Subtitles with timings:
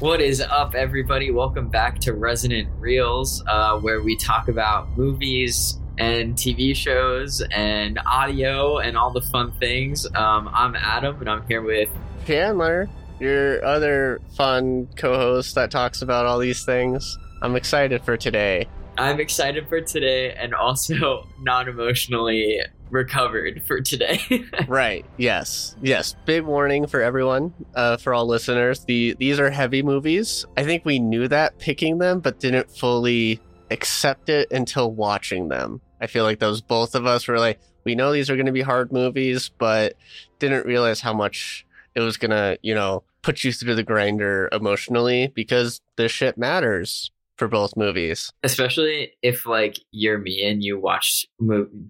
[0.00, 1.30] What is up, everybody?
[1.30, 8.00] Welcome back to Resonant Reels, uh, where we talk about movies and TV shows and
[8.06, 10.06] audio and all the fun things.
[10.14, 11.90] Um, I'm Adam, and I'm here with
[12.26, 17.18] Chandler, your other fun co host that talks about all these things.
[17.42, 18.68] I'm excited for today.
[18.96, 24.20] I'm excited for today and also non emotionally recovered for today.
[24.68, 25.04] right.
[25.16, 25.76] Yes.
[25.82, 26.14] Yes.
[26.24, 28.84] Big warning for everyone, uh, for all listeners.
[28.84, 30.44] The these are heavy movies.
[30.56, 33.40] I think we knew that picking them, but didn't fully
[33.70, 35.80] accept it until watching them.
[36.00, 38.52] I feel like those both of us were like, we know these are going to
[38.52, 39.94] be hard movies, but
[40.38, 44.48] didn't realize how much it was going to, you know, put you through the grinder
[44.52, 48.32] emotionally because this shit matters for both movies.
[48.42, 51.26] Especially if like you're me and you watch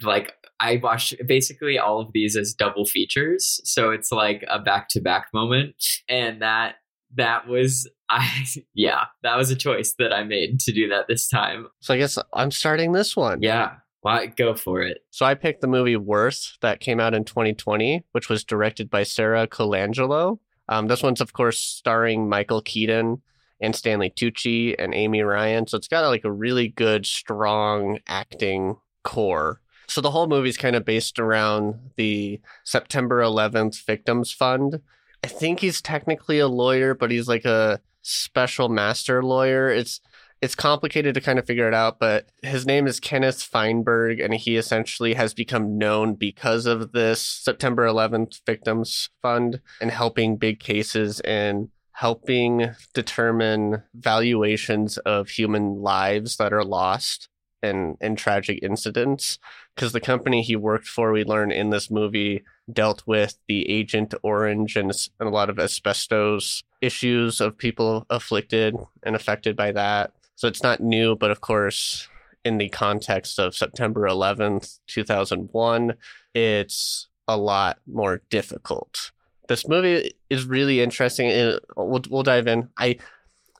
[0.03, 4.89] like I watched basically all of these as double features, so it's like a back
[4.91, 5.75] to back moment,
[6.09, 6.77] and that
[7.17, 11.29] that was I yeah that was a choice that I made to do that this
[11.29, 11.69] time.
[11.81, 13.43] So I guess I'm starting this one.
[13.43, 13.77] Yeah.
[14.03, 15.05] Why go for it?
[15.11, 19.03] So I picked the movie Worth that came out in 2020, which was directed by
[19.03, 20.39] Sara Colangelo.
[20.71, 23.21] Um, this one's of course starring Michael Keaton
[23.61, 25.67] and Stanley Tucci and Amy Ryan.
[25.67, 29.61] So it's got like a really good, strong acting core.
[29.91, 34.83] So the whole movie's kind of based around the September 11th Victims Fund.
[35.25, 39.69] I think he's technically a lawyer, but he's like a special master lawyer.
[39.69, 40.01] It's
[40.41, 44.33] it's complicated to kind of figure it out, but his name is Kenneth Feinberg, and
[44.33, 50.61] he essentially has become known because of this September 11th Victims Fund and helping big
[50.61, 57.29] cases and helping determine valuations of human lives that are lost
[57.63, 59.39] in, in tragic incidents.
[59.75, 64.15] Because the company he worked for, we learn in this movie, dealt with the Agent
[64.23, 70.13] Orange and, and a lot of asbestos issues of people afflicted and affected by that.
[70.37, 72.09] So it's not new, but of course,
[72.45, 75.95] in the context of September 11th, 2001,
[76.35, 79.13] it's a lot more difficult
[79.51, 81.59] this movie is really interesting.
[81.77, 82.69] We'll we'll dive in.
[82.79, 82.99] I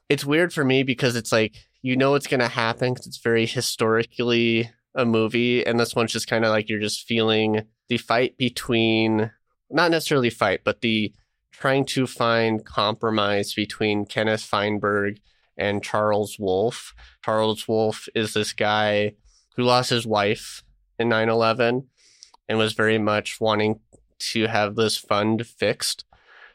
[0.09, 3.45] it's weird for me because it's like you know it's gonna happen because it's very
[3.45, 8.37] historically a movie, and this one's just kind of like you're just feeling the fight
[8.37, 9.31] between
[9.71, 11.13] not necessarily fight, but the
[11.53, 15.21] trying to find compromise between Kenneth Feinberg
[15.57, 16.95] and Charles Wolf.
[17.25, 19.15] Charles Wolf is this guy
[19.57, 20.63] who lost his wife
[20.99, 21.87] in 9 11
[22.49, 23.81] and was very much wanting
[24.19, 26.05] to have this fund fixed.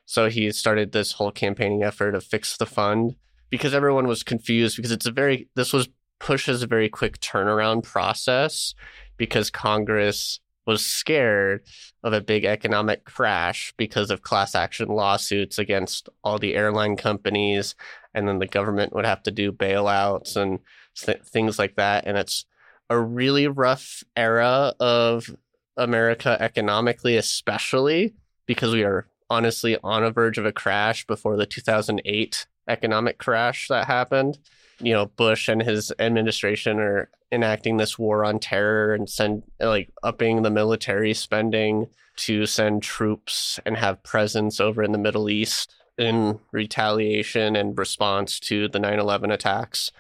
[0.06, 3.16] So he started this whole campaigning effort to fix the fund
[3.50, 5.88] because everyone was confused because it's a very this was
[6.20, 8.74] pushed as a very quick turnaround process
[9.18, 11.62] because Congress was scared
[12.04, 17.76] of a big economic crash because of class action lawsuits against all the airline companies
[18.14, 20.60] and then the government would have to do bailouts and
[20.96, 22.46] th- things like that and it's
[22.90, 25.36] a really rough era of
[25.78, 28.14] America economically, especially
[28.46, 33.68] because we are honestly on a verge of a crash before the 2008 economic crash
[33.68, 34.38] that happened.
[34.80, 39.90] You know, Bush and his administration are enacting this war on terror and send like
[40.04, 41.88] upping the military spending
[42.18, 48.40] to send troops and have presence over in the Middle East in retaliation and response
[48.42, 49.92] to the 9/11 attacks.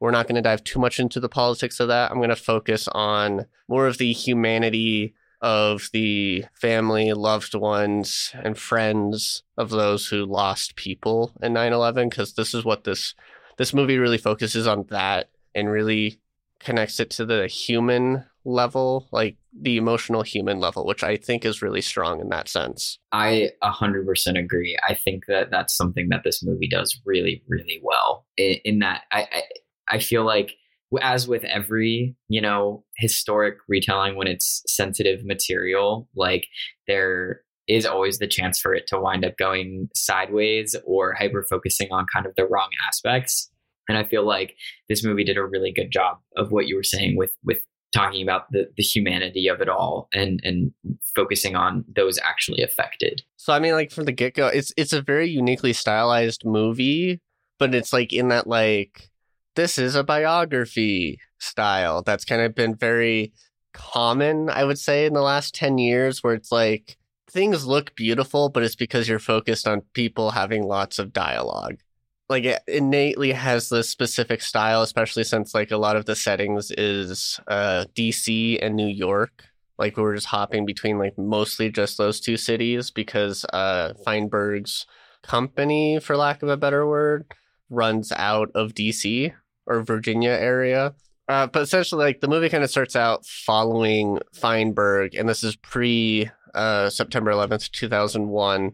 [0.00, 2.10] We're not going to dive too much into the politics of that.
[2.10, 8.58] I'm going to focus on more of the humanity of the family, loved ones, and
[8.58, 13.14] friends of those who lost people in 9/11 because this is what this
[13.58, 16.20] this movie really focuses on that and really
[16.60, 21.62] connects it to the human level, like the emotional human level, which I think is
[21.62, 22.98] really strong in that sense.
[23.12, 24.76] I 100% agree.
[24.86, 28.26] I think that that's something that this movie does really, really well.
[28.36, 29.42] In, in that, I, I
[29.86, 30.54] I feel like
[31.02, 36.46] as with every you know historic retelling when it's sensitive material like
[36.86, 41.88] there is always the chance for it to wind up going sideways or hyper focusing
[41.90, 43.50] on kind of the wrong aspects.
[43.88, 44.56] And i feel like
[44.88, 47.58] this movie did a really good job of what you were saying with with
[47.92, 50.72] talking about the the humanity of it all and and
[51.14, 53.22] focusing on those actually affected.
[53.36, 57.20] So i mean like from the get-go it's it's a very uniquely stylized movie
[57.58, 59.10] but it's like in that like
[59.54, 63.32] this is a biography style that's kind of been very
[63.74, 66.96] common, I would say, in the last 10 years, where it's like
[67.34, 71.80] things look beautiful, but it's because you're focused on people having lots of dialogue.
[72.28, 76.70] Like it innately has this specific style, especially since like a lot of the settings
[76.70, 79.44] is uh, DC and New York.
[79.78, 84.86] Like we were just hopping between like mostly just those two cities because uh, Feinberg's
[85.22, 87.26] company, for lack of a better word,
[87.68, 89.32] runs out of DC
[89.66, 90.94] or Virginia area.
[91.28, 95.56] Uh, but essentially, like the movie kind of starts out following Feinberg, and this is
[95.56, 98.72] pre uh, September 11th, 2001.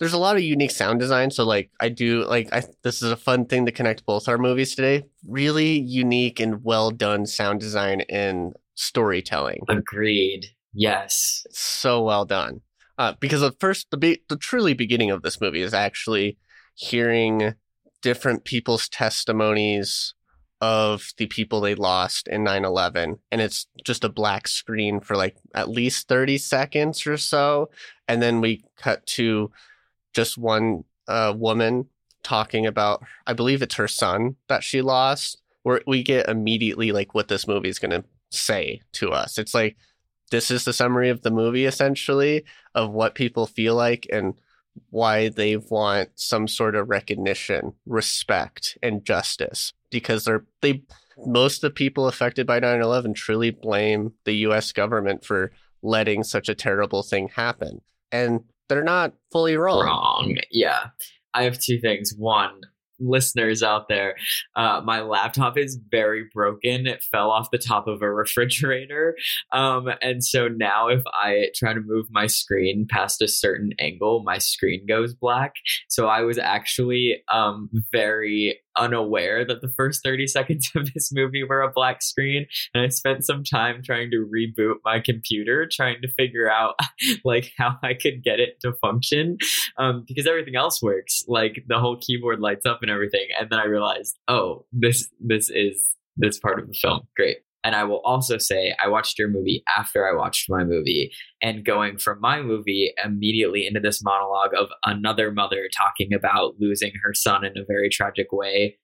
[0.00, 1.30] There's a lot of unique sound design.
[1.30, 4.38] So, like, I do like I this is a fun thing to connect both our
[4.38, 5.04] movies today.
[5.26, 9.62] Really unique and well done sound design and storytelling.
[9.68, 10.46] Agreed.
[10.72, 11.44] Yes.
[11.50, 12.60] so well done.
[12.96, 16.36] Uh, because the first, the be- the truly beginning of this movie is actually
[16.74, 17.54] hearing
[18.02, 20.14] different people's testimonies
[20.60, 25.36] of the people they lost in 9-11 and it's just a black screen for like
[25.54, 27.70] at least 30 seconds or so
[28.08, 29.52] and then we cut to
[30.12, 31.86] just one uh, woman
[32.24, 35.40] talking about i believe it's her son that she lost.
[35.62, 39.36] Where we get immediately like what this movie is going to say to us.
[39.36, 39.76] It's like
[40.30, 42.44] this is the summary of the movie essentially
[42.74, 44.34] of what people feel like and
[44.90, 50.82] why they want some sort of recognition, respect, and justice because they're they
[51.26, 55.52] most of the people affected by 9/11 truly blame the US government for
[55.82, 57.80] letting such a terrible thing happen.
[58.10, 59.84] And they're not fully wrong.
[59.84, 60.36] Wrong.
[60.50, 60.88] Yeah.
[61.34, 62.14] I have two things.
[62.16, 62.60] One,
[63.00, 64.16] listeners out there,
[64.56, 66.86] uh, my laptop is very broken.
[66.86, 69.16] It fell off the top of a refrigerator.
[69.52, 74.22] Um, and so now if I try to move my screen past a certain angle,
[74.24, 75.54] my screen goes black.
[75.88, 81.44] So I was actually um, very unaware that the first 30 seconds of this movie
[81.44, 86.00] were a black screen and i spent some time trying to reboot my computer trying
[86.00, 86.74] to figure out
[87.24, 89.36] like how i could get it to function
[89.76, 91.24] um, because everything else works.
[91.28, 95.50] Like the whole keyboard lights up and everything and then i realized oh this this
[95.50, 95.84] is
[96.16, 97.06] this part of the film.
[97.16, 101.12] Great and I will also say, I watched your movie after I watched my movie,
[101.42, 106.92] and going from my movie immediately into this monologue of another mother talking about losing
[107.02, 108.78] her son in a very tragic way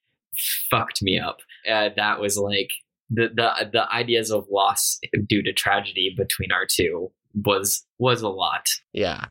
[0.69, 1.37] fucked me up.
[1.69, 2.69] Uh, that was like
[3.09, 7.11] the, the the ideas of loss due to tragedy between our two
[7.45, 8.65] was was a lot.
[8.93, 9.25] Yeah.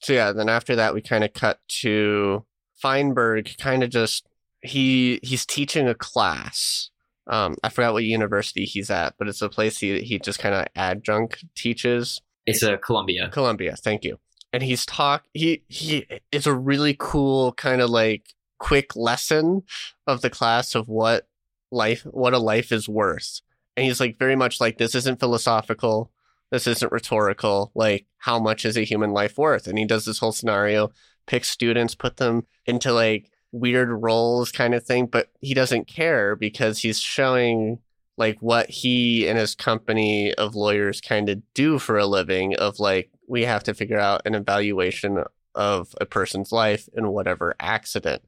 [0.00, 2.44] So yeah, then after that we kind of cut to
[2.82, 4.26] Feinberg kind of just
[4.62, 6.90] he he's teaching a class
[7.28, 10.54] um, I forgot what university he's at, but it's a place he he just kind
[10.54, 12.20] of adjunct teaches.
[12.46, 13.28] It's a Columbia.
[13.30, 14.18] Columbia, thank you.
[14.52, 19.62] And he's talk he he it's a really cool kind of like quick lesson
[20.06, 21.28] of the class of what
[21.70, 23.42] life what a life is worth.
[23.76, 26.10] And he's like very much like this isn't philosophical,
[26.50, 29.66] this isn't rhetorical, like how much is a human life worth?
[29.66, 30.90] And he does this whole scenario,
[31.26, 36.36] picks students, put them into like weird roles kind of thing, but he doesn't care
[36.36, 37.78] because he's showing
[38.16, 42.80] like what he and his company of lawyers kind of do for a living of
[42.80, 45.22] like we have to figure out an evaluation
[45.54, 48.22] of a person's life in whatever accident.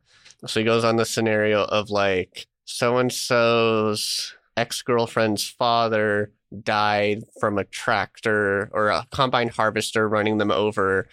[0.47, 6.33] So he goes on the scenario of like so and so's ex girlfriend's father
[6.63, 11.09] died from a tractor or a combine harvester running them over.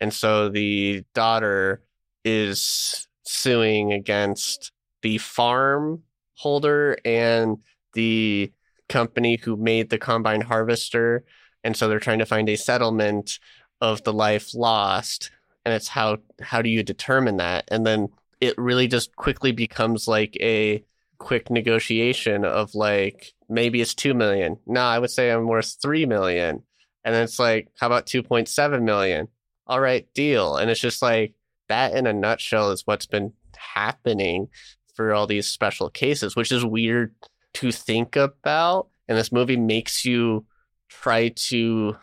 [0.00, 1.82] And so the daughter
[2.24, 4.72] is suing against
[5.02, 6.02] the farm
[6.34, 7.58] holder and
[7.94, 8.52] the
[8.88, 11.24] company who made the combine harvester
[11.62, 13.38] and so they're trying to find a settlement
[13.80, 15.30] of the life lost
[15.64, 17.64] and it's how how do you determine that?
[17.68, 18.08] And then
[18.40, 20.84] it really just quickly becomes like a
[21.18, 24.58] quick negotiation of like maybe it's 2 million.
[24.66, 26.62] No i would say i'm worth 3 million.
[27.04, 29.28] And then it's like how about 2.7 million?
[29.66, 30.56] All right deal.
[30.56, 31.34] And it's just like
[31.70, 34.48] that in a nutshell is what's been happening
[34.94, 37.14] for all these special cases, which is weird
[37.54, 38.88] to think about.
[39.08, 40.46] And this movie makes you
[40.88, 41.96] try to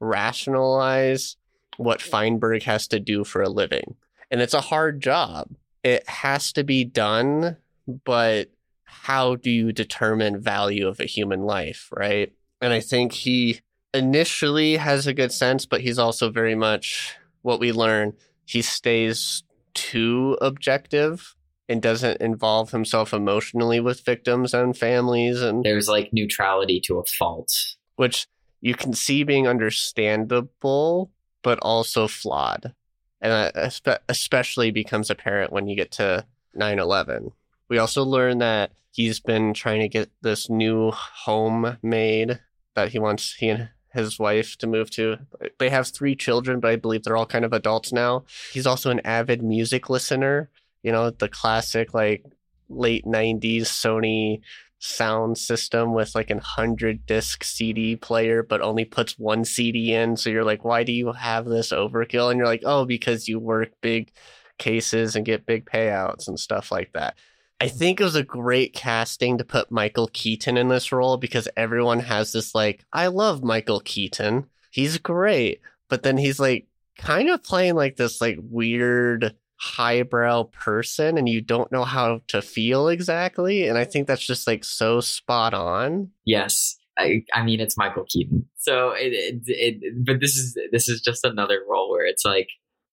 [0.00, 1.36] rationalize
[1.76, 3.96] what Feinberg has to do for a living.
[4.30, 5.50] And it's a hard job.
[5.82, 7.56] It has to be done,
[8.04, 8.50] but
[8.84, 12.32] how do you determine value of a human life, right?
[12.60, 13.60] And I think he
[13.92, 19.42] initially has a good sense, but he's also very much what we learn he stays
[19.74, 21.34] too objective
[21.68, 27.04] and doesn't involve himself emotionally with victims and families and there's like neutrality to a
[27.04, 27.50] fault.
[27.96, 28.26] Which
[28.60, 31.10] you can see being understandable
[31.42, 32.74] but also flawed.
[33.20, 33.52] And
[33.84, 36.26] that especially becomes apparent when you get to
[36.58, 37.32] 9-11
[37.68, 42.40] we also learn that he's been trying to get this new home made
[42.74, 45.18] that he wants he and his wife to move to.
[45.58, 48.24] They have three children, but I believe they're all kind of adults now.
[48.52, 50.50] He's also an avid music listener.
[50.82, 52.24] You know, the classic like
[52.68, 54.40] late 90s Sony
[54.78, 60.16] sound system with like a hundred disc CD player, but only puts one CD in.
[60.16, 62.30] So you're like, why do you have this overkill?
[62.30, 64.12] And you're like, oh, because you work big
[64.58, 67.16] cases and get big payouts and stuff like that.
[67.60, 71.48] I think it was a great casting to put Michael Keaton in this role because
[71.56, 74.46] everyone has this like, I love Michael Keaton.
[74.70, 75.60] He's great.
[75.88, 76.66] But then he's like
[76.98, 82.42] kind of playing like this like weird highbrow person and you don't know how to
[82.42, 83.68] feel exactly.
[83.68, 86.10] And I think that's just like so spot on.
[86.24, 86.76] Yes.
[86.98, 88.46] I, I mean it's Michael Keaton.
[88.56, 92.48] So it, it, it but this is this is just another role where it's like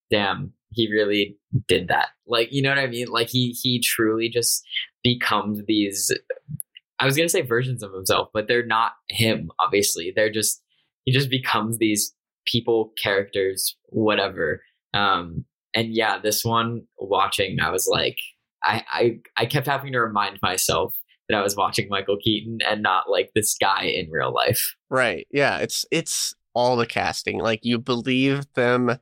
[0.10, 1.38] damn, he really
[1.68, 2.10] did that.
[2.28, 3.08] Like, you know what I mean?
[3.08, 4.64] Like he he truly just
[5.04, 6.12] becomes these
[7.00, 10.14] I was gonna say versions of himself, but they're not him, obviously.
[10.16, 10.62] They're just
[11.06, 12.14] he just becomes these
[12.46, 14.62] people, characters, whatever.
[14.94, 18.18] Um and yeah, this one watching, I was like
[18.64, 20.96] I I, I kept having to remind myself
[21.30, 24.76] that I was watching Michael Keaton and not like this guy in real life.
[24.90, 25.28] Right.
[25.32, 25.58] Yeah.
[25.58, 27.40] It's it's all the casting.
[27.40, 28.98] Like you believe them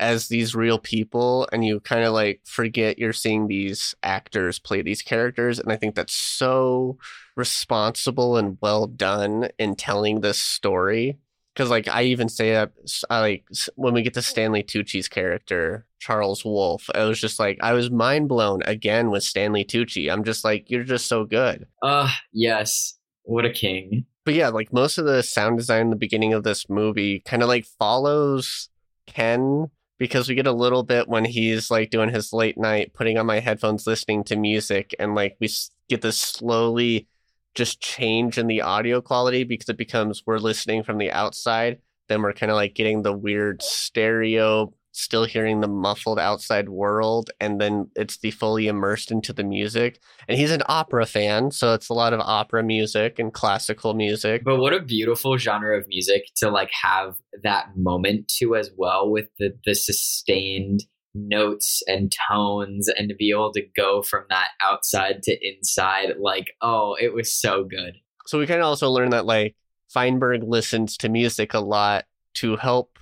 [0.00, 4.82] as these real people and you kind of like forget you're seeing these actors play
[4.82, 6.98] these characters and i think that's so
[7.36, 11.18] responsible and well done in telling this story.
[11.54, 12.72] Because like i even say that
[13.10, 17.58] I, like when we get to stanley tucci's character charles wolf i was just like
[17.60, 20.10] i was mind blown again with stanley tucci.
[20.10, 21.66] I'm just like you're just so good.
[21.82, 22.94] Uh yes.
[23.24, 24.06] What a king.
[24.24, 27.42] But yeah like most of the sound design in the beginning of this movie kind
[27.42, 28.68] of like follows
[29.06, 33.18] ken because we get a little bit when he's like doing his late night, putting
[33.18, 35.48] on my headphones, listening to music, and like we
[35.90, 37.06] get this slowly
[37.54, 41.80] just change in the audio quality because it becomes we're listening from the outside.
[42.08, 47.30] Then we're kind of like getting the weird stereo still hearing the muffled outside world
[47.40, 50.00] and then it's the fully immersed into the music.
[50.28, 54.42] And he's an opera fan so it's a lot of opera music and classical music.
[54.44, 59.10] But what a beautiful genre of music to like have that moment to as well
[59.10, 64.48] with the the sustained notes and tones and to be able to go from that
[64.62, 66.14] outside to inside.
[66.18, 67.96] Like oh it was so good.
[68.26, 69.56] So we kind of also learned that like
[69.88, 72.98] feinberg listens to music a lot to help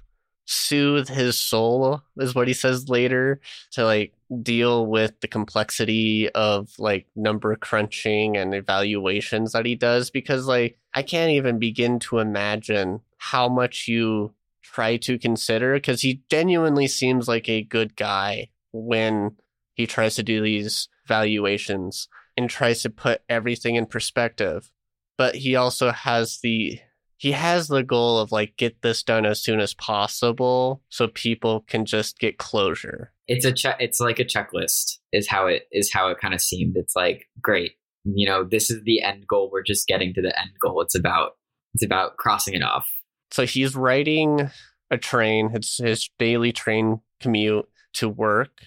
[0.51, 3.39] soothe his soul is what he says later
[3.71, 10.11] to like deal with the complexity of like number crunching and evaluations that he does
[10.11, 16.01] because like I can't even begin to imagine how much you try to consider because
[16.01, 19.37] he genuinely seems like a good guy when
[19.75, 24.71] he tries to do these valuations and tries to put everything in perspective.
[25.19, 26.81] But he also has the
[27.19, 31.65] he has the goal of like get this done as soon as possible so people
[31.67, 33.13] can just get closure.
[33.27, 36.41] It's a check it's like a checklist is how it is how it kind of
[36.41, 36.77] seemed.
[36.77, 37.73] It's like great
[38.05, 39.51] you know this is the end goal.
[39.53, 40.81] We're just getting to the end goal.
[40.81, 41.33] It's about
[41.75, 42.89] it's about crossing it off.
[43.33, 44.51] So he's riding
[44.91, 45.51] a train.
[45.53, 48.63] It's his daily train commute to work.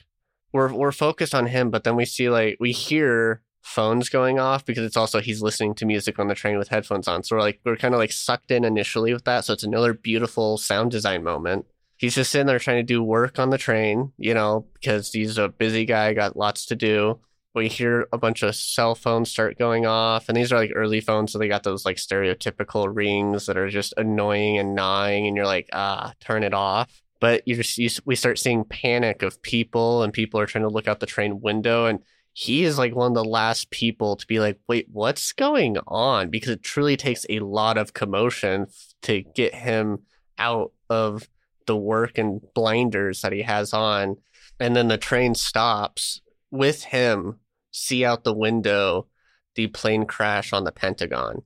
[0.52, 4.66] We're we're focused on him but then we see like we hear phones going off
[4.66, 7.24] because it's also he's listening to music on the train with headphones on.
[7.24, 9.46] So we're like we're kind of like sucked in initially with that.
[9.46, 11.66] So it's another beautiful sound design moment.
[11.98, 15.38] He's just sitting there trying to do work on the train, you know, because he's
[15.38, 17.20] a busy guy, got lots to do.
[17.54, 21.02] We hear a bunch of cell phones start going off, and these are like early
[21.02, 25.36] phones, so they got those like stereotypical rings that are just annoying and gnawing, and
[25.36, 27.04] you're like, ah, turn it off.
[27.20, 30.70] But you just you, we start seeing panic of people, and people are trying to
[30.70, 32.00] look out the train window, and
[32.34, 36.30] he is like one of the last people to be like, wait, what's going on?
[36.30, 38.68] Because it truly takes a lot of commotion
[39.04, 40.00] to get him
[40.38, 41.28] out of
[41.68, 44.18] the work and blinders that he has on.
[44.60, 46.22] And then the train stops
[46.52, 47.40] with him,
[47.72, 49.08] see out the window
[49.56, 51.42] the plane crash on the Pentagon.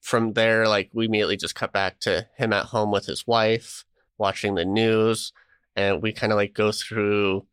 [0.00, 3.84] From there, like we immediately just cut back to him at home with his wife,
[4.18, 5.32] watching the news.
[5.76, 7.46] And we kind of like go through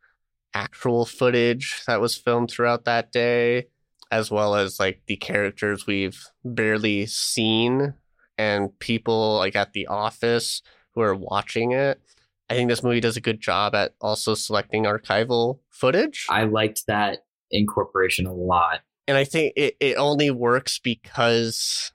[0.53, 3.67] actual footage that was filmed throughout that day,
[4.12, 7.93] as well as like the characters we've barely seen
[8.38, 10.62] and people like at the office
[10.93, 12.01] who are watching it.
[12.50, 16.25] I think this movie does a good job at also selecting archival footage.
[16.29, 18.81] I liked that incorporation a lot.
[19.08, 21.91] And I think it, it only works because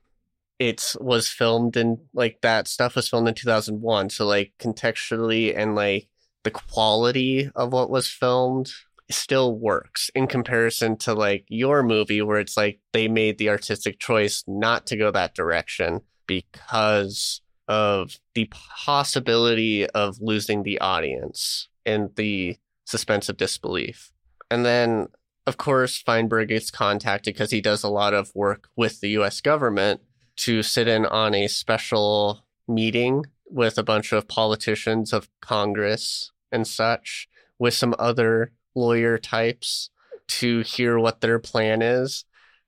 [0.59, 4.11] it was filmed in like that stuff was filmed in 2001.
[4.11, 6.09] So like contextually and like
[6.47, 8.71] the quality of what was filmed
[9.11, 13.99] still works in comparison to like your movie where it's like they made the artistic
[13.99, 22.11] choice not to go that direction because of the possibility of losing the audience and
[22.15, 24.13] the suspense of disbelief.
[24.49, 25.09] And then
[25.49, 29.41] of course Feinberg gets contacted because he does a lot of work with the US
[29.41, 30.01] government
[30.37, 36.67] to sit in on a special meeting with a bunch of politicians of Congress and
[36.67, 39.91] such with some other lawyer types
[40.29, 42.25] to hear what their plan is.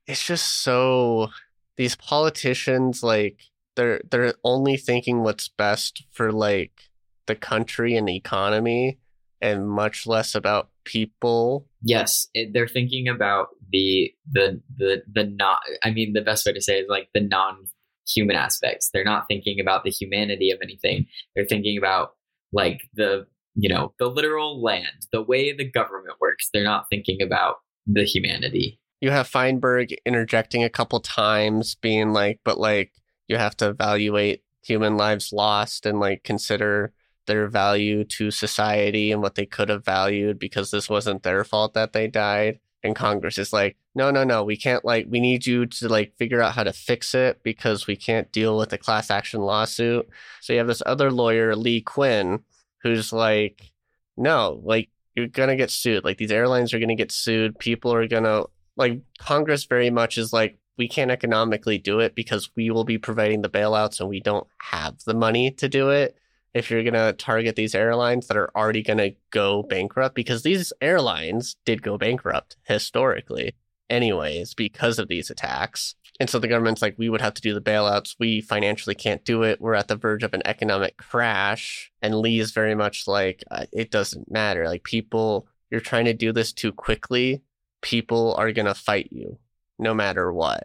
[0.06, 1.28] It's just so
[1.76, 3.40] these politicians like
[3.76, 6.88] they're they're only thinking what's best for like
[7.26, 8.99] the country and the economy
[9.40, 11.66] and much less about people.
[11.82, 15.61] Yes, it, they're thinking about the the the the not.
[15.85, 18.90] I mean, the best way to say is like the non-human aspects.
[18.92, 21.06] They're not thinking about the humanity of anything.
[21.35, 22.14] They're thinking about
[22.52, 23.26] like the
[23.59, 26.49] you know the literal land, the way the government works.
[26.53, 28.81] They're not thinking about the humanity.
[29.00, 32.93] You have Feinberg interjecting a couple times, being like, "But like,
[33.27, 36.93] you have to evaluate human lives lost and like consider."
[37.27, 41.75] their value to society and what they could have valued because this wasn't their fault
[41.75, 45.47] that they died and congress is like no no no we can't like we need
[45.47, 48.79] you to like figure out how to fix it because we can't deal with a
[48.79, 50.09] class action lawsuit
[50.41, 52.41] so you have this other lawyer lee quinn
[52.88, 53.73] who's like
[54.16, 58.09] no like you're gonna get sued like these airlines are gonna get sued people are
[58.09, 58.45] gonna
[58.76, 62.99] like congress very much is like we can't economically do it because we will be
[62.99, 66.16] providing the bailouts and we don't have the money to do it
[66.54, 70.42] if you're going to target these airlines that are already going to go bankrupt because
[70.42, 73.54] these airlines did go bankrupt historically
[73.90, 75.95] anyways because of these attacks.
[76.20, 78.16] And so the government's like, we would have to do the bailouts.
[78.18, 79.60] We financially can't do it.
[79.60, 81.92] We're at the verge of an economic crash.
[82.02, 84.66] And Lee is very much like, uh, it doesn't matter.
[84.66, 87.42] Like, people, you're trying to do this too quickly.
[87.82, 89.38] People are going to fight you
[89.78, 90.64] no matter what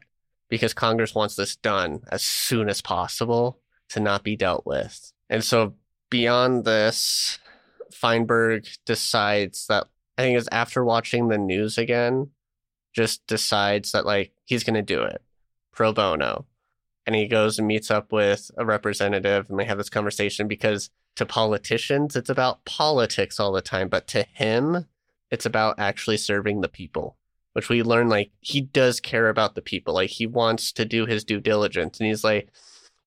[0.50, 5.14] because Congress wants this done as soon as possible to not be dealt with.
[5.30, 5.76] And so
[6.10, 7.38] beyond this,
[7.92, 9.86] Feinberg decides that
[10.18, 12.32] I think it's after watching the news again,
[12.94, 15.22] just decides that like he's going to do it
[15.74, 16.46] pro bono.
[17.06, 20.90] And he goes and meets up with a representative and they have this conversation because
[21.18, 23.90] to politicians, it's about politics all the time.
[23.90, 24.86] But to him,
[25.30, 27.18] it's about actually serving the people,
[27.54, 29.96] which we learn like he does care about the people.
[29.96, 32.00] Like he wants to do his due diligence.
[32.00, 32.50] And he's like,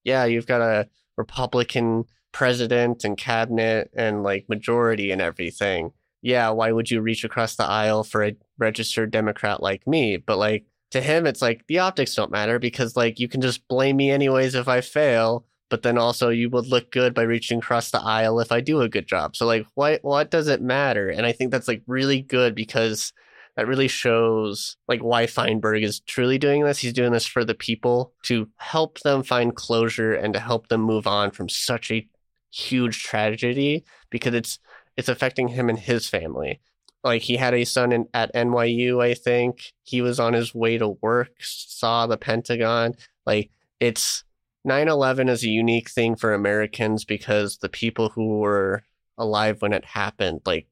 [0.05, 6.71] yeah, you've got a Republican president and cabinet and like majority and everything, yeah, why
[6.71, 10.17] would you reach across the aisle for a registered Democrat like me?
[10.17, 13.67] But like to him, it's like the optics don't matter because like you can just
[13.69, 15.45] blame me anyways if I fail.
[15.69, 18.81] But then also you would look good by reaching across the aisle if I do
[18.83, 19.35] a good job.
[19.35, 21.09] So like what what does it matter?
[21.09, 23.13] And I think that's like really good because
[23.57, 26.79] that really shows like why Feinberg is truly doing this.
[26.79, 30.83] He's doing this for the people to help them find closure and to help them
[30.83, 32.07] move on from such a
[32.53, 34.59] huge tragedy because it's
[34.97, 36.61] it's affecting him and his family.
[37.07, 39.73] Like he had a son in, at NYU, I think.
[39.85, 42.95] He was on his way to work, saw the Pentagon.
[43.25, 44.25] Like it's
[44.67, 48.83] 9/11 is a unique thing for Americans because the people who were
[49.17, 50.67] alive when it happened, like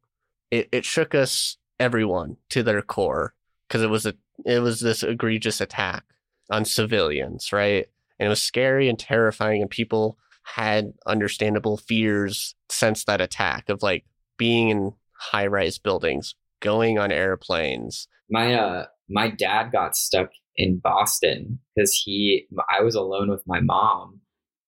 [0.50, 3.34] it, it shook us everyone to their core
[3.68, 6.02] because it was a it was this egregious attack
[6.50, 7.86] on civilians, right?
[8.18, 13.84] And it was scary and terrifying and people had understandable fears since that attack of
[13.84, 14.04] like
[14.36, 18.08] being in high rise buildings, going on airplanes.
[18.30, 23.60] My uh my dad got stuck in Boston because he I was alone with my
[23.60, 24.20] mom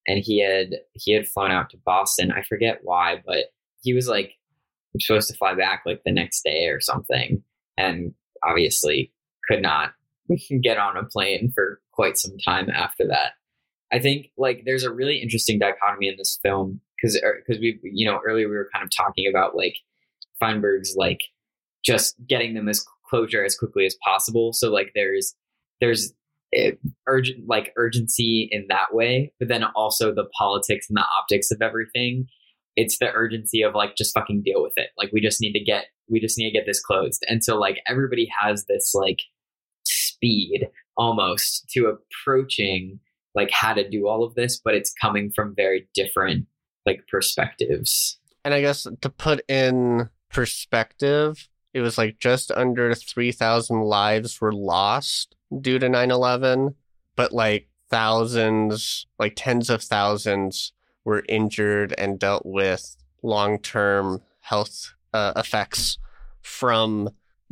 [0.06, 2.32] and he had he had flown out to Boston.
[2.32, 3.46] I forget why, but
[3.82, 4.32] he was like
[5.00, 7.42] supposed to fly back like the next day or something
[7.76, 9.12] and obviously
[9.48, 9.92] could not
[10.62, 13.32] get on a plane for quite some time after that.
[13.92, 17.78] I think like there's a really interesting dichotomy in this film because because er, we
[17.84, 19.76] you know earlier we were kind of talking about like
[20.40, 21.20] Feinberg's like
[21.84, 24.52] just getting them as closure as quickly as possible.
[24.52, 25.34] So like there's
[25.80, 26.12] there's
[26.54, 26.72] eh,
[27.06, 31.62] urgent like urgency in that way, but then also the politics and the optics of
[31.62, 32.26] everything.
[32.76, 34.90] It's the urgency of like just fucking deal with it.
[34.98, 37.24] Like we just need to get we just need to get this closed.
[37.28, 39.20] And so like everybody has this like
[39.84, 43.00] speed almost to approaching
[43.34, 46.46] like how to do all of this, but it's coming from very different
[46.86, 48.18] like perspectives.
[48.44, 54.52] And I guess to put in perspective, it was like just under 3,000 lives were
[54.52, 56.74] lost due to 9 11,
[57.16, 64.92] but like thousands, like tens of thousands were injured and dealt with long term health
[65.14, 65.96] uh, effects
[66.42, 67.08] from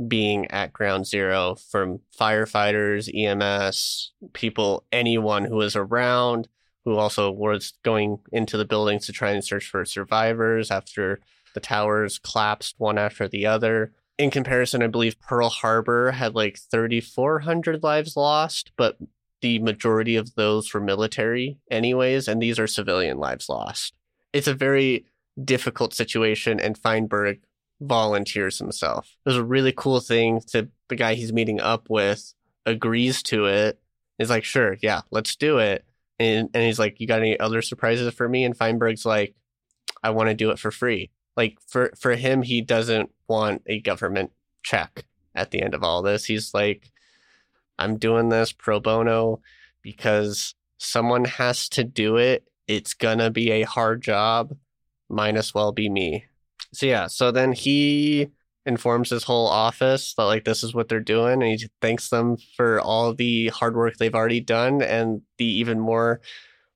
[0.06, 6.48] being at ground zero from firefighters, EMS, people, anyone who was around,
[6.84, 11.20] who also was going into the buildings to try and search for survivors after
[11.54, 13.92] the towers collapsed one after the other.
[14.18, 18.98] In comparison, I believe Pearl Harbor had like 3,400 lives lost, but
[19.40, 23.94] the majority of those were military, anyways, and these are civilian lives lost.
[24.32, 25.06] It's a very
[25.42, 27.40] difficult situation, and Feinberg
[27.80, 29.16] volunteers himself.
[29.24, 32.34] It was a really cool thing to the guy he's meeting up with
[32.66, 33.78] agrees to it.
[34.18, 35.84] He's like, sure, yeah, let's do it.
[36.18, 38.44] And and he's like, you got any other surprises for me?
[38.44, 39.34] And Feinberg's like,
[40.02, 41.10] I want to do it for free.
[41.36, 46.02] Like for for him, he doesn't want a government check at the end of all
[46.02, 46.24] this.
[46.24, 46.90] He's like,
[47.78, 49.40] I'm doing this pro bono
[49.82, 52.44] because someone has to do it.
[52.68, 54.56] It's gonna be a hard job.
[55.08, 56.26] Might as well be me.
[56.72, 58.28] So yeah, so then he
[58.66, 62.36] informs his whole office that like this is what they're doing and he thanks them
[62.56, 66.20] for all the hard work they've already done and the even more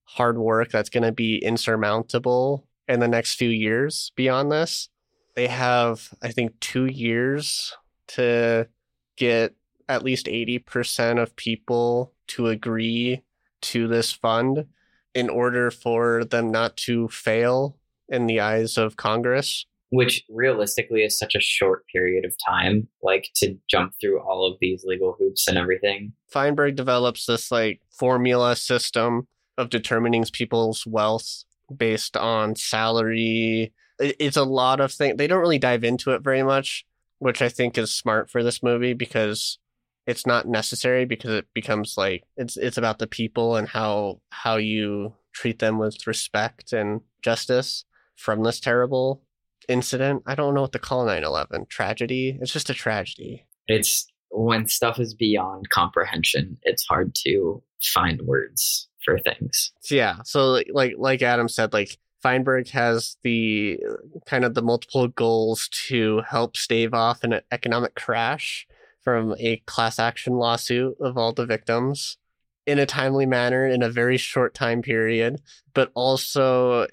[0.05, 4.89] hard work that's going to be insurmountable in the next few years beyond this
[5.35, 7.77] they have i think 2 years
[8.09, 8.69] to
[9.17, 9.55] get
[9.91, 13.23] at least 80% of people to agree
[13.63, 14.67] to this fund
[15.15, 21.19] in order for them not to fail in the eyes of congress which realistically is
[21.19, 25.49] such a short period of time, like to jump through all of these legal hoops
[25.49, 26.13] and everything.
[26.27, 33.73] Feinberg develops this like formula system of determining people's wealth based on salary.
[33.99, 35.17] It's a lot of things.
[35.17, 36.87] They don't really dive into it very much,
[37.19, 39.59] which I think is smart for this movie because
[40.07, 44.57] it's not necessary because it becomes like it's it's about the people and how how
[44.57, 47.85] you treat them with respect and justice
[48.17, 49.23] from this terrible
[49.69, 50.23] incident.
[50.27, 51.67] I don't know what to call 9 11.
[51.69, 52.39] Tragedy.
[52.41, 53.47] It's just a tragedy.
[53.67, 59.73] It's when stuff is beyond comprehension, it's hard to find words for things.
[59.91, 60.17] Yeah.
[60.25, 63.79] So like like Adam said, like Feinberg has the
[64.27, 68.67] kind of the multiple goals to help stave off an economic crash
[69.03, 72.19] from a class action lawsuit of all the victims
[72.67, 75.41] in a timely manner in a very short time period,
[75.75, 76.87] but also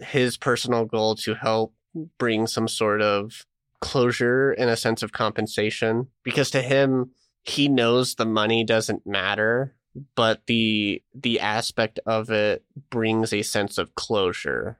[0.00, 1.74] his personal goal to help
[2.18, 3.44] bring some sort of
[3.80, 7.10] closure and a sense of compensation because to him
[7.44, 9.74] he knows the money doesn't matter
[10.14, 14.78] but the the aspect of it brings a sense of closure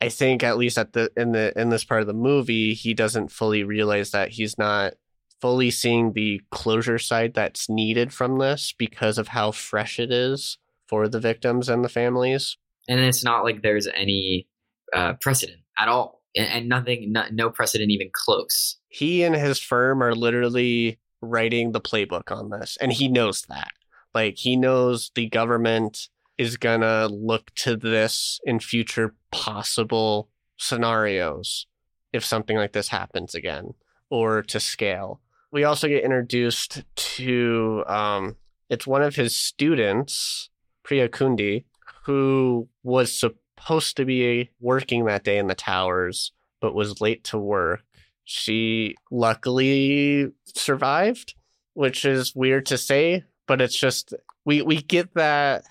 [0.00, 2.94] i think at least at the in the in this part of the movie he
[2.94, 4.94] doesn't fully realize that he's not
[5.40, 10.58] fully seeing the closure side that's needed from this because of how fresh it is
[10.86, 12.56] for the victims and the families
[12.88, 14.48] and it's not like there's any
[14.94, 18.76] uh, precedent at all and, nothing, no, no precedent even close.
[18.88, 23.70] He and his firm are literally writing the playbook on this, and he knows that.
[24.18, 31.68] Like he knows the government is gonna look to this in future possible scenarios
[32.12, 33.74] if something like this happens again
[34.10, 35.20] or to scale.
[35.52, 38.34] We also get introduced to um,
[38.68, 40.50] it's one of his students,
[40.82, 41.66] Priya Khundi,
[42.06, 47.38] who was supposed to be working that day in the towers, but was late to
[47.38, 47.84] work.
[48.24, 51.34] She luckily survived,
[51.74, 55.64] which is weird to say, but it's just we we get that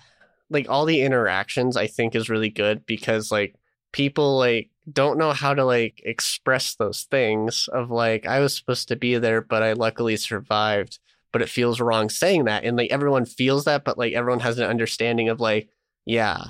[0.49, 3.55] like all the interactions I think is really good because like
[3.93, 8.89] people like don't know how to like express those things of like I was supposed
[8.89, 10.99] to be there but I luckily survived
[11.31, 14.59] but it feels wrong saying that and like everyone feels that but like everyone has
[14.59, 15.69] an understanding of like
[16.05, 16.47] yeah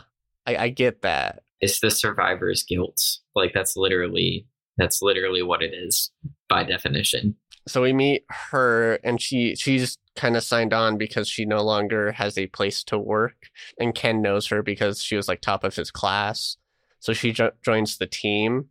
[0.48, 1.44] I, I get that.
[1.60, 3.02] It's the survivor's guilt.
[3.36, 6.12] Like that's literally that's literally what it is
[6.48, 7.36] by definition.
[7.68, 12.12] So we meet her and she she's kind of signed on because she no longer
[12.14, 13.50] has a place to work
[13.80, 16.58] and Ken knows her because she was like top of his class.
[17.00, 18.70] So she jo- joins the team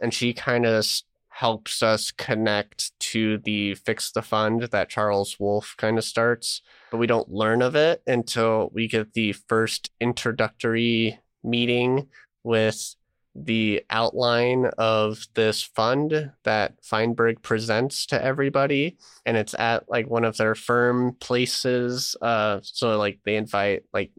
[0.00, 0.86] and she kind of
[1.28, 6.96] helps us connect to the fix the fund that Charles Wolf kind of starts, but
[6.96, 12.08] we don't learn of it until we get the first introductory meeting
[12.42, 12.96] with
[13.44, 20.24] the outline of this fund that Feinberg presents to everybody and it's at like one
[20.24, 24.10] of their firm places uh so like they invite like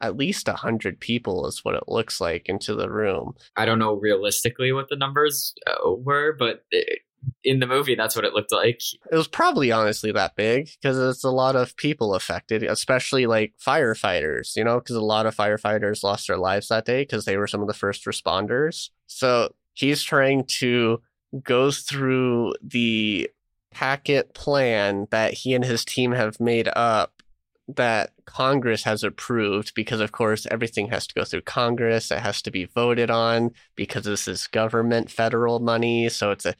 [0.00, 3.34] at least a hundred people is what it looks like into the room.
[3.56, 7.00] I don't know realistically what the numbers uh, were, but it,
[7.44, 8.80] in the movie, that's what it looked like.
[9.10, 13.54] It was probably honestly that big because it's a lot of people affected, especially like
[13.64, 17.36] firefighters, you know, because a lot of firefighters lost their lives that day because they
[17.36, 18.90] were some of the first responders.
[19.06, 21.00] So he's trying to
[21.42, 23.30] go through the
[23.70, 27.22] packet plan that he and his team have made up
[27.68, 32.10] that Congress has approved because, of course, everything has to go through Congress.
[32.10, 36.08] It has to be voted on because this is government federal money.
[36.08, 36.54] So it's a,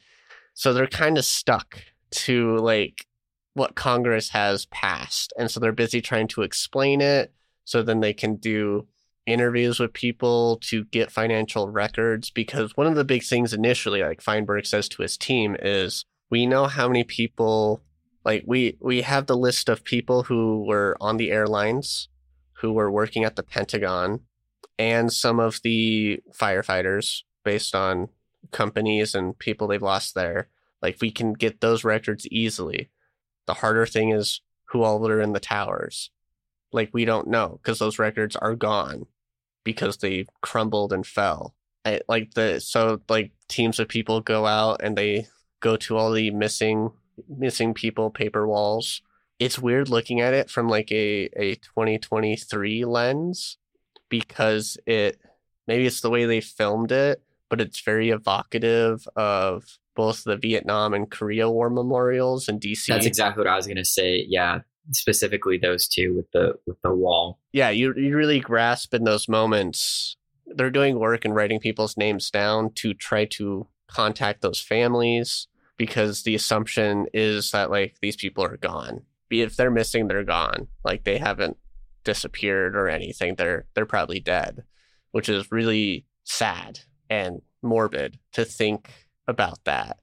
[0.57, 3.05] so they're kind of stuck to like
[3.53, 5.31] what Congress has passed.
[5.37, 7.31] And so they're busy trying to explain it
[7.63, 8.87] so then they can do
[9.27, 14.19] interviews with people to get financial records because one of the big things initially like
[14.19, 17.83] Feinberg says to his team is we know how many people
[18.25, 22.09] like we we have the list of people who were on the airlines
[22.61, 24.21] who were working at the Pentagon
[24.79, 28.09] and some of the firefighters based on
[28.51, 30.49] companies and people they've lost there
[30.81, 32.89] like we can get those records easily
[33.45, 36.11] the harder thing is who all are in the towers
[36.71, 39.05] like we don't know because those records are gone
[39.63, 41.53] because they crumbled and fell.
[41.83, 45.27] I, like the so like teams of people go out and they
[45.59, 46.91] go to all the missing
[47.27, 49.01] missing people paper walls.
[49.39, 53.57] It's weird looking at it from like a a 2023 lens
[54.09, 55.19] because it
[55.67, 60.93] maybe it's the way they filmed it, but it's very evocative of both the Vietnam
[60.93, 62.87] and Korea War memorials in DC.
[62.87, 64.25] That's exactly what I was gonna say.
[64.27, 64.59] Yeah,
[64.91, 67.39] specifically those two with the with the wall.
[67.51, 70.15] Yeah, you you really grasp in those moments.
[70.45, 76.23] They're doing work and writing people's names down to try to contact those families because
[76.23, 79.01] the assumption is that like these people are gone.
[79.29, 80.67] If they're missing, they're gone.
[80.83, 81.57] Like they haven't
[82.03, 83.35] disappeared or anything.
[83.35, 84.63] They're they're probably dead,
[85.11, 86.79] which is really sad
[87.09, 88.91] and morbid to think
[89.27, 89.99] about that.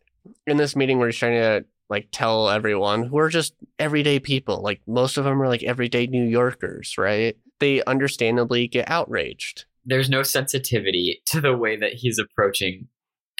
[0.46, 4.62] In this meeting, we're trying to like tell everyone who are just everyday people.
[4.62, 7.36] Like most of them are like everyday New Yorkers, right?
[7.60, 9.66] They understandably get outraged.
[9.84, 12.88] There's no sensitivity to the way that he's approaching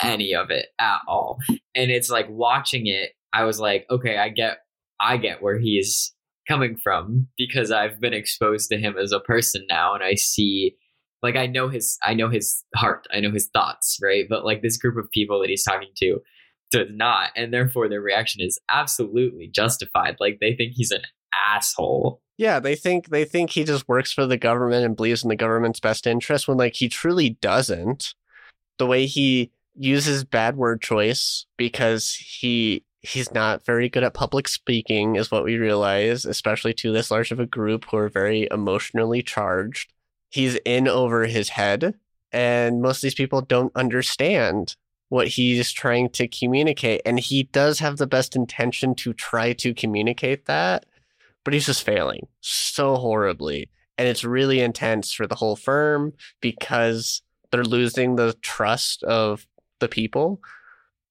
[0.02, 1.38] any of it at all.
[1.74, 4.58] And it's like watching it, I was like, okay, I get
[5.00, 6.14] I get where he's
[6.46, 10.76] coming from because I've been exposed to him as a person now and I see
[11.24, 14.26] like I know his I know his heart, I know his thoughts, right?
[14.28, 16.20] But like this group of people that he's talking to,
[16.70, 20.16] does not, and therefore their reaction is absolutely justified.
[20.20, 21.00] Like they think he's an
[21.48, 22.20] asshole.
[22.36, 25.36] Yeah, they think they think he just works for the government and believes in the
[25.36, 28.14] government's best interest when like he truly doesn't.
[28.76, 34.46] The way he uses bad word choice because he he's not very good at public
[34.46, 38.46] speaking is what we realize, especially to this large of a group who are very
[38.50, 39.93] emotionally charged.
[40.34, 41.94] He's in over his head
[42.32, 44.74] and most of these people don't understand
[45.08, 47.02] what he's trying to communicate.
[47.06, 50.86] And he does have the best intention to try to communicate that,
[51.44, 53.70] but he's just failing so horribly.
[53.96, 59.46] And it's really intense for the whole firm because they're losing the trust of
[59.78, 60.40] the people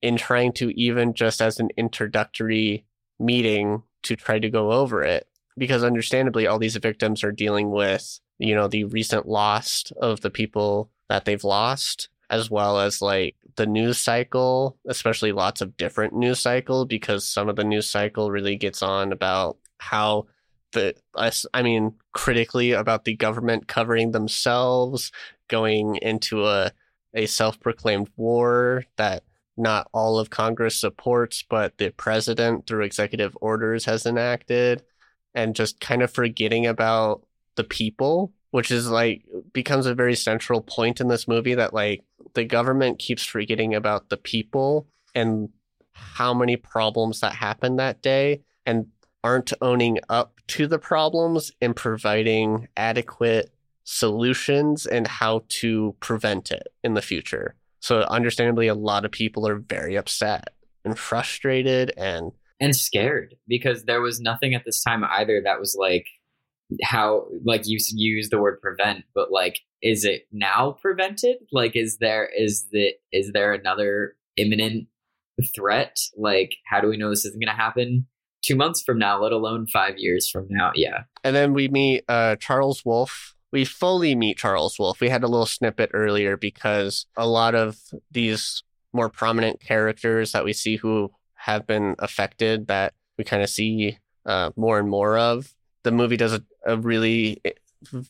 [0.02, 2.84] in trying to even just as an introductory
[3.22, 8.20] meeting to try to go over it because understandably all these victims are dealing with
[8.40, 13.36] you know the recent loss of the people that they've lost as well as like
[13.58, 18.32] the news cycle, especially lots of different news cycle, because some of the news cycle
[18.32, 20.26] really gets on about how
[20.72, 20.96] the
[21.54, 25.12] I mean critically about the government covering themselves,
[25.48, 26.72] going into a
[27.14, 29.24] a self-proclaimed war that
[29.56, 34.82] not all of Congress supports, but the president through executive orders has enacted,
[35.36, 40.62] and just kind of forgetting about the people, which is like becomes a very central
[40.62, 45.50] point in this movie that like the government keeps forgetting about the people and
[45.94, 48.88] how many problems that happened that day and
[49.24, 56.68] aren't owning up to the problems and providing adequate solutions and how to prevent it
[56.84, 57.56] in the future.
[57.80, 60.50] So understandably a lot of people are very upset
[60.86, 65.76] and frustrated and and scared because there was nothing at this time either that was
[65.80, 66.08] like
[66.82, 71.36] how like you use the word prevent but like is it now prevented?
[71.52, 74.88] Like is there is the is there another imminent
[75.54, 75.98] threat?
[76.18, 78.08] Like how do we know this isn't going to happen
[78.42, 80.72] two months from now let alone five years from now?
[80.74, 81.04] Yeah.
[81.24, 85.28] And then we meet uh charles wolf we fully meet charles wolf we had a
[85.28, 87.78] little snippet earlier because a lot of
[88.10, 88.64] these
[88.94, 91.12] more prominent characters that we see who
[91.44, 95.54] have been affected that we kind of see uh, more and more of.
[95.84, 97.52] The movie does a, a really eh,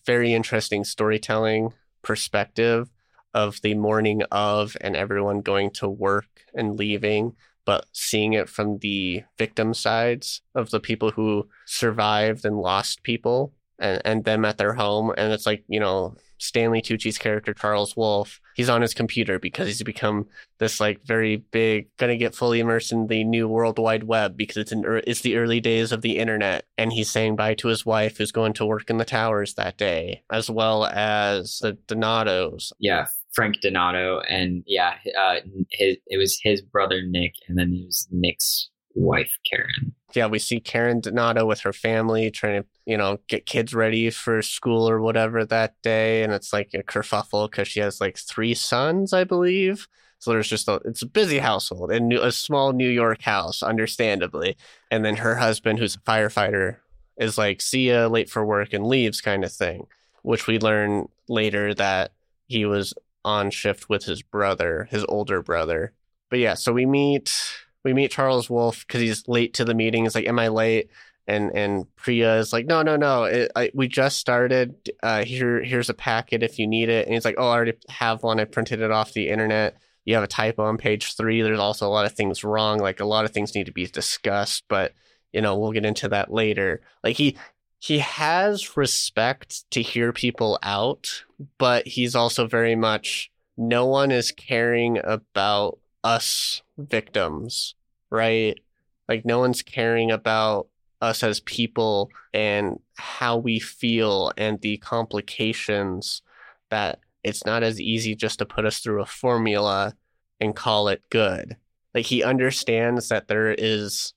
[0.06, 2.92] very interesting storytelling perspective
[3.34, 7.34] of the morning of and everyone going to work and leaving
[7.66, 13.54] but seeing it from the victim sides of the people who survived and lost people
[13.84, 17.96] and, and them at their home and it's like you know Stanley Tucci's character Charles
[17.96, 20.28] Wolf, he's on his computer because he's become
[20.60, 24.58] this like very big, gonna get fully immersed in the new World Wide Web because
[24.58, 27.86] it's in it's the early days of the internet, and he's saying bye to his
[27.86, 32.74] wife who's going to work in the towers that day, as well as the Donatos.
[32.78, 35.36] Yeah, Frank Donato, and yeah, uh,
[35.72, 39.94] his it was his brother Nick, and then it was Nick's wife Karen.
[40.14, 44.10] Yeah, we see Karen Donato with her family trying to, you know, get kids ready
[44.12, 48.18] for school or whatever that day, and it's like a kerfuffle because she has like
[48.18, 49.88] three sons, I believe.
[50.20, 54.56] So there's just a it's a busy household and a small New York house, understandably.
[54.92, 56.78] And then her husband, who's a firefighter,
[57.18, 59.88] is like, "See ya, late for work," and leaves, kind of thing.
[60.22, 62.12] Which we learn later that
[62.48, 62.94] he was
[63.26, 65.94] on shift with his brother, his older brother.
[66.30, 67.34] But yeah, so we meet
[67.84, 70.04] we meet Charles Wolf because he's late to the meeting.
[70.04, 70.90] He's like, "Am I late?"
[71.28, 73.24] And and Priya is like, "No, no, no.
[73.26, 74.92] It, I, we just started.
[75.02, 77.74] Uh, here here's a packet if you need it." And he's like, "Oh, I already
[77.90, 78.40] have one.
[78.40, 81.42] I printed it off the internet." you have a typo on page three.
[81.42, 82.80] There's also a lot of things wrong.
[82.80, 84.94] Like a lot of things need to be discussed, but
[85.32, 86.82] you know, we'll get into that later.
[87.04, 87.38] Like he
[87.80, 91.24] he has respect to hear people out,
[91.58, 97.76] but he's also very much no one is caring about us victims,
[98.10, 98.60] right?
[99.08, 100.68] Like no one's caring about
[101.02, 106.22] us as people and how we feel and the complications
[106.70, 109.96] that it's not as easy just to put us through a formula
[110.40, 111.58] and call it good.
[111.94, 114.14] Like he understands that there is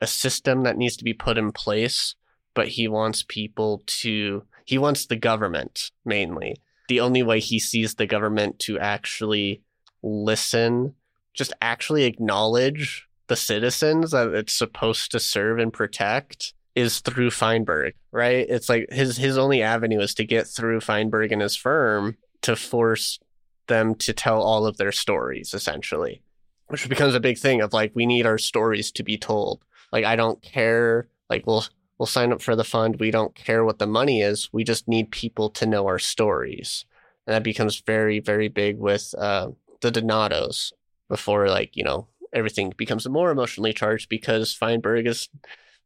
[0.00, 2.14] a system that needs to be put in place,
[2.54, 6.56] but he wants people to, he wants the government mainly.
[6.88, 9.62] The only way he sees the government to actually
[10.02, 10.94] listen,
[11.34, 17.94] just actually acknowledge the citizens that it's supposed to serve and protect is through Feinberg,
[18.12, 18.46] right?
[18.48, 22.56] It's like his his only avenue is to get through Feinberg and his firm to
[22.56, 23.18] force
[23.66, 26.22] them to tell all of their stories essentially
[26.68, 29.64] which becomes a big thing of like we need our stories to be told.
[29.90, 31.64] Like i don't care like we'll
[31.98, 33.00] we'll sign up for the fund.
[33.00, 34.50] We don't care what the money is.
[34.52, 36.84] We just need people to know our stories.
[37.26, 39.48] And that becomes very very big with uh,
[39.80, 40.72] the donatos
[41.08, 45.28] before like you know everything becomes more emotionally charged because feinberg is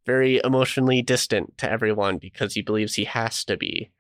[0.05, 3.91] very emotionally distant to everyone because he believes he has to be.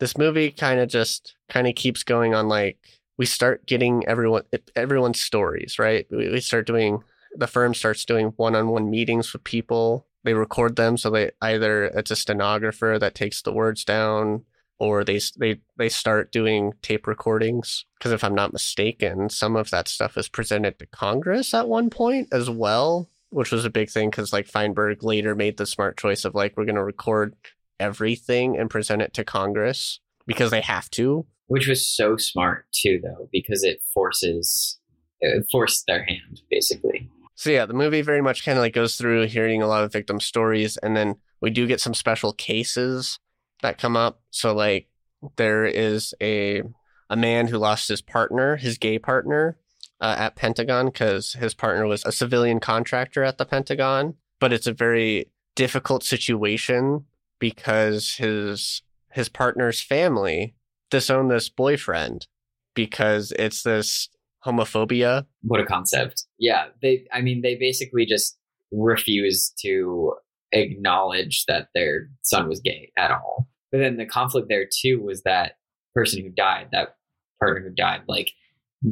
[0.00, 2.78] This movie kind of just kind of keeps going on like
[3.18, 4.42] we start getting everyone
[4.74, 6.06] everyone's stories right?
[6.10, 7.02] We, we start doing
[7.34, 10.06] the firm starts doing one-on-one meetings with people.
[10.24, 14.44] They record them so they either it's a stenographer that takes the words down
[14.78, 19.70] or they they they start doing tape recordings because if i'm not mistaken some of
[19.70, 23.90] that stuff is presented to congress at one point as well which was a big
[23.90, 27.34] thing because like feinberg later made the smart choice of like we're going to record
[27.82, 31.26] everything and present it to Congress because they have to.
[31.48, 34.78] Which was so smart too, though, because it forces
[35.20, 37.10] it forced their hand basically.
[37.34, 39.92] So yeah, the movie very much kind of like goes through hearing a lot of
[39.92, 43.18] victim stories, and then we do get some special cases
[43.62, 44.20] that come up.
[44.30, 44.88] So like
[45.36, 46.62] there is a
[47.08, 49.58] a man who lost his partner, his gay partner,
[50.00, 54.14] uh, at Pentagon because his partner was a civilian contractor at the Pentagon.
[54.40, 57.04] But it's a very difficult situation
[57.38, 60.54] because his his partner's family
[60.90, 62.26] disown this boyfriend
[62.74, 64.08] because it's this
[64.44, 65.26] homophobia.
[65.42, 66.24] What a concept.
[66.38, 68.36] Yeah, they I mean they basically just
[68.72, 70.14] refuse to
[70.52, 73.48] acknowledge that their son was gay at all.
[73.72, 75.52] But then the conflict there too was that
[75.94, 76.96] person who died, that
[77.40, 78.32] partner who died, like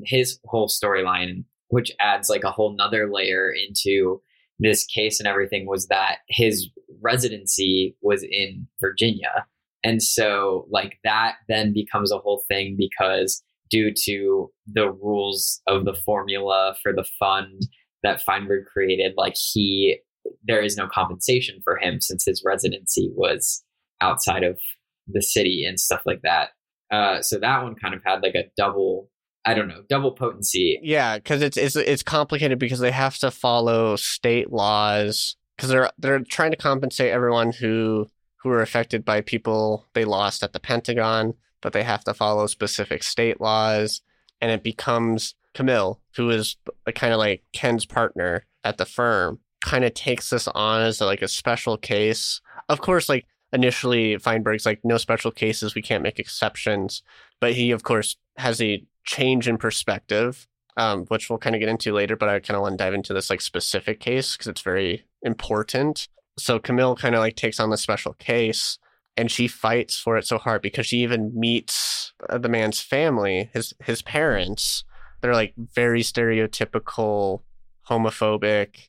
[0.05, 4.21] his whole storyline, which adds like a whole nother layer into
[4.59, 6.69] this case and everything was that his
[7.01, 9.47] residency was in Virginia.
[9.83, 15.85] And so, like, that then becomes a whole thing because due to the rules of
[15.85, 17.63] the formula for the fund
[18.03, 19.99] that Feinberg created, like, he,
[20.45, 23.65] there is no compensation for him since his residency was
[24.01, 24.59] outside of
[25.07, 26.51] the city and stuff like that.
[26.91, 29.09] Uh, so that one kind of had like a double
[29.45, 30.79] I don't know, double potency.
[30.83, 35.91] Yeah, because it's it's it's complicated because they have to follow state laws because they're
[35.99, 38.09] they're trying to compensate everyone who
[38.43, 42.47] who are affected by people they lost at the Pentagon, but they have to follow
[42.47, 44.03] specific state laws,
[44.43, 46.57] and it becomes Camille, who is
[46.95, 51.23] kind of like Ken's partner at the firm, kind of takes this on as like
[51.23, 52.43] a special case.
[52.69, 57.03] Of course, like initially Feinberg's like no special cases, we can't make exceptions,
[57.41, 60.47] but he of course has a change in perspective,
[60.77, 62.17] um, which we'll kind of get into later.
[62.17, 65.05] But I kind of want to dive into this like specific case because it's very
[65.23, 66.09] important.
[66.39, 68.79] So Camille kind of like takes on the special case
[69.17, 73.51] and she fights for it so hard because she even meets uh, the man's family,
[73.53, 74.85] his his parents.
[75.21, 77.43] They're like very stereotypical,
[77.89, 78.89] homophobic.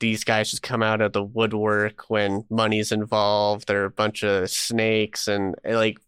[0.00, 3.66] These guys just come out of the woodwork when money's involved.
[3.66, 5.98] They're a bunch of snakes and eh, like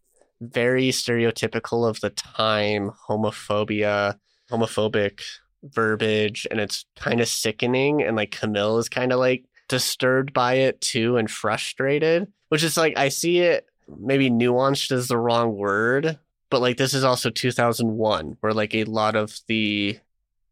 [0.41, 4.17] very stereotypical of the time homophobia,
[4.51, 5.21] homophobic
[5.63, 8.03] verbiage, and it's kind of sickening.
[8.03, 12.77] And like Camille is kind of like disturbed by it too and frustrated, which is
[12.77, 13.67] like I see it
[13.99, 18.83] maybe nuanced is the wrong word, but like this is also 2001 where like a
[18.85, 19.99] lot of the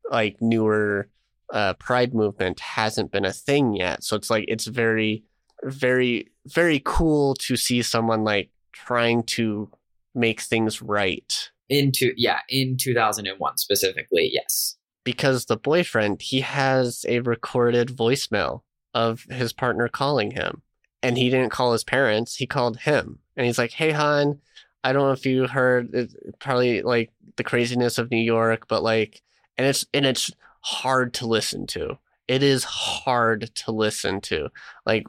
[0.10, 1.08] like newer
[1.54, 4.04] uh, pride movement hasn't been a thing yet.
[4.04, 5.24] So it's like it's very,
[5.64, 9.70] very, very cool to see someone like trying to
[10.16, 11.52] make things right.
[11.70, 14.76] Into yeah, in 2001 specifically, yes.
[15.04, 18.62] Because the boyfriend, he has a recorded voicemail
[18.94, 20.62] of his partner calling him.
[21.02, 23.20] And he didn't call his parents, he called him.
[23.36, 24.40] And he's like, Hey, hon,
[24.84, 28.82] I don't know if you heard it's probably like the craziness of New York, but
[28.82, 29.22] like,
[29.58, 30.32] and it's, and it's
[30.64, 31.98] hard to listen to.
[32.28, 34.50] It is hard to listen to.
[34.86, 35.06] Like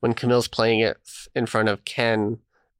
[0.00, 0.96] when Camille's playing it
[1.34, 2.38] in front of Ken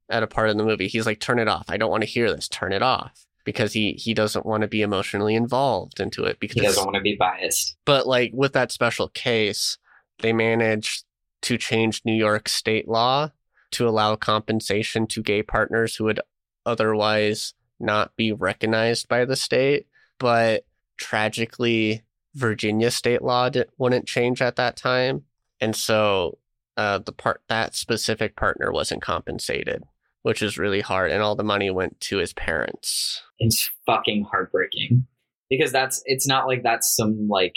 [0.09, 1.65] at a part of the movie, he's like, turn it off.
[1.69, 2.47] I don't want to hear this.
[2.47, 6.55] Turn it off because he he doesn't want to be emotionally involved into it because
[6.55, 7.75] he doesn't want to be biased.
[7.85, 9.77] But like with that special case,
[10.19, 11.05] they managed
[11.43, 13.31] to change New York state law
[13.71, 16.19] to allow compensation to gay partners who would
[16.65, 19.87] otherwise not be recognized by the state.
[20.17, 20.65] But
[20.99, 22.03] tragically,
[22.35, 25.23] Virginia state law wouldn't change at that time.
[25.59, 26.37] And so
[26.77, 29.83] uh, the part that specific partner wasn't compensated,
[30.21, 31.11] which is really hard.
[31.11, 33.21] And all the money went to his parents.
[33.39, 35.07] It's fucking heartbreaking
[35.49, 37.55] because that's, it's not like that's some like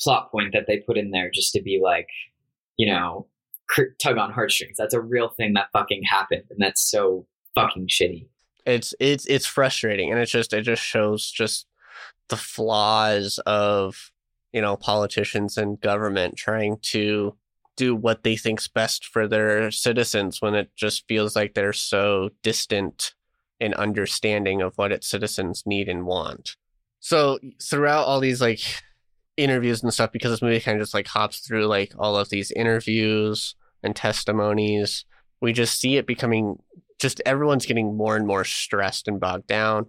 [0.00, 2.08] plot point that they put in there just to be like,
[2.76, 3.26] you know,
[4.02, 4.76] tug on heartstrings.
[4.78, 8.28] That's a real thing that fucking happened, and that's so fucking shitty.
[8.66, 11.66] It's it's it's frustrating, and it's just it just shows just
[12.30, 14.10] the flaws of
[14.52, 17.36] you know politicians and government trying to
[17.76, 22.30] do what they think's best for their citizens when it just feels like they're so
[22.42, 23.14] distant
[23.58, 26.56] in understanding of what its citizens need and want.
[27.00, 28.60] So throughout all these like
[29.36, 32.28] interviews and stuff, because this movie kind of just like hops through like all of
[32.28, 35.04] these interviews and testimonies.
[35.40, 36.56] We just see it becoming
[36.98, 39.86] just everyone's getting more and more stressed and bogged down.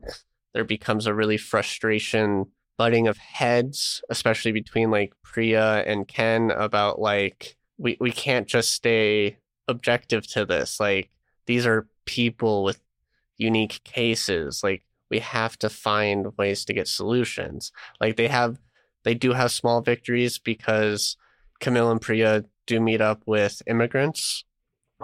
[0.54, 2.48] There becomes a really frustration
[2.78, 8.72] butting of heads, especially between like Priya and Ken about like we, we can't just
[8.74, 9.38] stay
[9.68, 10.80] objective to this.
[10.80, 11.10] Like
[11.46, 12.82] these are people with
[13.38, 14.64] unique cases.
[14.64, 17.72] Like we have to find ways to get solutions.
[18.00, 18.60] Like they have
[19.04, 21.18] they do have small victories because
[21.60, 24.44] Camille and Priya do meet up with immigrants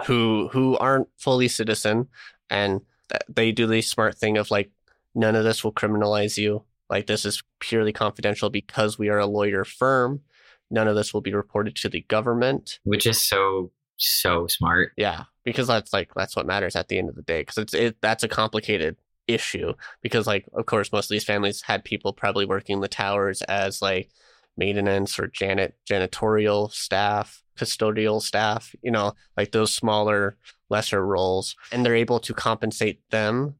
[0.06, 2.08] who who aren't fully citizen
[2.50, 2.80] and
[3.28, 4.70] they do the smart thing of like
[5.14, 6.64] none of this will criminalize you.
[6.90, 10.22] Like this is purely confidential because we are a lawyer firm.
[10.70, 12.78] None of this will be reported to the government.
[12.84, 14.92] Which is so so smart.
[14.96, 17.74] Yeah because that's like that's what matters at the end of the day because it's
[17.74, 18.96] it that's a complicated
[19.26, 23.42] issue because like of course most of these families had people probably working the towers
[23.42, 24.10] as like
[24.56, 30.36] maintenance or janet janitorial staff custodial staff, you know, like those smaller,
[30.70, 33.56] lesser roles, and they're able to compensate them.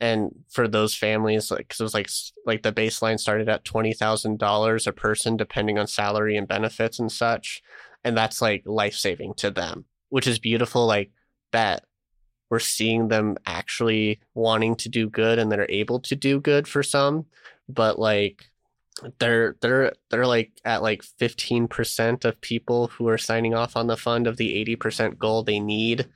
[0.00, 2.10] And for those families, like, cause it was like,
[2.44, 7.62] like the baseline started at $20,000 a person, depending on salary and benefits and such.
[8.02, 10.86] And that's like life saving to them, which is beautiful.
[10.86, 11.10] Like
[11.52, 11.84] that
[12.50, 16.82] we're seeing them actually wanting to do good and they're able to do good for
[16.82, 17.26] some.
[17.68, 18.50] But like,
[19.18, 23.96] they're they're they're like at like 15% of people who are signing off on the
[23.96, 26.08] fund of the 80% goal they need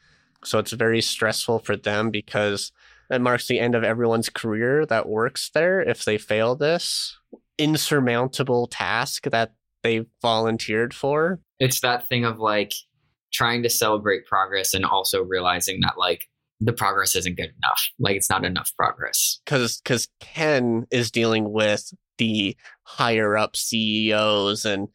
[0.45, 2.73] so it's very stressful for them because
[3.11, 7.17] it marks the end of everyone's career that works there if they fail this
[7.59, 9.53] insurmountable task that
[9.83, 11.41] they volunteered for.
[11.59, 12.73] It's that thing of like
[13.33, 16.25] trying to celebrate progress and also realizing that like
[16.61, 17.81] the progress isn't good enough.
[17.99, 19.41] Like it's not enough progress.
[19.45, 24.89] Because because ken is dealing with the higher up CEOs and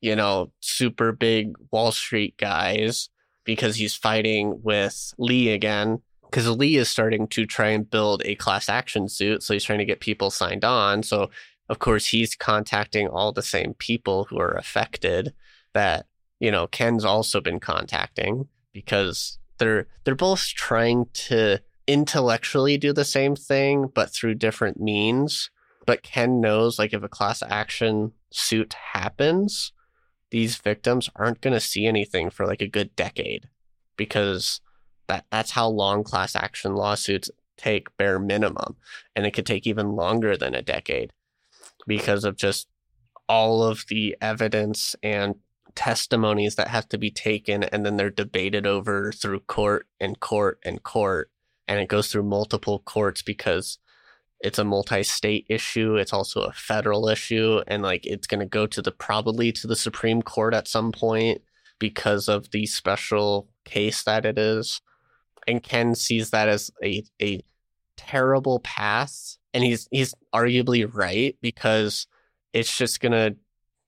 [0.00, 3.08] you know super big Wall Street guys
[3.44, 6.02] because he's fighting with Lee again
[6.34, 9.78] because Lee is starting to try and build a class action suit so he's trying
[9.78, 11.30] to get people signed on so
[11.68, 15.32] of course he's contacting all the same people who are affected
[15.74, 16.06] that
[16.40, 23.04] you know Ken's also been contacting because they're they're both trying to intellectually do the
[23.04, 25.50] same thing but through different means
[25.86, 29.72] but Ken knows like if a class action suit happens,
[30.30, 33.48] these victims aren't going to see anything for like a good decade
[33.96, 34.60] because
[35.06, 38.76] that that's how long class action lawsuits take bare minimum
[39.14, 41.12] and it could take even longer than a decade
[41.86, 42.68] because of just
[43.28, 45.36] all of the evidence and
[45.74, 50.58] testimonies that have to be taken and then they're debated over through court and court
[50.64, 51.30] and court
[51.66, 53.78] and it goes through multiple courts because
[54.40, 58.66] it's a multi-state issue it's also a federal issue and like it's going to go
[58.66, 61.40] to the probably to the supreme court at some point
[61.80, 64.80] because of the special case that it is
[65.46, 67.40] and ken sees that as a, a
[67.96, 72.06] terrible pass, and he's he's arguably right because
[72.52, 73.36] it's just to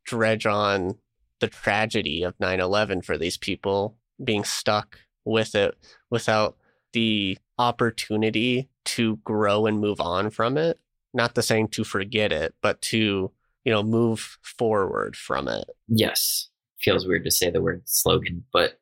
[0.04, 0.96] dredge on
[1.40, 5.76] the tragedy of 9/11 for these people being stuck with it
[6.10, 6.56] without
[6.92, 10.78] the opportunity to grow and move on from it.
[11.12, 13.30] Not the saying to forget it, but to,
[13.64, 15.64] you know, move forward from it.
[15.88, 16.48] Yes.
[16.78, 18.78] Feels weird to say the word slogan, but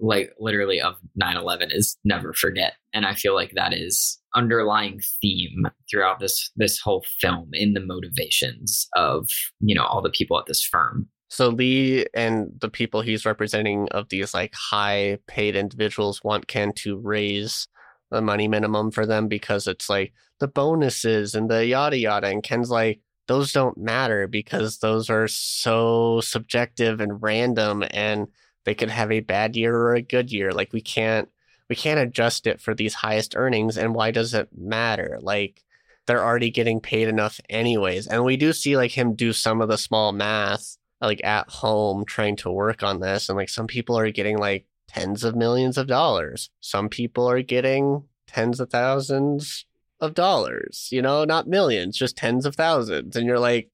[0.00, 2.74] like literally of 9-11 is never forget.
[2.92, 7.80] And I feel like that is underlying theme throughout this this whole film in the
[7.80, 9.28] motivations of,
[9.60, 11.08] you know, all the people at this firm.
[11.30, 16.72] So Lee and the people he's representing of these like high paid individuals want Ken
[16.76, 17.68] to raise
[18.10, 22.28] the money minimum for them because it's like the bonuses and the yada yada.
[22.28, 28.28] And Ken's like, those don't matter because those are so subjective and random and
[28.68, 30.52] they could have a bad year or a good year.
[30.52, 31.30] Like we can't
[31.70, 35.18] we can't adjust it for these highest earnings and why does it matter?
[35.22, 35.64] Like
[36.06, 38.06] they're already getting paid enough anyways.
[38.06, 42.04] And we do see like him do some of the small math like at home
[42.04, 45.78] trying to work on this and like some people are getting like tens of millions
[45.78, 46.50] of dollars.
[46.60, 49.64] Some people are getting tens of thousands
[49.98, 53.16] of dollars, you know, not millions, just tens of thousands.
[53.16, 53.70] And you're like,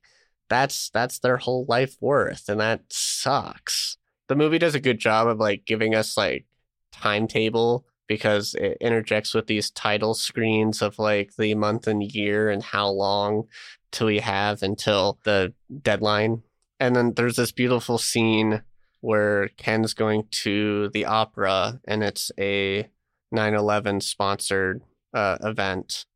[0.48, 2.48] that's that's their whole life worth.
[2.48, 3.96] And that sucks.
[4.28, 6.46] The movie does a good job of like giving us like
[6.92, 12.62] timetable because it interjects with these title screens of like the month and year and
[12.62, 13.44] how long
[13.90, 15.52] till we have until the
[15.82, 16.42] deadline.
[16.80, 18.62] And then there's this beautiful scene
[19.00, 22.88] where Ken's going to the opera and it's a
[23.34, 26.06] 9/11 sponsored uh, event.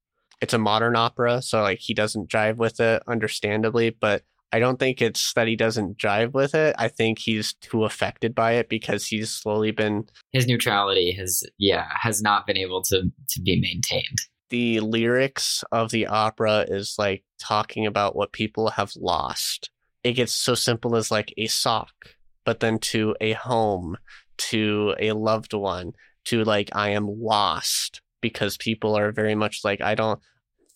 [0.40, 3.90] It's a modern opera, so like he doesn't jive with it, understandably.
[3.90, 4.22] But
[4.52, 6.74] I don't think it's that he doesn't jive with it.
[6.78, 11.86] I think he's too affected by it because he's slowly been his neutrality has yeah
[12.00, 14.18] has not been able to to be maintained.
[14.50, 19.70] The lyrics of the opera is like talking about what people have lost.
[20.02, 21.92] It gets so simple as like a sock
[22.48, 23.98] but then to a home,
[24.38, 25.92] to a loved one,
[26.24, 30.18] to like, I am lost because people are very much like, I don't,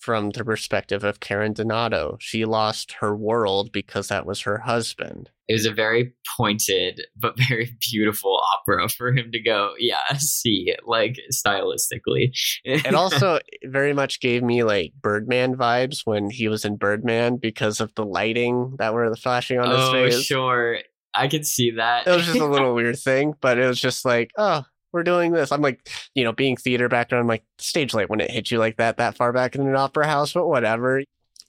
[0.02, 5.30] from the perspective of Karen Donato, she lost her world because that was her husband.
[5.46, 10.74] It was a very pointed but very beautiful opera for him to go, yeah, see,
[10.84, 12.32] like stylistically.
[12.64, 17.80] it also very much gave me like Birdman vibes when he was in Birdman because
[17.80, 20.22] of the lighting that were flashing on his oh, face.
[20.24, 20.78] Sure.
[21.14, 22.08] I can see that.
[22.08, 25.32] It was just a little weird thing, but it was just like, oh, we're doing
[25.32, 25.52] this.
[25.52, 28.58] I'm like, you know, being theater background, I'm like, stage light when it hit you
[28.58, 31.02] like that, that far back in an opera house, but whatever.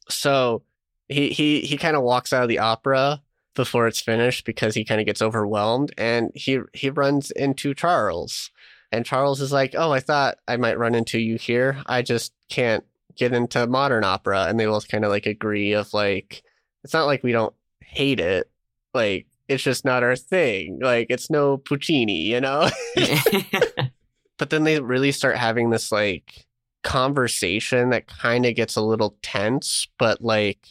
[0.09, 0.63] So
[1.09, 3.21] he he he kind of walks out of the opera
[3.55, 8.51] before it's finished because he kind of gets overwhelmed and he he runs into Charles.
[8.91, 11.81] And Charles is like, "Oh, I thought I might run into you here.
[11.87, 12.83] I just can't
[13.15, 16.43] get into modern opera." And they both kind of like agree of like
[16.83, 18.49] it's not like we don't hate it.
[18.93, 20.79] Like it's just not our thing.
[20.81, 22.69] Like it's no Puccini, you know?
[24.37, 26.45] but then they really start having this like
[26.83, 30.67] conversation that kind of gets a little tense, but like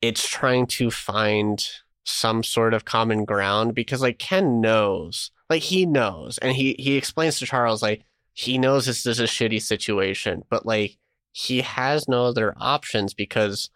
[0.00, 1.68] it's trying to find
[2.04, 6.96] some sort of common ground because like Ken knows, like he knows, and he he
[6.96, 10.96] explains to Charles like he knows this is a shitty situation, but like
[11.32, 13.68] he has no other options because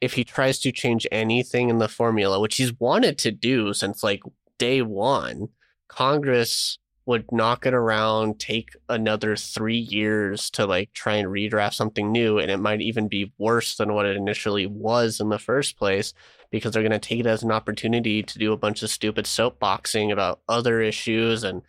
[0.00, 4.02] if he tries to change anything in the formula, which he's wanted to do since
[4.02, 4.22] like
[4.58, 5.48] day one,
[5.88, 6.78] Congress
[7.08, 12.38] would knock it around, take another three years to like try and redraft something new.
[12.38, 16.12] And it might even be worse than what it initially was in the first place
[16.50, 19.24] because they're going to take it as an opportunity to do a bunch of stupid
[19.24, 21.62] soapboxing about other issues and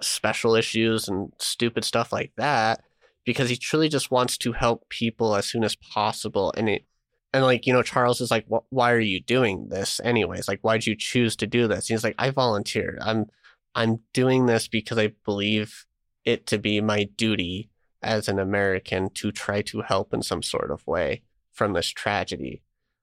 [0.00, 2.82] special issues and stupid stuff like that
[3.26, 6.52] because he truly just wants to help people as soon as possible.
[6.56, 6.86] And it,
[7.32, 10.48] and like you know charles is like why are you doing this anyways?
[10.48, 11.88] Like why'd you choose to do this?
[11.88, 13.26] He's like i volunteered i'm
[13.74, 15.86] i'm doing this because i believe
[16.24, 17.70] it to be my duty
[18.02, 21.22] as an american to try to help in some sort of way
[21.52, 22.62] from this tragedy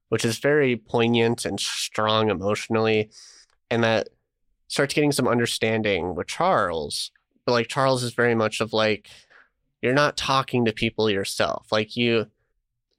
[0.10, 3.10] which is very poignant and strong emotionally
[3.70, 4.10] and that
[4.68, 7.12] starts getting some understanding with charles.
[7.46, 9.10] But like charles is very much of like
[9.82, 11.68] you're not talking to people yourself.
[11.72, 12.28] Like you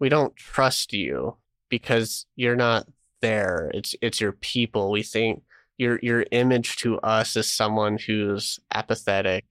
[0.00, 1.36] we don't trust you
[1.68, 2.88] because you're not
[3.20, 3.70] there.
[3.72, 4.90] It's it's your people.
[4.90, 5.42] We think
[5.78, 9.44] your your image to us is someone who's apathetic,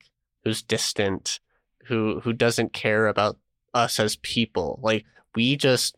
[0.44, 1.40] who's distant,
[1.86, 3.38] who who doesn't care about
[3.72, 4.78] us as people.
[4.82, 5.96] Like we just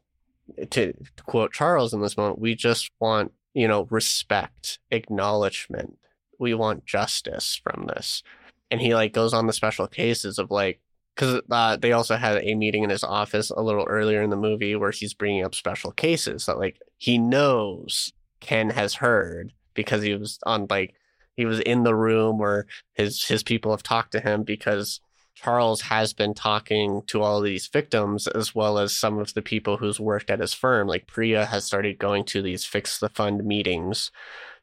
[0.56, 5.98] to, to quote Charles in this moment, we just want, you know, respect, acknowledgement.
[6.38, 8.22] We want justice from this.
[8.70, 10.80] And he like goes on the special cases of like,
[11.14, 14.36] because uh, they also had a meeting in his office a little earlier in the
[14.36, 20.02] movie where he's bringing up special cases that like he knows Ken has heard because
[20.02, 20.94] he was on like
[21.36, 25.00] he was in the room where his his people have talked to him because
[25.34, 29.78] Charles has been talking to all these victims as well as some of the people
[29.78, 30.86] who's worked at his firm.
[30.86, 34.10] Like Priya has started going to these fix the fund meetings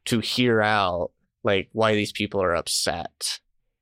[0.05, 1.11] to hear out
[1.43, 3.39] like why these people are upset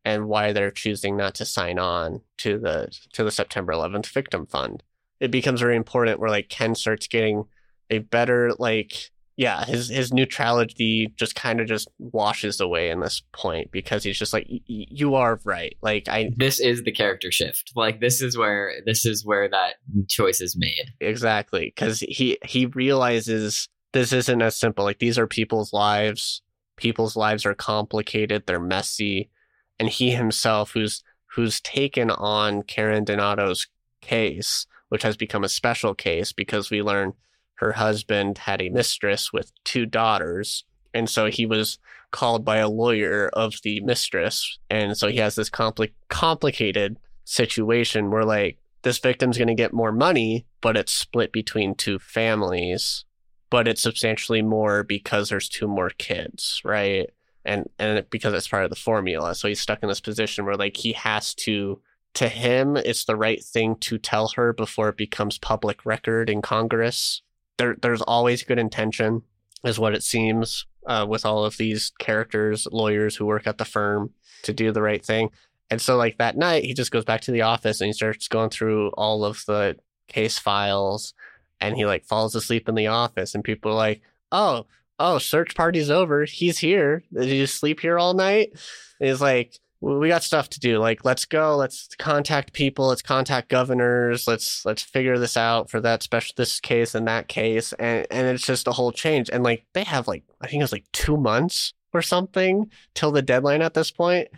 [0.08, 4.45] and why they're choosing not to sign on to the to the September 11th victim
[4.45, 4.82] fund.
[5.20, 7.43] It becomes very important where like Ken starts getting
[7.89, 13.22] a better like yeah, his his neutrality just kind of just washes away in this
[13.34, 15.76] point because he's just like you are right.
[15.82, 17.74] Like I this is the character shift.
[17.76, 19.74] Like this is where this is where that
[20.08, 20.86] choice is made.
[21.01, 24.86] Exactly, cuz he he realizes this isn't as simple.
[24.86, 26.41] Like these are people's lives.
[26.78, 29.32] People's lives are complicated, they're messy,
[29.80, 33.67] and he himself who's who's taken on Karen Donato's
[34.01, 37.13] case, which has become a special case because we learn
[37.55, 40.63] her husband had a mistress with two daughters.
[40.93, 41.80] And so he was
[42.11, 44.57] called by a lawyer of the mistress.
[44.69, 49.73] And so he has this compli- complicated situation where, like, this victim's going to get
[49.73, 53.05] more money, but it's split between two families,
[53.49, 57.09] but it's substantially more because there's two more kids, right?
[57.48, 59.34] And and because it's part of the formula.
[59.34, 61.82] So he's stuck in this position where like he has to
[62.14, 66.41] to him it's the right thing to tell her before it becomes public record in
[66.41, 67.22] Congress
[67.58, 69.24] there there's always good intention,
[69.64, 73.66] is what it seems, uh, with all of these characters, lawyers who work at the
[73.66, 74.12] firm
[74.43, 75.30] to do the right thing.
[75.70, 78.28] And so, like that night, he just goes back to the office and he starts
[78.28, 79.78] going through all of the
[80.08, 81.14] case files,
[81.60, 84.68] and he like falls asleep in the office, and people are like, "Oh,
[85.00, 86.26] oh, search party's over.
[86.26, 87.04] He's here.
[87.14, 88.52] Did you sleep here all night?"
[89.00, 90.80] And he's like, we got stuff to do.
[90.80, 91.56] Like, let's go.
[91.56, 92.88] Let's contact people.
[92.88, 94.28] Let's contact governors.
[94.28, 97.74] Let's let's figure this out for that special this case and that case.
[97.74, 99.30] And and it's just a whole change.
[99.32, 103.12] And like they have like I think it was like two months or something till
[103.12, 104.30] the deadline at this point.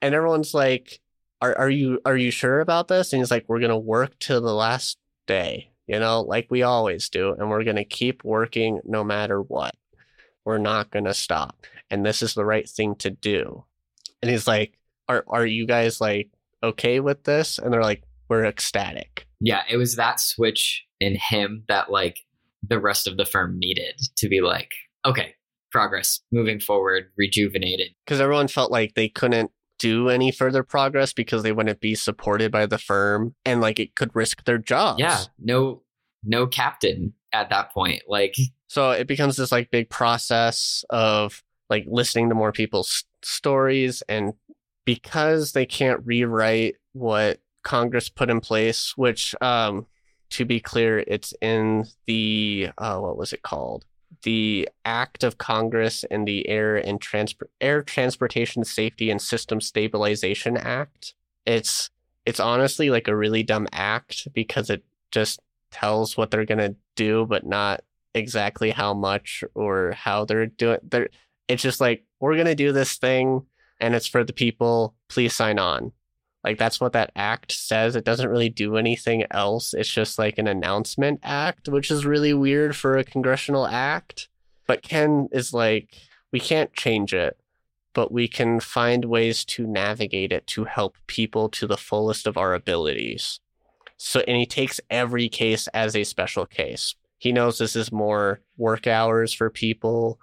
[0.00, 1.00] And everyone's like,
[1.42, 3.12] Are are you are you sure about this?
[3.12, 7.10] And he's like, We're gonna work till the last day, you know, like we always
[7.10, 9.74] do, and we're gonna keep working no matter what.
[10.44, 11.66] We're not gonna stop.
[11.90, 13.64] And this is the right thing to do
[14.22, 14.78] and he's like,
[15.08, 16.30] "Are are you guys like
[16.62, 21.64] okay with this?" And they're like, "We're ecstatic." Yeah, it was that switch in him
[21.68, 22.20] that like
[22.66, 24.70] the rest of the firm needed to be like,
[25.04, 25.34] "Okay,
[25.70, 31.42] progress, moving forward, rejuvenated." Because everyone felt like they couldn't do any further progress because
[31.42, 35.00] they wouldn't be supported by the firm and like it could risk their jobs.
[35.00, 35.82] Yeah, no
[36.22, 38.02] no captain at that point.
[38.08, 38.34] Like
[38.68, 44.34] so it becomes this like big process of like listening to more people's stories and
[44.84, 49.86] because they can't rewrite what Congress put in place, which um,
[50.30, 53.84] to be clear, it's in the uh, what was it called?
[54.22, 60.56] The Act of Congress and the Air and Transport Air Transportation Safety and System Stabilization
[60.56, 61.14] Act.
[61.46, 61.90] It's
[62.24, 65.40] it's honestly like a really dumb act because it just
[65.72, 67.82] tells what they're gonna do, but not
[68.14, 70.78] exactly how much or how they're doing.
[70.82, 71.08] They're
[71.48, 73.42] it's just like, we're to do this thing
[73.80, 74.94] and it's for the people.
[75.08, 75.92] Please sign on.
[76.44, 77.94] Like that's what that act says.
[77.94, 79.74] It doesn't really do anything else.
[79.74, 84.28] It's just like an announcement act, which is really weird for a congressional act.
[84.66, 85.94] But Ken is like,
[86.32, 87.36] we can't change it,
[87.92, 92.36] but we can find ways to navigate it to help people to the fullest of
[92.36, 93.40] our abilities.
[94.04, 96.94] So, and he takes every case as a special case.
[97.18, 100.18] He knows this is more work hours for people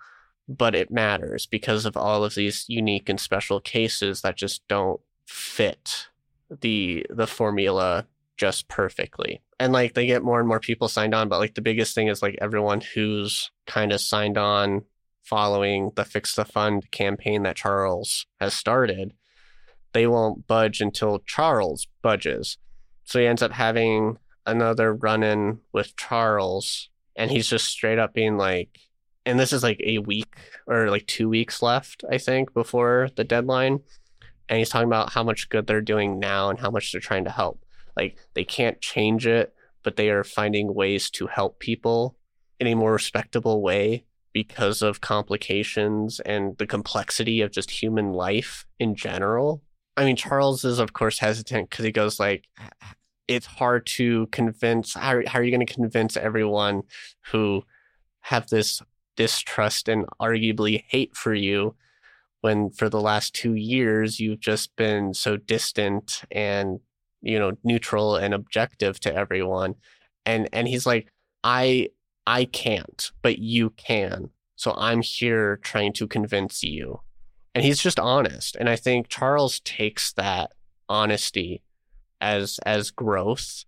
[0.50, 5.00] but it matters because of all of these unique and special cases that just don't
[5.28, 6.08] fit
[6.62, 9.42] the the formula just perfectly.
[9.60, 12.08] And like they get more and more people signed on, but like the biggest thing
[12.08, 14.86] is like everyone who's kind of signed on
[15.22, 19.14] following the Fix the Fund campaign that Charles has started,
[19.94, 22.58] they won't budge until Charles budges.
[23.10, 28.14] So he ends up having another run in with Charles, and he's just straight up
[28.14, 28.78] being like,
[29.26, 30.36] and this is like a week
[30.68, 33.80] or like two weeks left, I think, before the deadline.
[34.48, 37.24] And he's talking about how much good they're doing now and how much they're trying
[37.24, 37.66] to help.
[37.98, 42.16] Like they can't change it, but they are finding ways to help people
[42.60, 48.68] in a more respectable way because of complications and the complexity of just human life
[48.78, 49.64] in general.
[49.98, 52.46] I mean, Charles is of course hesitant because he goes like,
[53.30, 56.82] it's hard to convince how, how are you going to convince everyone
[57.32, 57.64] who
[58.22, 58.82] have this
[59.16, 61.76] distrust and arguably hate for you
[62.42, 66.80] when for the last two years you've just been so distant and
[67.22, 69.76] you know neutral and objective to everyone?
[70.26, 71.12] And and he's like
[71.44, 71.90] i
[72.26, 74.32] i can't but you can.
[74.56, 77.02] So i'm here trying to convince you.
[77.54, 78.56] And he's just honest.
[78.56, 80.52] And i think charles takes that
[80.88, 81.62] honesty
[82.22, 83.66] as as gross,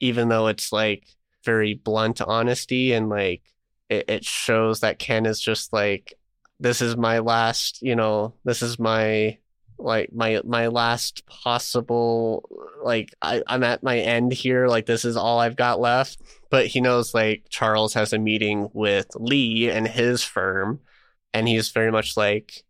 [0.00, 1.04] even though it's like
[1.44, 3.42] very blunt honesty and like
[3.88, 6.14] it, it shows that ken is just like
[6.58, 9.36] this is my last you know this is my
[9.78, 12.46] like my my last possible
[12.82, 16.20] like I, i'm at my end here like this is all i've got left.
[16.50, 20.80] But he knows like charles has a meeting with lee and his firm
[21.32, 22.64] and he's very much like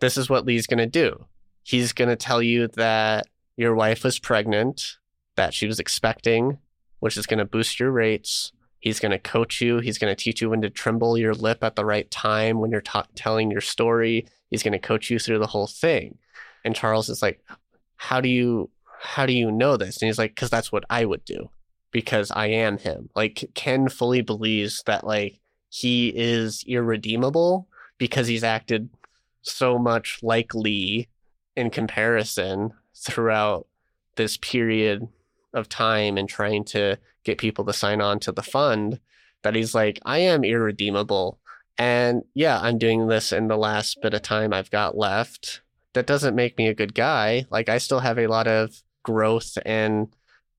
[0.00, 1.26] this is what lee's to do.
[1.62, 4.96] He's to tell you that your wife was pregnant,
[5.36, 6.58] that she was expecting,
[7.00, 8.52] which is going to boost your rates.
[8.80, 9.78] He's going to coach you.
[9.78, 12.70] He's going to teach you when to tremble your lip at the right time when
[12.70, 14.26] you're ta- telling your story.
[14.50, 16.18] He's going to coach you through the whole thing.
[16.64, 17.40] And Charles is like,
[17.96, 21.04] "How do you how do you know this?" And he's like, "Cuz that's what I
[21.04, 21.50] would do
[21.90, 28.44] because I am him." Like Ken fully believes that like he is irredeemable because he's
[28.44, 28.88] acted
[29.42, 31.08] so much like Lee
[31.54, 32.72] in comparison
[33.06, 33.66] throughout
[34.16, 35.08] this period
[35.52, 39.00] of time and trying to get people to sign on to the fund
[39.42, 41.38] that he's like, I am irredeemable.
[41.78, 45.60] And yeah, I'm doing this in the last bit of time I've got left.
[45.92, 47.46] That doesn't make me a good guy.
[47.50, 50.08] Like, I still have a lot of growth and,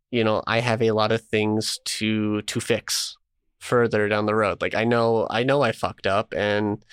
[0.10, 3.18] you know, I have a lot of things to to fix
[3.60, 4.62] further down the road.
[4.62, 6.84] Like I know I know I fucked up and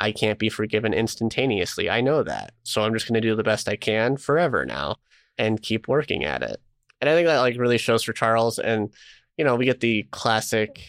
[0.00, 1.90] I can't be forgiven instantaneously.
[1.90, 2.52] I know that.
[2.62, 4.96] So I'm just going to do the best I can forever now
[5.36, 6.60] and keep working at it.
[7.00, 8.92] And I think that like really shows for Charles and
[9.36, 10.82] you know, we get the classic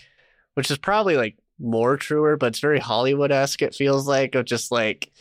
[0.56, 4.72] which is probably like more truer, but it's very Hollywood-esque it feels like of just
[4.72, 5.12] like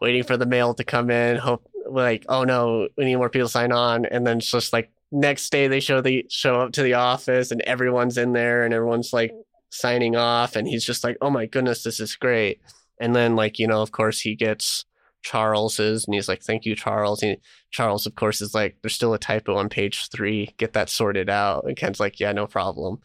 [0.00, 3.48] waiting for the mail to come in, hope like, oh no, we need more people
[3.48, 6.94] sign on and then just like next day they show the show up to the
[6.94, 9.32] office and everyone's in there and everyone's like
[9.70, 12.60] signing off and he's just like, "Oh my goodness, this is great."
[13.02, 14.84] And then, like, you know, of course, he gets
[15.22, 17.20] Charles's and he's like, thank you, Charles.
[17.24, 17.36] And
[17.72, 20.54] Charles, of course, is like, there's still a typo on page three.
[20.56, 21.64] Get that sorted out.
[21.64, 23.00] And Ken's like, yeah, no problem.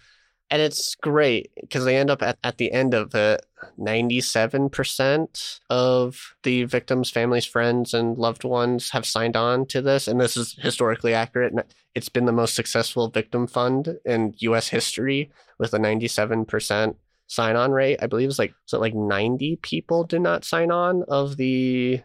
[0.52, 3.43] And it's great because they end up at, at the end of it,
[3.80, 10.08] 97% of the victims' families, friends, and loved ones have signed on to this.
[10.08, 11.54] And this is historically accurate.
[11.95, 16.95] It's been the most successful victim fund in US history with a 97%
[17.28, 18.00] sign on rate.
[18.02, 22.02] I believe is like so like 90 people did not sign on of the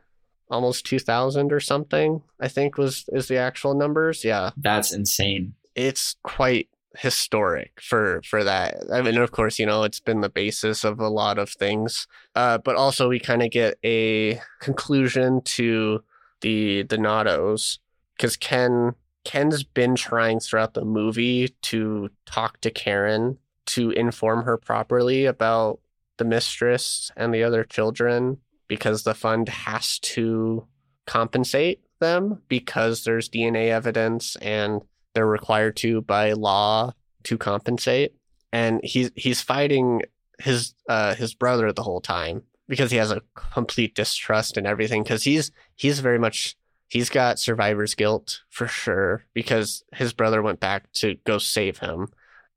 [0.51, 2.23] almost 2000 or something.
[2.41, 4.25] I think was is the actual numbers.
[4.25, 4.51] Yeah.
[4.57, 5.55] That's insane.
[5.75, 6.69] It's quite
[6.99, 8.77] historic for for that.
[8.93, 12.07] I mean of course, you know, it's been the basis of a lot of things.
[12.35, 16.03] Uh but also we kind of get a conclusion to
[16.43, 17.79] the the Donatos
[18.19, 18.95] cuz Ken
[19.25, 25.81] Ken's been trying throughout the movie to talk to Karen to inform her properly about
[26.19, 28.39] the mistress and the other children
[28.69, 30.67] because the fund has to
[31.07, 34.83] compensate them because there's DNA evidence and
[35.15, 36.93] they're required to by law
[37.25, 38.15] to compensate.
[38.53, 40.03] And he's he's fighting
[40.39, 45.03] his uh his brother the whole time because he has a complete distrust and everything
[45.03, 46.57] because he's he's very much
[46.89, 52.09] he's got survivor's guilt for sure because his brother went back to go save him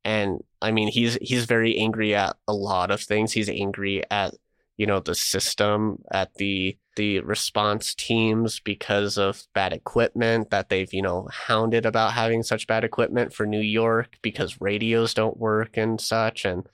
[0.04, 3.32] and I mean he's he's very angry at a lot of things.
[3.32, 4.34] He's angry at
[4.76, 10.92] you know the system, at the the response teams because of bad equipment that they've
[10.92, 15.76] you know hounded about having such bad equipment for New York because radios don't work
[15.76, 16.44] and such.
[16.44, 16.66] And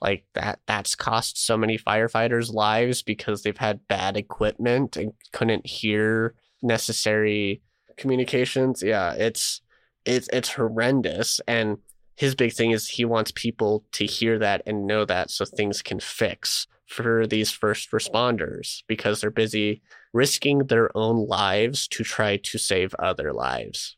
[0.00, 5.66] like that that's cost so many firefighters lives because they've had bad equipment and couldn't
[5.66, 7.62] hear necessary
[7.96, 8.82] communications.
[8.82, 9.60] Yeah it's
[10.04, 11.40] it's it's horrendous.
[11.48, 11.78] And
[12.18, 15.82] his big thing is he wants people to hear that and know that so things
[15.82, 19.80] can fix for these first responders because they're busy
[20.12, 23.96] risking their own lives to try to save other lives.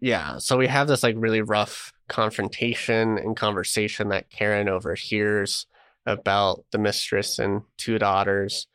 [0.00, 5.66] Yeah, so we have this like really rough confrontation and conversation that Karen overhears
[6.04, 8.66] about the mistress and two daughters.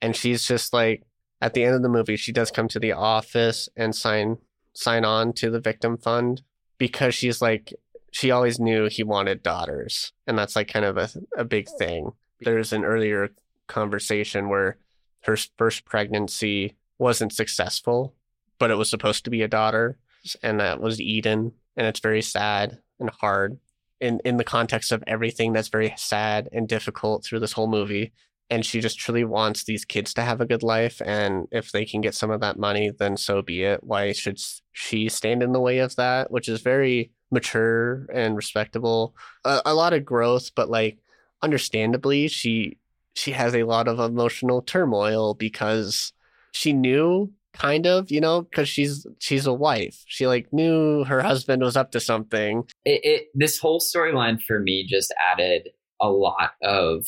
[0.00, 1.02] And she's just like
[1.42, 4.38] at the end of the movie, she does come to the office and sign
[4.72, 6.40] sign on to the victim fund
[6.78, 7.74] because she's like
[8.16, 12.12] she always knew he wanted daughters, and that's like kind of a, a big thing.
[12.40, 13.28] There's an earlier
[13.66, 14.78] conversation where
[15.24, 18.14] her first pregnancy wasn't successful,
[18.58, 19.98] but it was supposed to be a daughter,
[20.42, 21.52] and that was Eden.
[21.76, 23.58] and it's very sad and hard
[24.00, 28.14] in in the context of everything that's very sad and difficult through this whole movie
[28.48, 31.84] and she just truly wants these kids to have a good life and if they
[31.84, 34.38] can get some of that money then so be it why should
[34.72, 39.14] she stand in the way of that which is very mature and respectable
[39.44, 40.98] a, a lot of growth but like
[41.42, 42.78] understandably she
[43.14, 46.12] she has a lot of emotional turmoil because
[46.52, 51.22] she knew kind of you know because she's she's a wife she like knew her
[51.22, 55.70] husband was up to something it, it this whole storyline for me just added
[56.00, 57.04] a lot of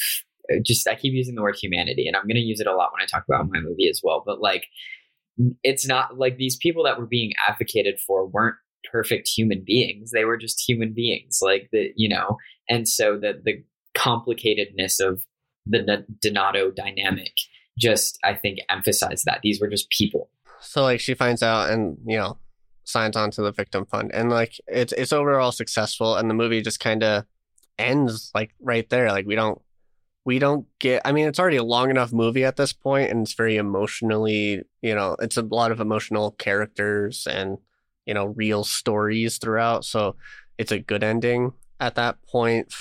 [0.51, 2.75] uh, just I keep using the word humanity, and I'm going to use it a
[2.75, 4.23] lot when I talk about my movie as well.
[4.25, 4.65] But like,
[5.63, 8.57] it's not like these people that were being advocated for weren't
[8.91, 12.37] perfect human beings; they were just human beings, like the you know.
[12.69, 13.65] And so the the
[13.97, 15.23] complicatedness of
[15.67, 17.33] the Donato dynamic
[17.79, 20.31] just I think emphasized that these were just people.
[20.61, 22.39] So like she finds out and you know
[22.85, 26.63] signs on to the victim fund and like it's it's overall successful and the movie
[26.63, 27.25] just kind of
[27.79, 29.61] ends like right there like we don't
[30.25, 33.27] we don't get i mean it's already a long enough movie at this point and
[33.27, 37.59] it's very emotionally you know it's a lot of emotional characters and
[38.09, 39.85] you know real stories throughout.
[39.85, 40.17] So
[40.59, 42.75] it's a good ending at that point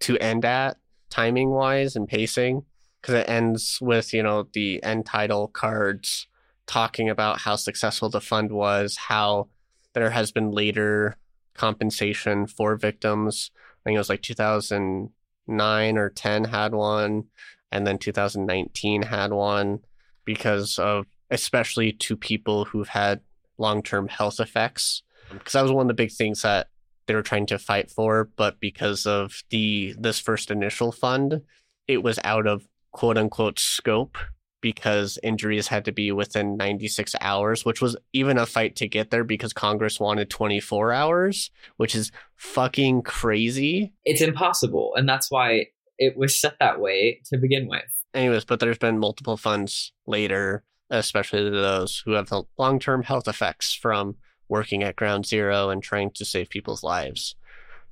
[0.00, 0.76] to end at
[1.10, 2.62] timing wise and pacing
[3.00, 6.28] because it ends with you know the end title cards
[6.66, 9.48] talking about how successful the fund was how
[9.94, 11.16] there has been later
[11.54, 13.50] compensation for victims.
[13.56, 17.24] I think it was like 2009 or 10 had one,
[17.72, 19.80] and then 2019 had one
[20.24, 23.20] because of especially to people who've had
[23.58, 25.02] long term health effects.
[25.30, 26.68] Um, because that was one of the big things that
[27.06, 31.42] they were trying to fight for, but because of the this first initial fund,
[31.86, 34.18] it was out of quote unquote scope
[34.60, 39.10] because injuries had to be within 96 hours, which was even a fight to get
[39.10, 43.92] there because Congress wanted 24 hours, which is fucking crazy.
[44.04, 44.92] It's impossible.
[44.96, 45.66] And that's why
[45.98, 47.84] it was set that way to begin with.
[48.14, 53.02] Anyways, but there's been multiple funds later, especially to those who have the long term
[53.02, 54.16] health effects from
[54.48, 57.34] working at ground zero and trying to save people's lives.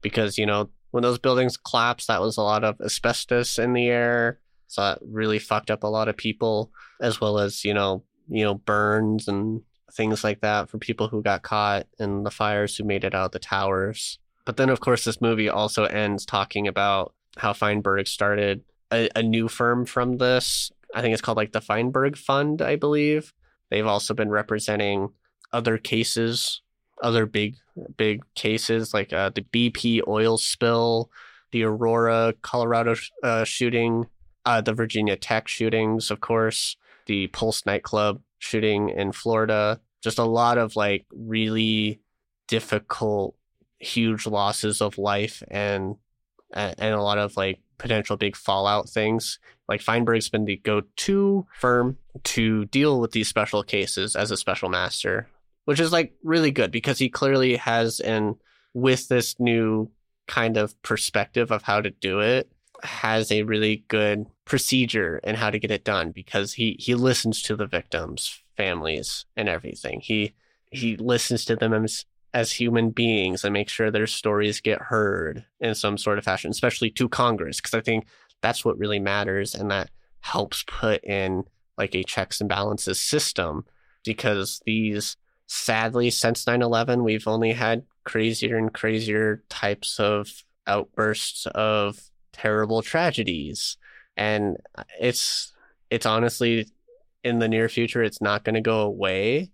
[0.01, 3.89] Because, you know, when those buildings collapsed, that was a lot of asbestos in the
[3.89, 4.39] air
[4.69, 6.71] so that really fucked up a lot of people,
[7.01, 11.23] as well as, you know, you know, burns and things like that for people who
[11.23, 14.19] got caught in the fires who made it out of the towers.
[14.45, 19.23] But then, of course, this movie also ends talking about how Feinberg started a, a
[19.23, 20.71] new firm from this.
[20.95, 23.35] I think it's called like the Feinberg Fund, I believe.
[23.71, 25.11] They've also been representing
[25.53, 26.63] other cases,
[27.03, 27.57] other big,
[27.97, 31.11] big cases like uh, the BP oil spill,
[31.51, 34.07] the Aurora, Colorado uh, shooting,
[34.45, 36.77] uh, the Virginia Tech shootings, of course,
[37.07, 42.01] the Pulse nightclub shooting in Florida, just a lot of like really
[42.47, 43.35] difficult,
[43.79, 45.97] huge losses of life and
[46.53, 49.39] and a lot of like potential big fallout things.
[49.69, 54.69] Like Feinberg's been the go-to firm to deal with these special cases as a special
[54.69, 55.29] master,
[55.65, 58.37] which is like really good because he clearly has and
[58.75, 59.91] with this new
[60.27, 62.51] kind of perspective of how to do it
[62.83, 67.43] has a really good procedure and how to get it done because he he listens
[67.43, 70.35] to the victims families and everything he
[70.71, 71.73] he listens to them
[72.35, 76.51] as human beings and make sure their stories get heard in some sort of fashion
[76.51, 78.07] especially to congress because i think
[78.43, 81.45] that's what really matters and that helps put in
[81.79, 83.65] like a checks and balances system
[84.05, 85.17] because these
[85.47, 91.99] sadly since 9-11 we've only had crazier and crazier types of outbursts of
[92.33, 93.77] terrible tragedies.
[94.17, 95.53] And uh, it's
[95.91, 96.69] it's honestly
[97.23, 99.51] in the near future it's not going to go away.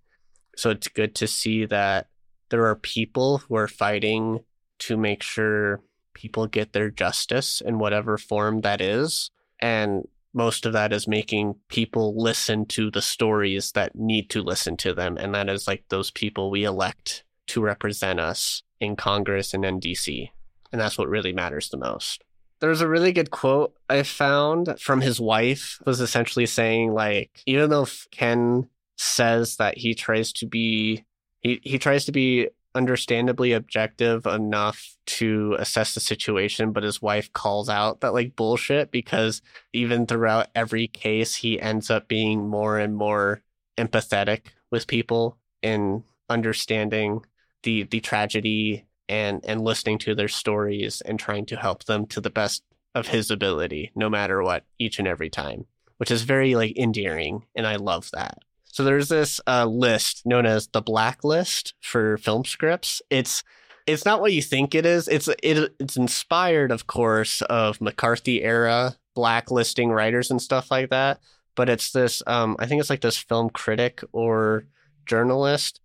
[0.57, 2.09] So it's good to see that
[2.51, 4.41] there are people who are fighting
[4.79, 5.81] to make sure
[6.15, 9.31] people get their justice in whatever form that is
[9.61, 14.77] and most of that is making people listen to the stories that need to listen
[14.77, 19.55] to them and that is like those people we elect to represent us in congress
[19.55, 20.31] and in dc
[20.73, 22.25] and that's what really matters the most.
[22.61, 27.71] There's a really good quote I found from his wife was essentially saying like even
[27.71, 31.05] though Ken says that he tries to be
[31.41, 37.33] he, he tries to be understandably objective enough to assess the situation but his wife
[37.33, 42.79] calls out that like bullshit because even throughout every case he ends up being more
[42.79, 43.43] and more
[43.77, 47.21] empathetic with people in understanding
[47.65, 52.21] the the tragedy and and listening to their stories and trying to help them to
[52.21, 52.63] the best
[52.95, 55.67] of his ability no matter what each and every time
[55.97, 58.39] which is very like endearing and i love that
[58.73, 63.43] so there's this uh, list known as the blacklist for film scripts it's
[63.87, 65.09] it's not what you think it is.
[65.09, 71.21] It's it, it's inspired, of course, of McCarthy era blacklisting writers and stuff like that.
[71.57, 74.67] But it's this, um, I think it's like this film critic or
[75.07, 75.81] journalist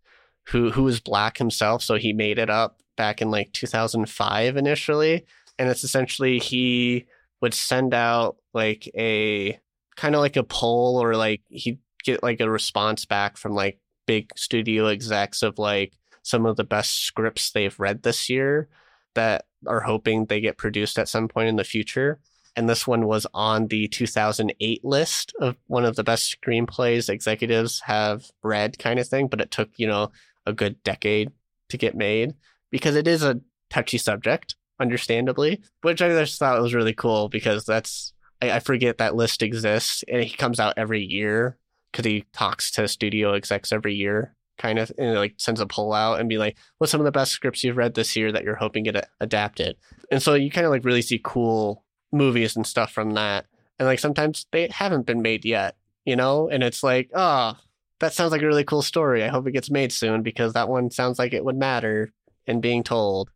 [0.49, 5.25] who who is black himself, so he made it up back in like 2005 initially,
[5.57, 7.05] and it's essentially he
[7.41, 9.59] would send out like a
[9.95, 13.79] kind of like a poll or like he'd get like a response back from like
[14.05, 18.69] big studio execs of like some of the best scripts they've read this year
[19.15, 22.19] that are hoping they get produced at some point in the future.
[22.55, 27.81] And this one was on the 2008 list of one of the best screenplays executives
[27.81, 29.27] have read, kind of thing.
[29.27, 30.11] But it took, you know,
[30.45, 31.31] a good decade
[31.69, 32.33] to get made
[32.71, 37.65] because it is a touchy subject, understandably, which I just thought was really cool because
[37.65, 41.57] that's, I, I forget that list exists and it comes out every year
[41.95, 45.93] because he talks to studio execs every year kind of and like sends a poll
[45.93, 48.43] out and be like, what's some of the best scripts you've read this year that
[48.43, 49.77] you're hoping get adapted?
[50.11, 53.45] And so you kind of like really see cool movies and stuff from that.
[53.79, 56.49] And like sometimes they haven't been made yet, you know?
[56.49, 57.53] And it's like, oh,
[57.99, 59.23] that sounds like a really cool story.
[59.23, 62.11] I hope it gets made soon because that one sounds like it would matter
[62.45, 63.29] in being told.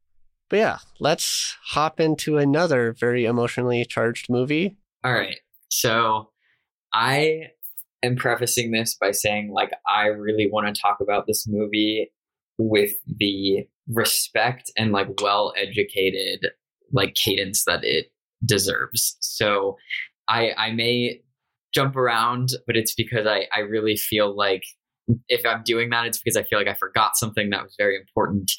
[0.50, 4.78] But yeah, let's hop into another very emotionally charged movie.
[5.04, 5.38] All right.
[5.70, 6.32] So
[6.94, 7.52] I
[8.04, 12.12] am prefacing this by saying like I really want to talk about this movie
[12.58, 16.48] with the respect and like well educated
[16.92, 18.08] like cadence that it
[18.46, 19.18] deserves.
[19.22, 19.78] So
[20.28, 21.22] I I may
[21.74, 24.64] jump around, but it's because I I really feel like
[25.28, 27.96] if I'm doing that, it's because I feel like I forgot something that was very
[27.96, 28.52] important.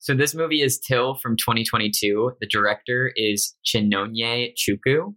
[0.00, 2.32] So this movie is Till from 2022.
[2.40, 5.14] The director is Chinonye Chukwu,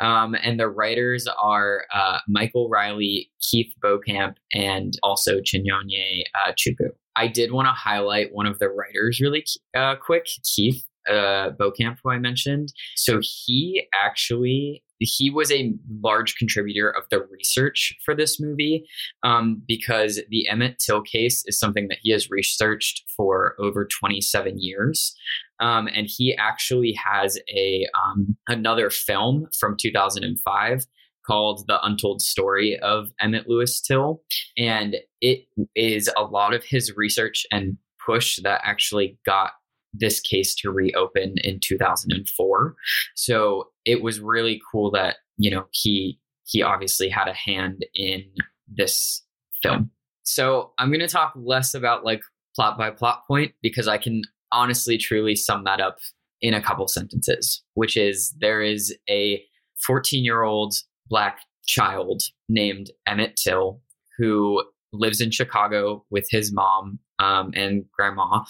[0.00, 6.90] um, and the writers are uh, Michael Reilly, Keith Beauchamp, and also Chinonye uh, Chukwu.
[7.16, 11.98] I did want to highlight one of the writers really uh, quick, Keith uh, Beauchamp,
[12.02, 12.72] who I mentioned.
[12.96, 18.86] So he actually he was a large contributor of the research for this movie
[19.22, 24.58] um, because the Emmett Till case is something that he has researched for over 27
[24.58, 25.14] years.
[25.60, 30.86] Um, and he actually has a um, another film from 2005
[31.26, 34.22] called The Untold Story of Emmett Lewis Till.
[34.56, 35.40] And it
[35.74, 39.52] is a lot of his research and push that actually got
[39.98, 42.74] this case to reopen in 2004.
[43.14, 48.22] So it was really cool that, you know, he he obviously had a hand in
[48.68, 49.22] this
[49.62, 49.90] film.
[50.22, 52.20] So I'm going to talk less about like
[52.54, 54.22] plot by plot point because I can
[54.52, 55.98] honestly truly sum that up
[56.40, 59.42] in a couple sentences, which is there is a
[59.86, 60.74] 14 year old
[61.08, 63.80] black child named Emmett Till
[64.18, 68.44] who lives in Chicago with his mom um, and grandma.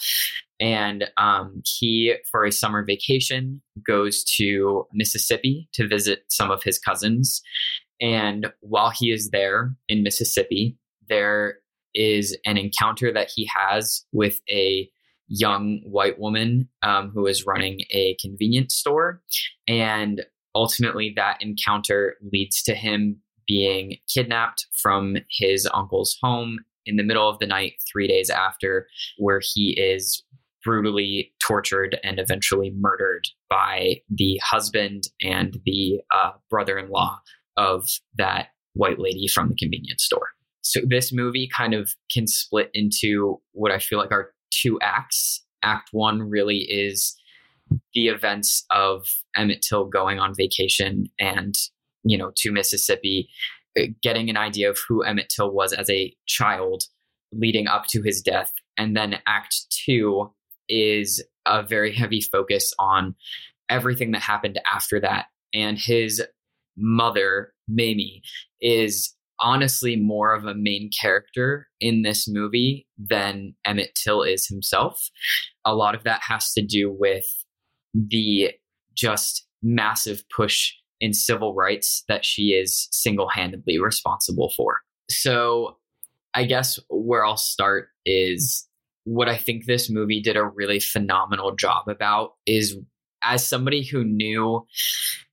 [0.59, 6.79] And um, he, for a summer vacation, goes to Mississippi to visit some of his
[6.79, 7.41] cousins.
[8.01, 10.77] And while he is there in Mississippi,
[11.09, 11.59] there
[11.93, 14.89] is an encounter that he has with a
[15.27, 19.21] young white woman um, who is running a convenience store.
[19.67, 27.03] And ultimately, that encounter leads to him being kidnapped from his uncle's home in the
[27.03, 28.87] middle of the night, three days after,
[29.17, 30.23] where he is
[30.67, 37.17] brutally tortured and eventually murdered by the husband and the uh, brother in law
[37.55, 37.87] of
[38.17, 40.27] that white lady from the convenience store.
[40.63, 45.41] So this movie kind of can split into what I feel like are two acts.
[45.63, 47.15] Act one really is
[47.93, 49.07] the events of
[49.37, 51.55] Emmett Till going on vacation and,
[52.03, 53.29] you know, to Mississippi
[54.03, 56.83] getting an idea of who Emmett Till was as a child
[57.31, 58.51] leading up to his death.
[58.77, 59.55] And then Act
[59.85, 60.33] Two
[60.69, 63.15] is a very heavy focus on
[63.69, 65.25] everything that happened after that.
[65.53, 66.23] And his
[66.77, 68.21] mother, Mamie,
[68.61, 75.09] is honestly more of a main character in this movie than Emmett Till is himself.
[75.65, 77.25] A lot of that has to do with
[77.93, 78.51] the
[78.95, 84.79] just massive push in civil rights that she is single handedly responsible for.
[85.09, 85.77] So,
[86.33, 88.66] I guess where I'll start is
[89.07, 92.77] what I think this movie did a really phenomenal job about is
[93.23, 94.65] as somebody who knew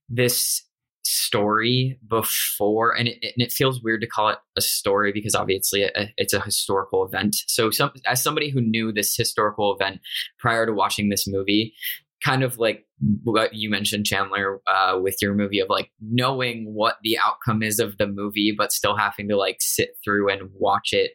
[0.07, 0.63] this
[1.03, 5.83] story before and it, and it feels weird to call it a story because obviously
[5.83, 9.99] it, it's a historical event so some, as somebody who knew this historical event
[10.39, 11.75] prior to watching this movie
[12.23, 12.85] kind of like
[13.23, 17.79] what you mentioned, Chandler, uh, with your movie of like knowing what the outcome is
[17.79, 21.11] of the movie, but still having to like sit through and watch it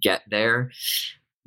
[0.00, 0.70] get there.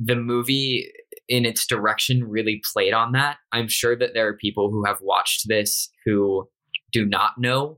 [0.04, 0.92] The movie
[1.28, 3.38] in its direction really played on that.
[3.52, 6.48] I'm sure that there are people who have watched this who
[6.92, 7.78] do not know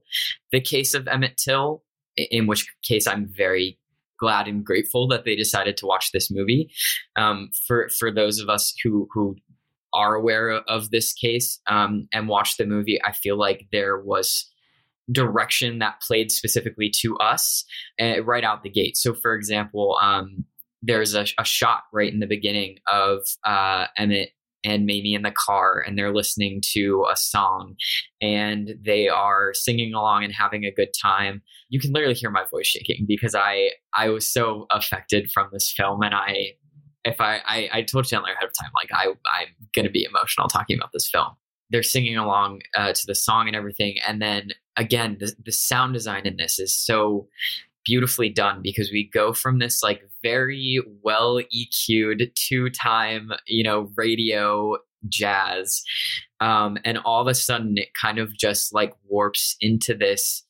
[0.51, 1.84] the case of Emmett Till,
[2.17, 3.80] in which case I'm very
[4.19, 6.71] glad and grateful that they decided to watch this movie.
[7.15, 9.36] Um, for for those of us who who
[9.93, 14.49] are aware of this case um, and watched the movie, I feel like there was
[15.11, 17.65] direction that played specifically to us
[18.01, 18.97] uh, right out the gate.
[18.97, 20.45] So, for example, um,
[20.84, 24.31] there's a, a, shot right in the beginning of uh, Emmett
[24.65, 27.75] and Mamie in the car, and they're listening to a song,
[28.21, 31.41] and they are singing along and having a good time.
[31.69, 35.73] You can literally hear my voice shaking because I I was so affected from this
[35.75, 36.53] film, and I
[37.05, 40.05] if I, I, I told Chandler ahead of time, like I, I'm going to be
[40.05, 41.29] emotional talking about this film.
[41.69, 43.97] They're singing along uh, to the song and everything.
[44.07, 47.27] And then again, the, the sound design in this is so
[47.86, 53.89] beautifully done because we go from this like very well EQ'd two time, you know,
[53.95, 54.77] radio
[55.09, 55.84] jazz.
[56.39, 60.43] Um, and all of a sudden it kind of just like warps into this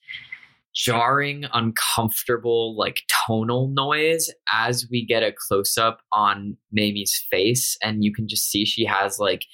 [0.75, 7.77] jarring, uncomfortable, like tonal noise as we get a close up on Mamie's face.
[7.81, 9.45] And you can just see she has like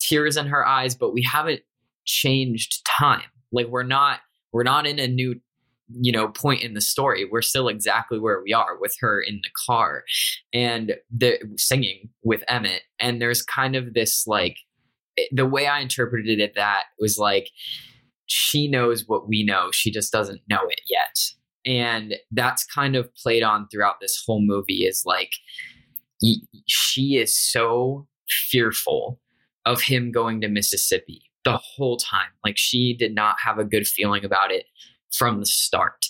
[0.00, 1.62] tears in her eyes, but we haven't
[2.04, 3.22] changed time.
[3.52, 4.20] Like we're not
[4.52, 5.40] we're not in a new
[6.00, 9.40] you know point in the story we're still exactly where we are with her in
[9.42, 10.04] the car
[10.52, 14.58] and the singing with emmett and there's kind of this like
[15.18, 17.48] eh, the way i interpreted it that was like
[18.28, 19.70] she knows what we know.
[19.72, 21.18] She just doesn't know it yet.
[21.66, 25.32] And that's kind of played on throughout this whole movie is like
[26.66, 29.18] she is so fearful
[29.66, 32.28] of him going to Mississippi the whole time.
[32.44, 34.66] Like she did not have a good feeling about it
[35.12, 36.06] from the start.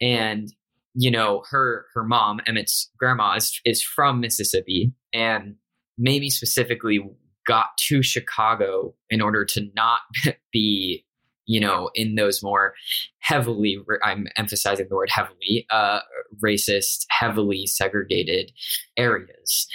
[0.00, 0.52] And
[0.94, 5.54] you know, her her mom, Emmett's grandma is, is from Mississippi and
[5.98, 7.00] maybe specifically
[7.46, 10.00] got to Chicago in order to not
[10.52, 11.04] be
[11.50, 12.74] you know, in those more
[13.18, 15.98] heavily, I'm emphasizing the word heavily, uh,
[16.44, 18.52] racist, heavily segregated
[18.96, 19.66] areas.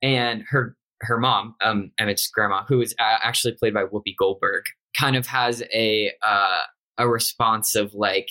[0.00, 4.64] And her her mom, um, Emmett's grandma, who is actually played by Whoopi Goldberg,
[4.98, 6.62] kind of has a uh,
[7.00, 8.28] a response of like,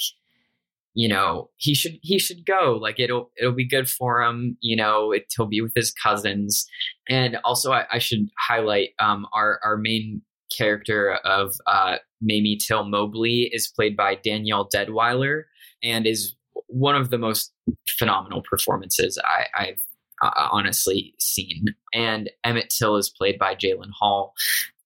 [0.94, 2.78] you know, he should he should go.
[2.82, 4.58] Like it'll it'll be good for him.
[4.62, 6.66] You know, it, he'll be with his cousins.
[7.08, 10.22] And also, I, I should highlight um, our our main
[10.56, 15.44] character of uh, Mamie Till Mobley is played by Danielle Deadwyler
[15.84, 16.36] and is
[16.68, 17.54] one of the most
[17.88, 19.80] phenomenal performances I, have
[20.22, 21.66] uh, honestly seen.
[21.94, 24.34] And Emmett Till is played by Jalen Hall.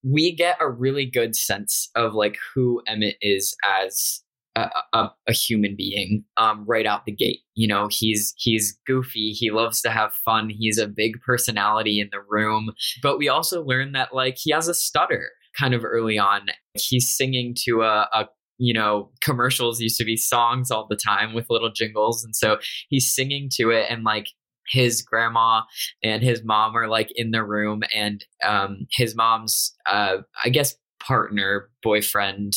[0.03, 4.21] We get a really good sense of like who Emmett is as
[4.55, 7.39] a, a, a, human being um, right out the gate.
[7.55, 9.31] You know, he's he's goofy.
[9.31, 10.49] He loves to have fun.
[10.49, 12.71] He's a big personality in the room.
[13.01, 16.47] But we also learn that like he has a stutter kind of early on.
[16.75, 18.27] He's singing to a, a
[18.59, 22.23] you know, commercials used to be songs all the time with little jingles.
[22.23, 22.57] And so
[22.89, 24.27] he's singing to it and like
[24.69, 25.61] his grandma
[26.03, 30.75] and his mom are like in the room and um his mom's uh I guess
[30.99, 32.53] partner, boyfriend,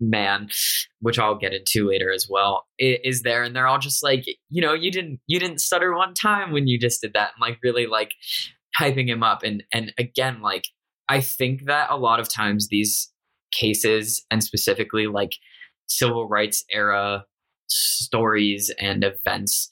[0.00, 0.48] man,
[1.00, 3.42] which I'll get into later as well, is there.
[3.42, 6.66] And they're all just like, you know, you didn't you didn't stutter one time when
[6.66, 8.12] you just did that and like really like
[8.78, 9.42] hyping him up.
[9.42, 10.66] And and again like
[11.08, 13.10] I think that a lot of times these
[13.52, 15.32] cases, and specifically like
[15.88, 17.24] civil rights era
[17.68, 19.68] stories and events,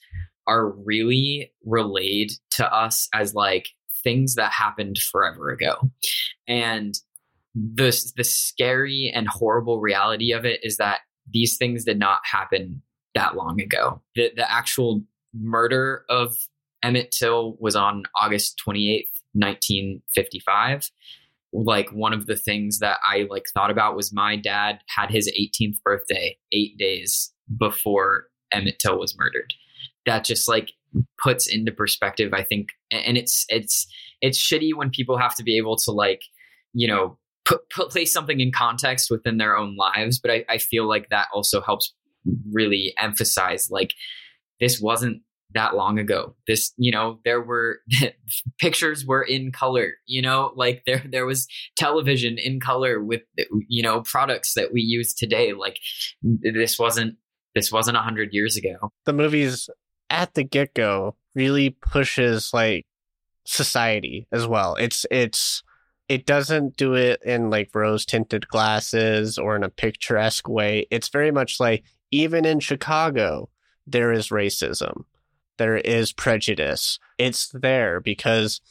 [0.49, 3.69] are really relayed to us as like
[4.03, 5.75] things that happened forever ago.
[6.47, 6.95] And
[7.53, 10.99] the the scary and horrible reality of it is that
[11.31, 12.81] these things did not happen
[13.15, 14.01] that long ago.
[14.15, 15.03] The the actual
[15.33, 16.35] murder of
[16.81, 20.89] Emmett Till was on August 28th, 1955
[21.51, 25.31] like one of the things that I like thought about was my dad had his
[25.39, 29.53] 18th birthday 8 days before Emmett Till was murdered.
[30.05, 30.71] That just like
[31.21, 33.87] puts into perspective I think and it's it's
[34.21, 36.21] it's shitty when people have to be able to like
[36.73, 40.57] you know put, put place something in context within their own lives but I, I
[40.57, 41.93] feel like that also helps
[42.51, 43.93] really emphasize like
[44.59, 45.21] this wasn't
[45.53, 46.35] that long ago.
[46.47, 47.79] This you know there were
[48.59, 50.51] pictures were in color you know?
[50.55, 53.21] Like there there was television in color with
[53.67, 55.53] you know products that we use today.
[55.53, 55.79] Like
[56.21, 57.15] this wasn't
[57.55, 58.91] this wasn't a 100 years ago.
[59.05, 59.69] The movies
[60.09, 62.85] at the get-go really pushes like
[63.45, 65.63] society as well it's it's
[66.07, 71.09] it doesn't do it in like rose tinted glasses or in a picturesque way it's
[71.09, 73.49] very much like even in chicago
[73.87, 75.05] there is racism
[75.59, 76.97] there is prejudice.
[77.19, 78.61] It's there because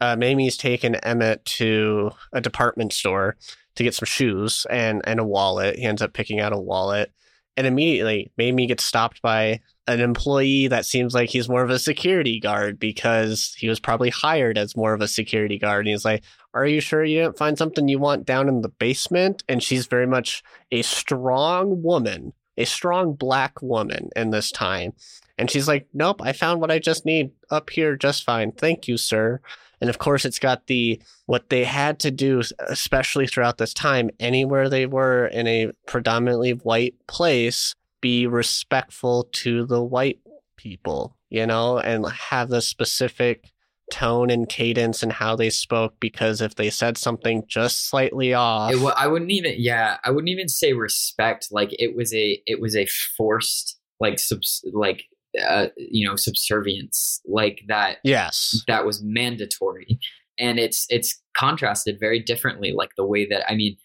[0.00, 3.36] uh, Mamie's taken Emmett to a department store
[3.74, 5.76] to get some shoes and and a wallet.
[5.76, 7.12] He ends up picking out a wallet,
[7.56, 11.78] and immediately Mamie gets stopped by an employee that seems like he's more of a
[11.78, 15.86] security guard because he was probably hired as more of a security guard.
[15.86, 16.22] And he's like,
[16.54, 19.42] Are you sure you didn't find something you want down in the basement?
[19.48, 24.92] And she's very much a strong woman, a strong black woman in this time.
[25.36, 28.52] And she's like, Nope, I found what I just need up here just fine.
[28.52, 29.40] Thank you, sir.
[29.80, 34.10] And of course, it's got the what they had to do, especially throughout this time,
[34.20, 40.18] anywhere they were in a predominantly white place be respectful to the white
[40.56, 43.50] people, you know, and have the specific
[43.90, 48.72] tone and cadence and how they spoke because if they said something just slightly off
[48.72, 52.40] it, well, i wouldn't even yeah i wouldn't even say respect like it was a
[52.46, 52.86] it was a
[53.18, 55.04] forced like subs like
[55.40, 58.62] uh, you know subservience like that yes.
[58.68, 59.98] that was mandatory.
[60.38, 63.76] And it's it's contrasted very differently like the way that i mean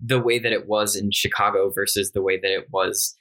[0.00, 3.16] the way that it was in chicago versus the way that it was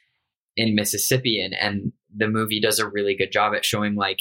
[0.58, 4.20] in Mississippi and and the movie does a really good job at showing like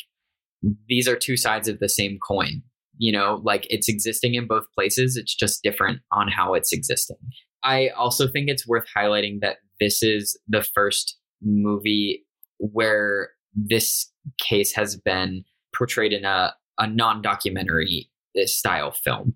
[0.88, 2.62] these are two sides of the same coin.
[2.98, 7.18] You know, like it's existing in both places, it's just different on how it's existing.
[7.62, 12.24] I also think it's worth highlighting that this is the first movie
[12.58, 14.10] where this
[14.40, 15.44] case has been
[15.76, 18.10] portrayed in a, a non documentary
[18.44, 19.34] style film.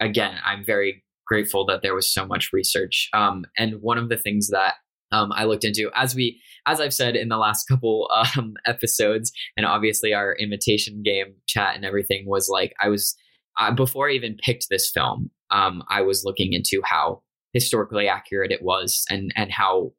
[0.00, 3.08] Again, I'm very grateful that there was so much research.
[3.12, 4.74] Um, and one of the things that
[5.12, 5.90] um, I looked into.
[5.94, 11.02] As we as I've said in the last couple um, episodes, and obviously our imitation
[11.02, 13.16] game chat and everything was like I was
[13.58, 17.22] uh, before I even picked this film, um, I was looking into how
[17.52, 19.92] historically accurate it was and and how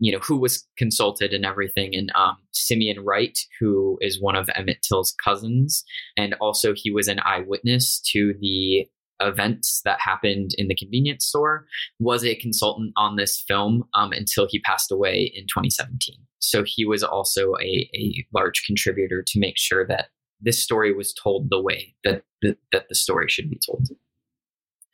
[0.00, 1.94] you know who was consulted and everything.
[1.94, 5.84] And um, simeon wright who is one of emmett till's cousins
[6.16, 8.86] and also he was an eyewitness to the
[9.20, 11.66] events that happened in the convenience store,
[11.98, 16.16] was a consultant on this film um, until he passed away in 2017.
[16.40, 20.06] So he was also a, a large contributor to make sure that
[20.40, 23.88] this story was told the way that the, that the story should be told.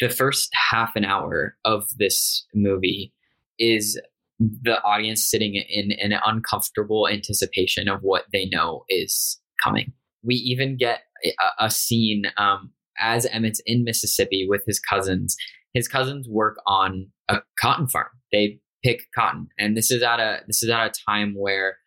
[0.01, 3.13] The first half an hour of this movie
[3.59, 4.01] is
[4.41, 9.93] the audience sitting in, an uncomfortable anticipation of what they know is coming.
[10.23, 15.37] We even get a, a scene um, as Emmett's in Mississippi with his cousins,
[15.73, 18.09] his cousins work on a cotton farm.
[18.33, 21.79] They pick cotton, and this is at a this is at a time where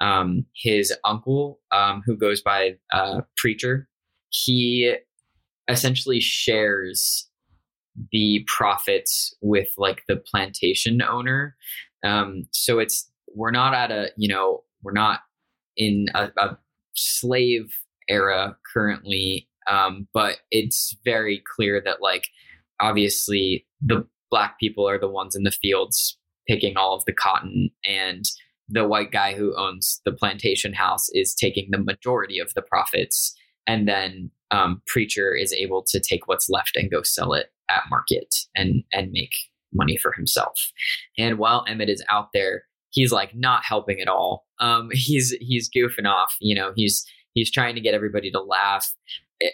[0.00, 3.88] um, his uncle, um, who goes by uh, preacher,
[4.30, 4.96] he
[5.68, 7.28] essentially shares
[8.10, 11.56] the profits with like the plantation owner.
[12.04, 15.20] Um, so it's we're not at a you know we're not
[15.76, 16.58] in a, a
[16.94, 17.74] slave
[18.08, 22.28] era currently um, but it's very clear that like
[22.80, 26.18] obviously the black people are the ones in the fields
[26.48, 28.24] picking all of the cotton and
[28.68, 33.34] the white guy who owns the plantation house is taking the majority of the profits.
[33.66, 37.82] And then um, preacher is able to take what's left and go sell it at
[37.90, 39.34] market and and make
[39.72, 40.54] money for himself.
[41.18, 42.64] And while emmett is out there
[42.94, 44.46] he's like not helping at all.
[44.60, 47.04] Um, he's he's goofing off you know he's
[47.34, 48.90] he's trying to get everybody to laugh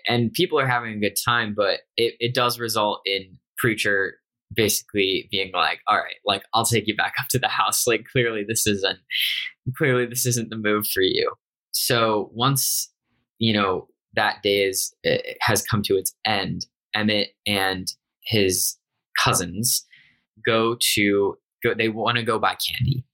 [0.07, 4.15] and people are having a good time, but it, it does result in preacher
[4.52, 7.86] basically being like, all right, like I'll take you back up to the house.
[7.86, 8.98] Like clearly this isn't
[9.77, 11.32] clearly this isn't the move for you.
[11.73, 12.90] So once,
[13.39, 17.86] you know, that day is eh, has come to its end, Emmett and
[18.24, 18.77] his
[19.23, 19.86] cousins
[20.44, 23.05] go to go they want to go buy candy.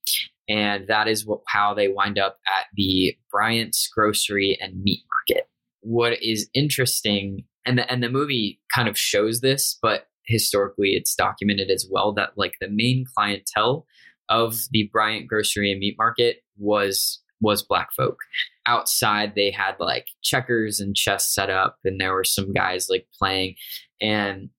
[0.49, 5.49] And that is what, how they wind up at the Bryant's grocery and meat market
[5.87, 11.15] what is interesting and the and the movie kind of shows this but historically it's
[11.15, 13.87] documented as well that like the main clientele
[14.29, 18.19] of the Bryant grocery and meat market was was black folk.
[18.67, 23.07] Outside they had like checkers and chess set up and there were some guys like
[23.17, 23.55] playing
[24.01, 24.51] and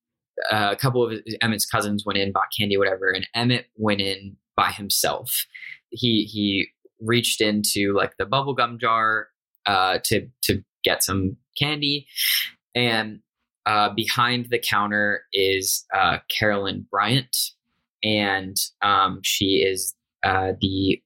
[0.50, 4.38] uh, a couple of emmett's cousins went in bought candy whatever and emmett went in
[4.56, 5.46] by himself.
[5.90, 6.68] He he
[7.02, 9.28] reached into like the bubblegum jar
[9.66, 12.08] uh, to to get some candy.
[12.76, 13.20] And
[13.66, 17.36] uh, behind the counter is uh, Carolyn Bryant,
[18.02, 19.94] and um, she is
[20.24, 21.02] uh, the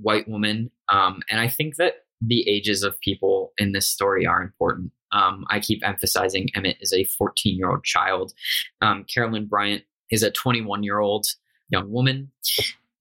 [0.00, 0.70] white woman.
[0.88, 4.92] Um, and I think that the ages of people in this story are important.
[5.10, 8.32] Um, I keep emphasizing Emmett is a 14 year old child.
[8.80, 11.26] Um, Carolyn Bryant is a 21 year old
[11.68, 12.30] young woman.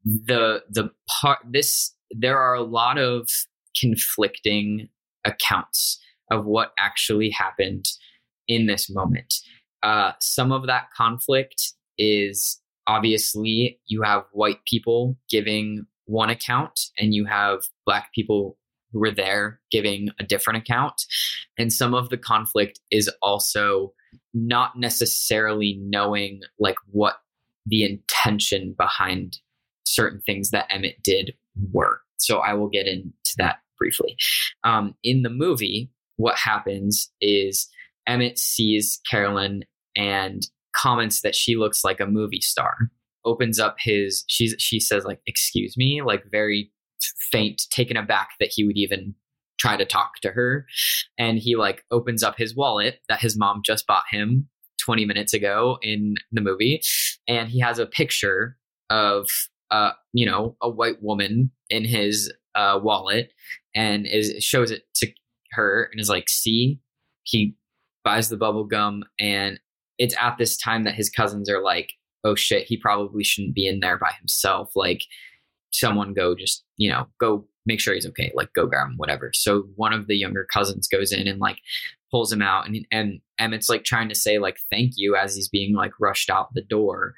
[0.05, 0.89] The the
[1.21, 3.29] part this there are a lot of
[3.79, 4.89] conflicting
[5.25, 5.99] accounts
[6.31, 7.85] of what actually happened
[8.47, 9.33] in this moment.
[9.81, 17.13] Uh, some of that conflict is obviously you have white people giving one account and
[17.13, 18.57] you have black people
[18.91, 21.03] who were there giving a different account.
[21.57, 23.93] And some of the conflict is also
[24.33, 27.17] not necessarily knowing like what
[27.65, 29.39] the intention behind
[29.85, 31.33] certain things that Emmett did
[31.71, 32.01] were.
[32.17, 34.15] So I will get into that briefly.
[34.63, 37.67] Um, in the movie, what happens is
[38.07, 39.63] Emmett sees Carolyn
[39.95, 40.43] and
[40.75, 42.89] comments that she looks like a movie star.
[43.25, 46.71] Opens up his she's she says like excuse me like very
[47.31, 49.15] faint taken aback that he would even
[49.59, 50.65] try to talk to her
[51.17, 54.47] and he like opens up his wallet that his mom just bought him
[54.83, 56.81] 20 minutes ago in the movie
[57.27, 58.57] and he has a picture
[58.89, 59.29] of
[59.71, 63.31] uh you know a white woman in his uh wallet
[63.73, 65.07] and is shows it to
[65.55, 66.79] her and is like see
[67.23, 67.55] he
[68.03, 69.59] buys the bubble gum and
[69.97, 71.93] it's at this time that his cousins are like
[72.23, 74.71] oh shit he probably shouldn't be in there by himself.
[74.75, 75.03] Like
[75.71, 79.31] someone go just you know go make sure he's okay like go grab him whatever.
[79.33, 81.59] So one of the younger cousins goes in and like
[82.11, 85.49] pulls him out and and emmett's like trying to say like thank you as he's
[85.49, 87.15] being like rushed out the door.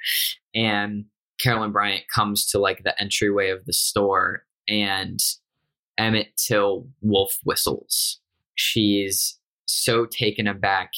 [0.53, 1.05] And
[1.39, 5.19] carolyn bryant comes to like the entryway of the store and
[5.97, 8.21] emmett till wolf whistles
[8.55, 10.91] she's so taken aback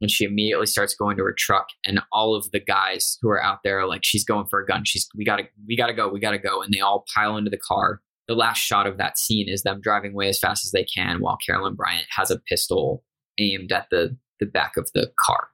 [0.00, 3.42] and she immediately starts going to her truck and all of the guys who are
[3.42, 4.84] out there are like she's going for a gun.
[4.84, 6.62] She's we gotta we gotta go we gotta go.
[6.62, 8.00] And they all pile into the car.
[8.28, 11.20] The last shot of that scene is them driving away as fast as they can
[11.20, 13.04] while carolyn bryant has a pistol
[13.38, 15.48] aimed at the the back of the car.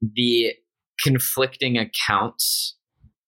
[0.00, 0.52] The
[1.00, 2.76] conflicting accounts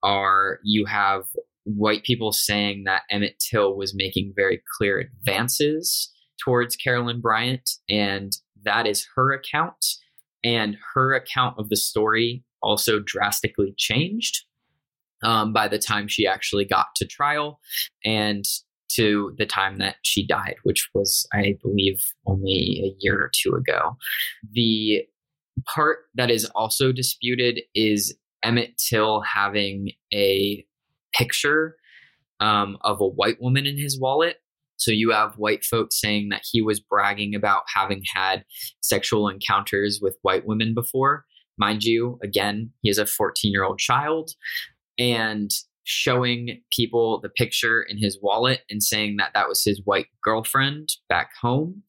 [0.03, 1.25] are you have
[1.65, 6.14] white people saying that emmett till was making very clear advances
[6.45, 9.85] towards carolyn bryant and that is her account
[10.43, 14.45] and her account of the story also drastically changed
[15.23, 17.61] um, by the time she actually got to trial
[18.05, 18.45] and
[18.91, 23.55] to the time that she died, which was, I believe, only a year or two
[23.55, 23.97] ago.
[24.53, 25.03] The
[25.67, 30.65] part that is also disputed is Emmett Till having a
[31.15, 31.77] picture
[32.41, 34.37] um, of a white woman in his wallet
[34.77, 38.45] so you have white folks saying that he was bragging about having had
[38.81, 41.25] sexual encounters with white women before.
[41.59, 44.31] Mind you, again, he is a 14 year old child
[44.99, 45.51] and
[45.85, 50.89] showing people the picture in his wallet and saying that that was his white girlfriend
[51.09, 51.83] back home.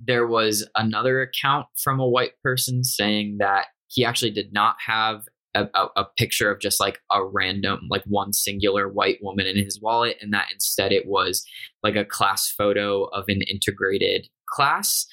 [0.00, 5.22] There was another account from a white person saying that he actually did not have
[5.54, 5.66] a,
[5.96, 10.16] a, picture of just like a random like one singular white woman in his wallet
[10.20, 11.44] and that instead it was
[11.82, 15.06] like a class photo of an integrated class.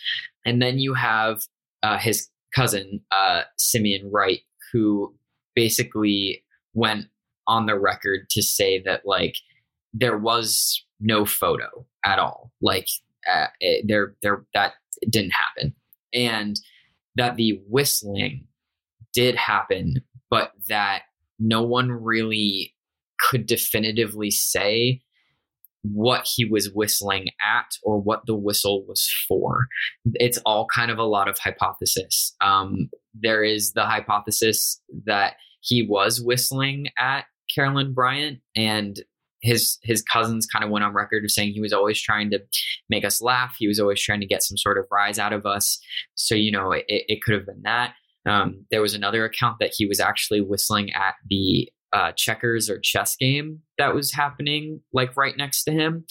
[0.45, 1.43] And then you have
[1.83, 4.41] uh, his cousin uh, simeon wright
[4.71, 5.13] who
[5.55, 6.43] basically
[6.73, 7.05] went
[7.47, 9.35] on the record to say that like
[9.93, 12.51] there was no photo at all.
[12.61, 12.87] Like
[13.31, 14.73] uh, it, there there that
[15.09, 15.73] didn't happen.
[16.13, 16.59] And
[17.15, 18.47] that the whistling
[19.13, 21.03] did happen but that
[21.39, 22.73] no one really
[23.19, 25.01] could definitively say
[25.93, 29.67] what he was whistling at or what the whistle was for.
[30.15, 32.35] It's all kind of a lot of hypothesis.
[32.41, 38.99] Um, there is the hypothesis that he was whistling at Carolyn Bryant and
[39.41, 42.39] his his cousins kind of went on record of saying he was always trying to
[42.89, 43.55] make us laugh.
[43.59, 45.79] He was always trying to get some sort of rise out of us.
[46.15, 47.93] So you know, it, it could have been that.
[48.25, 52.79] Um, there was another account that he was actually whistling at the uh, checkers or
[52.79, 56.05] chess game that was happening like right next to him.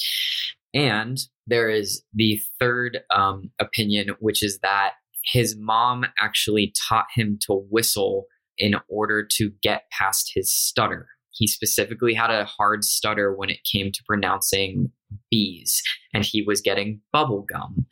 [0.73, 4.93] And there is the third um, opinion, which is that
[5.25, 8.27] his mom actually taught him to whistle
[8.59, 11.09] in order to get past his stutter.
[11.31, 14.93] He specifically had a hard stutter when it came to pronouncing
[15.31, 15.83] bees,
[16.13, 17.87] and he was getting bubble gum.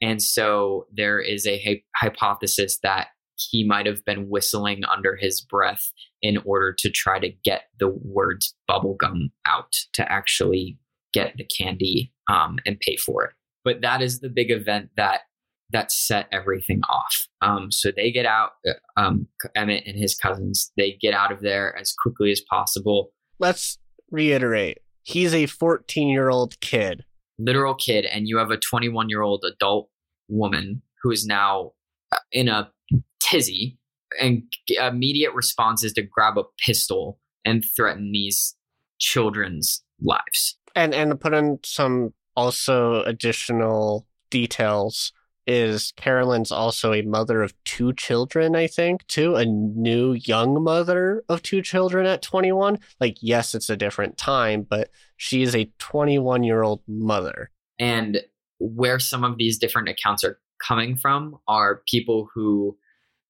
[0.00, 3.08] And so there is a hypothesis that
[3.38, 5.92] he might have been whistling under his breath
[6.22, 10.78] in order to try to get the words bubblegum out to actually
[11.12, 13.30] get the candy um, and pay for it.
[13.64, 15.22] But that is the big event that
[15.70, 17.28] that set everything off.
[17.42, 21.42] Um, so they get out, uh, um, Emmett and his cousins, they get out of
[21.42, 23.12] there as quickly as possible.
[23.38, 23.76] Let's
[24.10, 24.78] reiterate
[25.08, 27.04] he's a 14 year old kid.
[27.38, 29.88] Literal kid, and you have a 21 year old adult
[30.28, 31.72] woman who is now
[32.12, 32.70] uh, in a
[33.28, 33.78] tizzy
[34.20, 38.56] and immediate response is to grab a pistol and threaten these
[38.98, 45.12] children's lives and and to put in some also additional details
[45.48, 49.34] is Carolyn's also a mother of two children, I think, too.
[49.34, 52.78] A new young mother of two children at 21.
[53.00, 57.50] Like, yes, it's a different time, but she is a 21 year old mother.
[57.78, 58.20] And
[58.60, 62.76] where some of these different accounts are coming from are people who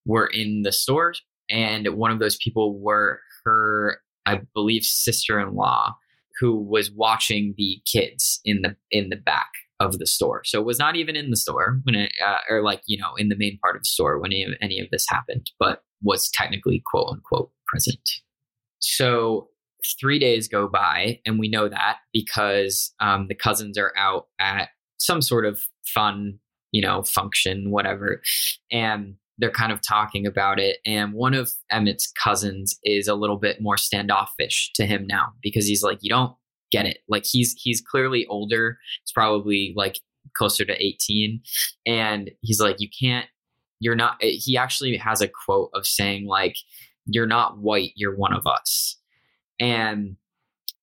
[0.09, 1.15] were in the store.
[1.49, 5.95] And one of those people were her, I believe, sister in law
[6.41, 10.43] who was watching the kids in the in the back of the store.
[10.45, 13.15] So it was not even in the store when it, uh, or like you know
[13.17, 15.83] in the main part of the store when any of, any of this happened, but
[16.03, 18.09] was technically quote unquote present.
[18.81, 19.49] So
[20.01, 24.69] three days go by, and we know that because um, the cousins are out at
[24.99, 26.39] some sort of fun,
[26.73, 28.21] you know, function, whatever,
[28.71, 30.78] and they're kind of talking about it.
[30.85, 35.66] And one of Emmett's cousins is a little bit more standoffish to him now because
[35.66, 36.35] he's like, you don't
[36.70, 36.98] get it.
[37.09, 38.78] Like he's he's clearly older.
[39.02, 40.01] It's probably like
[40.36, 41.40] closer to 18
[41.86, 43.27] and he's like you can't
[43.81, 46.55] you're not eh, he actually has a quote of saying like
[47.06, 48.97] you're not white, you're one of us.
[49.59, 50.16] And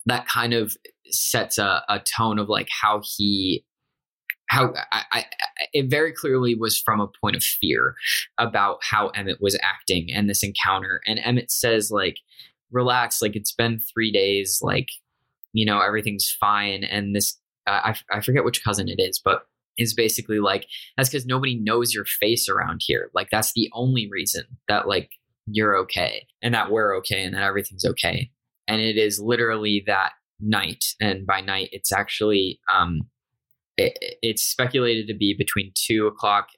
[0.07, 0.75] that kind of
[1.09, 3.63] sets a, a tone of like how he
[4.47, 5.25] how I, I,
[5.73, 7.95] it very clearly was from a point of fear
[8.37, 11.01] about how Emmett was acting and this encounter.
[11.07, 12.17] And Emmett says like,
[12.71, 14.89] relax, like it's been three days, like,
[15.53, 16.83] you know, everything's fine.
[16.83, 19.47] And this, uh, I, I forget which cousin it is, but
[19.77, 23.09] is basically like, that's because nobody knows your face around here.
[23.13, 25.09] Like that's the only reason that like
[25.47, 28.29] you're okay and that we're okay and that everything's okay.
[28.67, 30.85] And it is literally that night.
[31.01, 33.01] And by night, it's actually, um,
[33.77, 36.49] it, it's speculated to be between two o'clock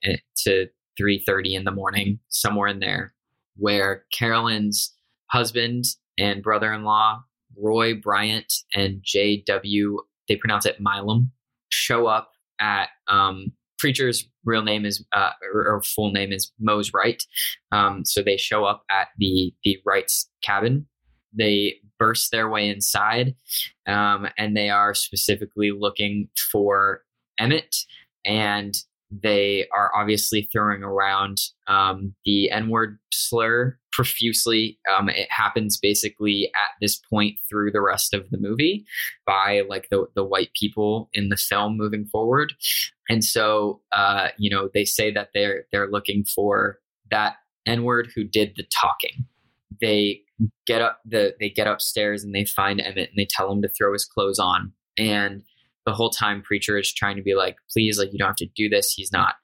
[0.44, 0.68] to
[0.98, 3.14] three thirty in the morning, somewhere in there,
[3.56, 4.94] where Carolyn's
[5.32, 5.86] husband
[6.18, 7.22] and brother-in-law
[7.56, 10.00] Roy Bryant and J.W.
[10.28, 11.32] They pronounce it Milam
[11.70, 17.24] show up at um, preacher's real name is uh, or, full name is Mose Wright.
[17.72, 20.88] Um, so they show up at the the Wright's cabin.
[21.34, 23.36] They burst their way inside,
[23.88, 27.02] um, and they are specifically looking for
[27.40, 27.76] Emmett,
[28.26, 28.76] and
[29.10, 31.38] they are obviously throwing around
[31.68, 34.78] um, the N word slur profusely.
[34.96, 38.86] Um, it happens basically at this point through the rest of the movie
[39.26, 42.54] by like the, the white people in the film moving forward.
[43.10, 47.36] And so, uh, you know, they say that they're they're looking for that
[47.66, 49.26] N word who did the talking.
[49.80, 50.22] They
[50.66, 53.70] get up the they get upstairs and they find Emmett and they tell him to
[53.70, 55.44] throw his clothes on and
[55.88, 58.50] the whole time preacher is trying to be like please like you don't have to
[58.56, 58.94] do this.
[58.94, 59.36] He's not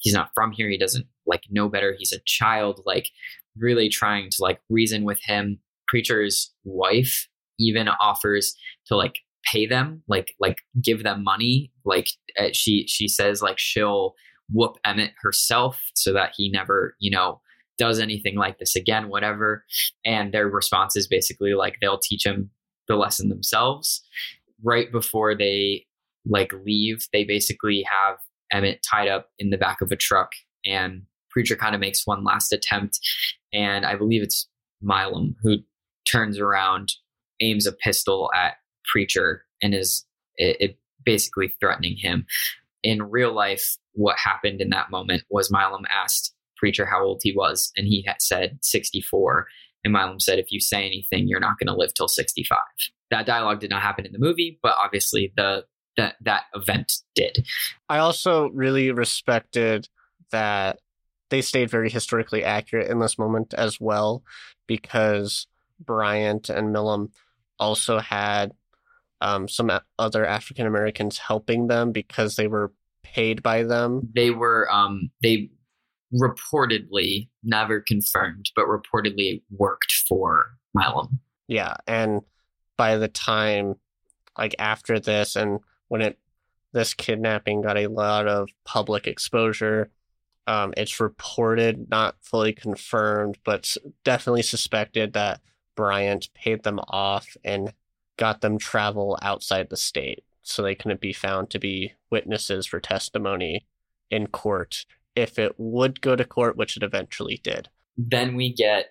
[0.00, 0.68] he's not from here.
[0.68, 1.94] He doesn't like know better.
[1.96, 3.08] He's a child like
[3.56, 5.60] really trying to like reason with him.
[5.86, 7.28] Preacher's wife
[7.60, 8.56] even offers
[8.86, 11.70] to like pay them like like give them money.
[11.84, 14.14] Like uh, she she says like she'll
[14.52, 17.40] whoop emmett herself so that he never you know
[17.78, 19.64] does anything like this again whatever.
[20.04, 22.50] And their response is basically like they'll teach him
[22.88, 24.02] the lesson themselves
[24.64, 25.86] right before they
[26.26, 28.18] like leave, they basically have
[28.52, 30.32] Emmett tied up in the back of a truck,
[30.64, 32.98] and Preacher kind of makes one last attempt,
[33.52, 34.48] and I believe it's
[34.80, 35.58] Milam who
[36.10, 36.92] turns around,
[37.40, 38.54] aims a pistol at
[38.90, 40.04] Preacher, and is
[40.36, 42.26] it, it basically threatening him.
[42.82, 47.34] In real life, what happened in that moment was Milam asked Preacher how old he
[47.34, 49.46] was, and he had said 64.
[49.84, 52.58] And Milam said, if you say anything, you're not going to live till 65.
[53.14, 55.64] That dialogue did not happen in the movie, but obviously the
[55.96, 57.46] that that event did.
[57.88, 59.88] I also really respected
[60.32, 60.80] that
[61.30, 64.24] they stayed very historically accurate in this moment as well,
[64.66, 65.46] because
[65.78, 67.12] Bryant and Milam
[67.60, 68.50] also had
[69.20, 72.72] um, some other African Americans helping them because they were
[73.04, 74.10] paid by them.
[74.12, 75.50] They were um, they
[76.12, 81.20] reportedly never confirmed, but reportedly worked for Milam.
[81.46, 82.22] Yeah, and
[82.76, 83.76] by the time
[84.36, 86.18] like after this and when it
[86.72, 89.90] this kidnapping got a lot of public exposure
[90.46, 95.40] um, it's reported not fully confirmed but definitely suspected that
[95.76, 97.72] bryant paid them off and
[98.16, 102.78] got them travel outside the state so they couldn't be found to be witnesses for
[102.78, 103.66] testimony
[104.10, 104.84] in court
[105.16, 107.68] if it would go to court which it eventually did.
[107.96, 108.90] Then we get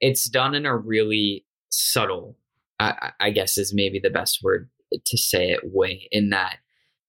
[0.00, 2.36] it's done in a really subtle
[2.80, 4.70] I, I guess is maybe the best word
[5.04, 6.58] to say it way in that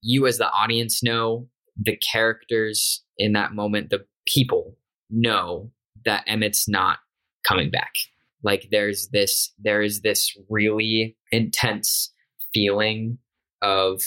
[0.01, 1.47] you as the audience know
[1.77, 4.77] the characters in that moment the people
[5.09, 5.71] know
[6.05, 6.99] that emmett's not
[7.47, 7.93] coming back.
[8.43, 12.13] Like there's this there is this really intense
[12.53, 13.17] feeling
[13.61, 14.01] of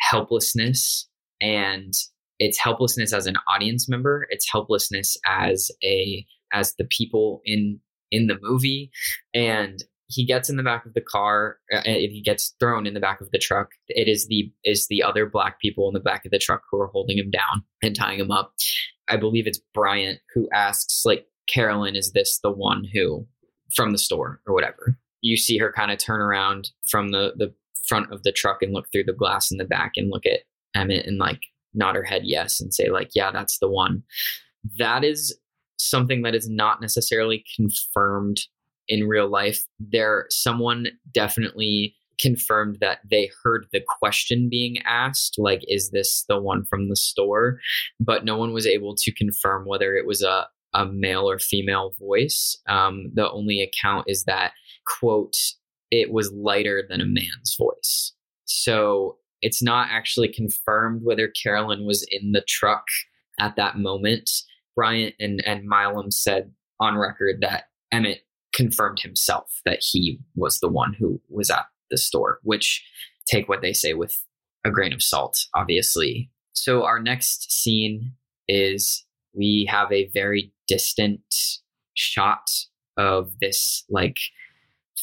[0.00, 1.08] helplessness
[1.40, 1.92] and
[2.38, 4.26] it's helplessness as an audience member.
[4.30, 7.80] It's helplessness as a as the people in
[8.10, 8.90] in the movie.
[9.34, 13.00] And he gets in the back of the car uh, he gets thrown in the
[13.00, 13.70] back of the truck.
[13.88, 16.80] It is the is the other black people in the back of the truck who
[16.80, 18.52] are holding him down and tying him up.
[19.08, 23.26] I believe it's bryant who asks like carolyn is this the one who
[23.74, 24.98] from the store or whatever?
[25.20, 27.54] You see her kind of turn around from the the
[27.86, 30.40] front of the truck and look through the glass in the back and look at
[30.74, 31.40] emmett and like
[31.72, 34.02] nod her head yes and say like yeah that's the one.
[34.78, 35.38] That is
[35.78, 38.38] something that is not necessarily confirmed
[38.88, 45.62] in real life there someone definitely confirmed that they heard the question being asked like
[45.68, 47.58] is this the one from the store?
[48.00, 51.94] But no one was able to confirm whether it was a, a male or female
[51.98, 52.60] voice.
[52.68, 54.52] Um, the only account is that
[54.86, 55.36] quote
[55.90, 58.12] it was lighter than a man's voice.
[58.44, 62.84] So it's not actually confirmed whether carolyn was in the truck
[63.38, 64.28] at that moment.
[64.74, 68.20] Bryant and, and milam said on record that emmett
[68.58, 72.84] confirmed himself that he was the one who was at the store, which
[73.24, 74.20] take what they say with
[74.64, 76.28] a grain of salt, obviously.
[76.54, 78.12] So, our next scene
[78.48, 81.22] is we have a very distant
[81.94, 82.50] shot
[82.96, 84.16] of this like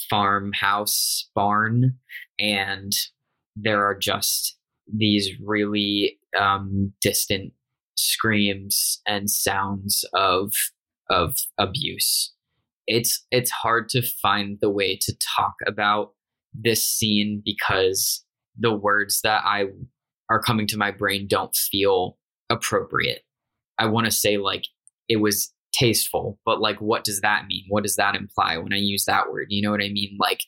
[0.10, 1.98] farmhouse barn,
[2.38, 2.92] and
[3.56, 4.58] there are just
[4.94, 7.54] these really um, distant
[7.96, 10.52] screams and sounds of
[11.10, 12.35] of abuse
[12.88, 16.12] it's it's hard to find the way to talk about
[16.54, 18.24] this scene because
[18.58, 19.66] the words that I
[20.30, 22.18] are coming to my brain don't feel
[22.50, 23.22] appropriate.
[23.78, 24.66] I want to say like
[25.10, 27.66] it was tasteful, but like what does that mean?
[27.70, 29.48] What does that imply when I use that word?
[29.50, 30.18] You know what I mean?
[30.20, 30.40] Like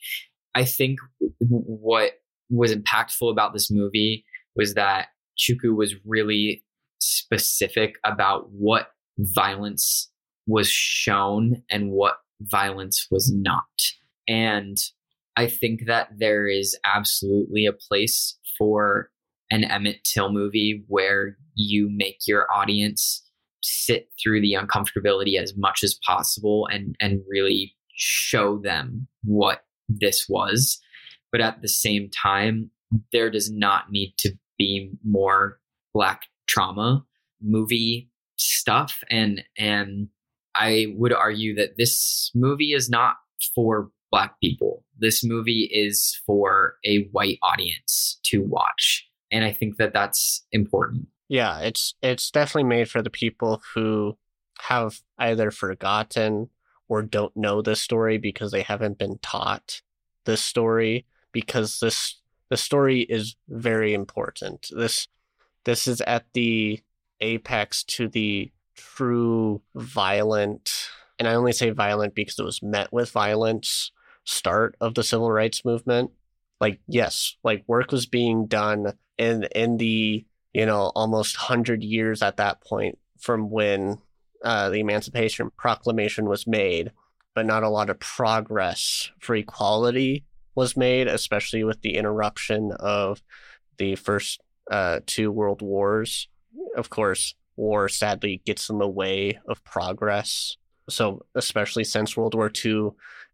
[0.55, 0.99] I think
[1.39, 2.13] what
[2.49, 5.07] was impactful about this movie was that
[5.37, 6.63] Chukwu was really
[6.99, 8.87] specific about what
[9.19, 10.09] violence
[10.47, 13.63] was shown and what violence was not.
[14.27, 14.77] And
[15.35, 19.09] I think that there is absolutely a place for
[19.51, 23.23] an Emmett Till movie where you make your audience
[23.61, 30.27] sit through the uncomfortability as much as possible and and really show them what this
[30.29, 30.79] was
[31.31, 32.69] but at the same time
[33.11, 35.59] there does not need to be more
[35.93, 37.03] black trauma
[37.41, 40.07] movie stuff and and
[40.57, 43.15] I would argue that this movie is not
[43.53, 44.83] for black people.
[44.97, 49.07] This movie is for a white audience to watch.
[49.31, 51.07] And I think that that's important.
[51.27, 54.17] Yeah, it's it's definitely made for the people who
[54.61, 56.49] have either forgotten
[56.87, 59.81] or don't know this story because they haven't been taught
[60.25, 64.67] this story because this the story is very important.
[64.75, 65.07] This
[65.65, 66.81] this is at the
[67.19, 70.89] apex to the true violent,
[71.19, 73.91] and I only say violent because it was met with violence
[74.23, 76.11] start of the civil rights movement.
[76.59, 82.21] Like, yes, like work was being done in in the you know almost hundred years
[82.21, 83.97] at that point from when
[84.43, 86.91] uh, the Emancipation Proclamation was made,
[87.35, 90.23] but not a lot of progress for equality
[90.55, 93.21] was made, especially with the interruption of
[93.77, 94.41] the first
[94.71, 96.27] uh, two world wars.
[96.75, 100.55] Of course, war sadly gets in the way of progress.
[100.89, 102.91] So, especially since World War II,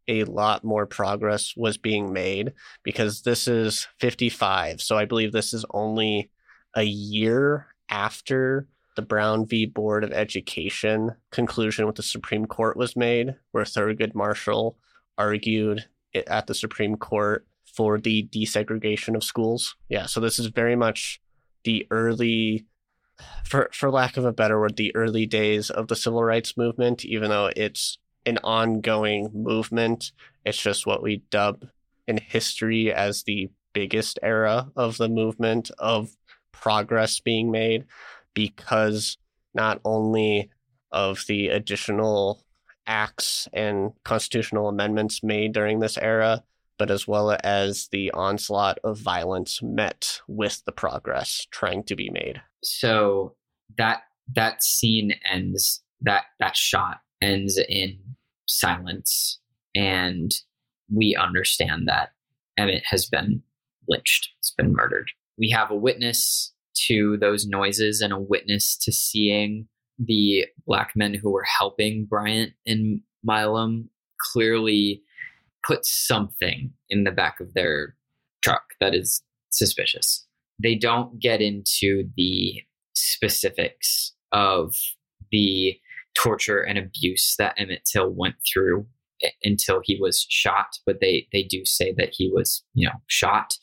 [0.08, 4.82] a lot more progress was being made because this is 55.
[4.82, 6.32] So, I believe this is only
[6.76, 9.66] a year after the Brown v.
[9.66, 14.78] Board of Education conclusion with the Supreme Court was made, where Thurgood Marshall
[15.18, 15.86] argued
[16.28, 19.76] at the Supreme Court for the desegregation of schools.
[19.90, 21.22] Yeah, so this is very much
[21.64, 22.66] the early
[23.44, 27.06] for for lack of a better word, the early days of the civil rights movement,
[27.06, 30.12] even though it's an ongoing movement.
[30.46, 31.68] It's just what we dub
[32.08, 36.16] in history as the biggest era of the movement of
[36.52, 37.86] progress being made
[38.34, 39.18] because
[39.54, 40.50] not only
[40.92, 42.44] of the additional
[42.86, 46.44] acts and constitutional amendments made during this era,
[46.78, 52.10] but as well as the onslaught of violence met with the progress trying to be
[52.10, 53.36] made so
[53.78, 54.02] that
[54.36, 57.98] that scene ends that that shot ends in
[58.48, 59.40] silence
[59.76, 60.32] and
[60.94, 62.10] we understand that
[62.58, 63.42] Emmett has been
[63.88, 65.10] lynched, has been murdered.
[65.38, 66.54] We have a witness
[66.88, 69.68] to those noises and a witness to seeing
[69.98, 75.02] the black men who were helping Bryant and Milam clearly
[75.66, 77.96] put something in the back of their
[78.44, 80.23] truck that is suspicious
[80.62, 82.62] they don't get into the
[82.96, 84.74] specifics of
[85.32, 85.78] the
[86.16, 88.86] torture and abuse that Emmett Till went through
[89.44, 93.58] until he was shot, but they they do say that he was, you know, shot.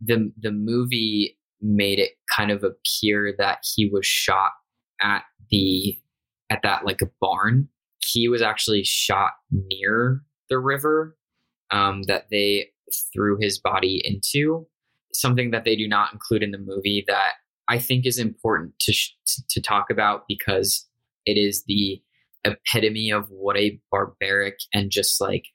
[0.00, 4.52] The the movie made it kind of appear that he was shot
[5.00, 5.98] at the
[6.50, 7.68] at that like a barn.
[8.00, 11.16] He was actually shot near the river
[11.70, 12.68] um, that they
[13.12, 14.66] threw his body into.
[15.14, 17.32] Something that they do not include in the movie that
[17.68, 19.14] I think is important to sh-
[19.48, 20.86] to talk about because
[21.24, 22.02] it is the
[22.44, 25.46] epitome of what a barbaric and just like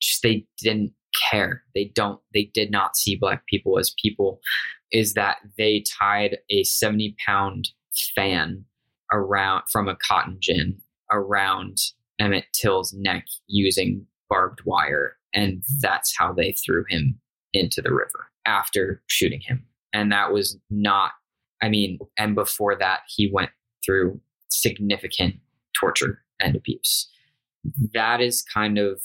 [0.00, 0.92] just they didn't
[1.30, 1.62] care.
[1.74, 4.40] They don't they did not see black people as people
[4.92, 7.70] is that they tied a 70 pound
[8.14, 8.64] fan
[9.12, 10.80] around from a cotton gin
[11.10, 11.78] around
[12.18, 17.18] Emmett Till's neck using barbed wire and that's how they threw him
[17.52, 19.64] into the river after shooting him.
[19.92, 21.12] And that was not
[21.62, 23.50] I mean, and before that he went
[23.84, 25.36] through significant
[25.78, 27.08] torture and abuse.
[27.92, 29.00] That is kind of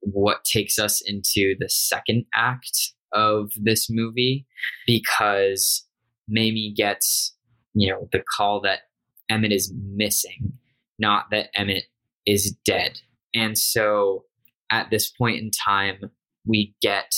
[0.00, 4.46] what takes us into the second act of this movie
[4.86, 5.86] because
[6.28, 7.34] Mamie gets,
[7.74, 8.80] you know, the call that
[9.28, 10.52] Emmett is missing,
[10.98, 11.84] not that Emmett
[12.26, 13.00] is dead.
[13.34, 14.24] And so
[14.70, 16.10] at this point in time,
[16.46, 17.14] we get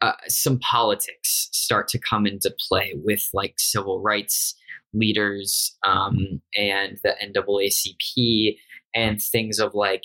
[0.00, 4.54] uh, some politics start to come into play with like civil rights
[4.94, 8.56] leaders um, and the NAACP
[8.94, 10.04] and things of like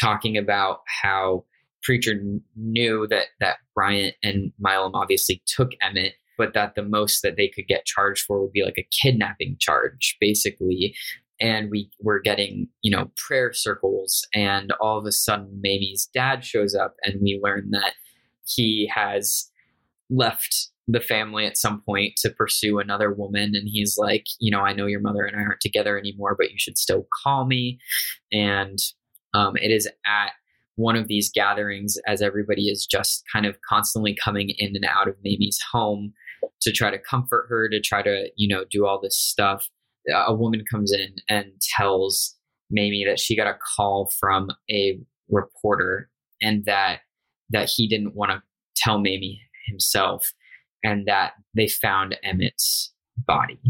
[0.00, 1.44] talking about how
[1.82, 2.20] Preacher
[2.56, 7.48] knew that that Bryant and Milam obviously took Emmett, but that the most that they
[7.48, 10.94] could get charged for would be like a kidnapping charge, basically.
[11.40, 16.44] And we were getting, you know, prayer circles, and all of a sudden, Mamie's dad
[16.44, 17.94] shows up, and we learn that
[18.54, 19.50] he has
[20.08, 23.54] left the family at some point to pursue another woman.
[23.54, 26.50] And he's like you know i know your mother and i aren't together anymore but
[26.50, 27.78] you should still call me.
[28.32, 28.78] And
[29.32, 30.32] um, it is at
[30.76, 35.08] one of these gatherings as everybody is just kind of constantly coming in and out
[35.08, 36.12] of mamie's home
[36.62, 39.68] to try to comfort her to try to you know do all this stuff.
[40.12, 42.34] A woman comes in and tells
[42.70, 44.98] mamie that she got a call from a
[45.28, 46.08] reporter
[46.40, 47.00] and that
[47.50, 48.42] that he didn't want to
[48.76, 50.32] tell mamie himself
[50.82, 53.60] and that they found Emmett's body.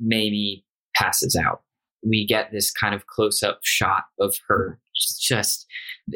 [0.00, 0.64] Mamie
[0.94, 1.62] passes out.
[2.06, 4.78] We get this kind of close up shot of her.
[5.20, 5.66] Just,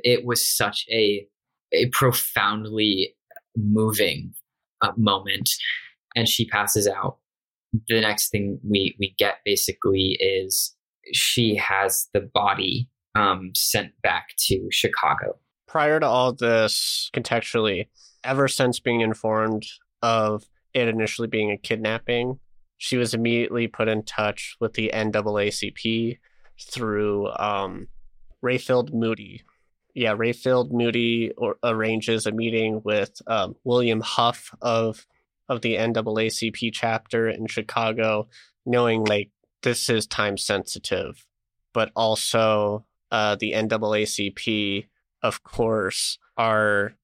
[0.04, 1.26] it was such a,
[1.72, 3.14] a profoundly
[3.56, 4.34] moving
[4.82, 5.50] uh, moment.
[6.14, 7.18] And she passes out.
[7.88, 10.74] The next thing we, we get basically is
[11.12, 15.38] she has the body um, sent back to Chicago.
[15.68, 17.88] Prior to all this, contextually,
[18.24, 19.66] ever since being informed
[20.02, 22.40] of it initially being a kidnapping,
[22.78, 26.18] she was immediately put in touch with the NAACP
[26.60, 27.88] through um,
[28.42, 29.42] Rayfield Mooty.
[29.94, 35.06] Yeah, Rayfield Mooty or, arranges a meeting with um, William Huff of
[35.48, 38.28] of the NAACP chapter in Chicago,
[38.66, 39.30] knowing like
[39.62, 41.26] this is time sensitive,
[41.72, 44.86] but also uh, the NAACP,
[45.22, 46.94] of course, are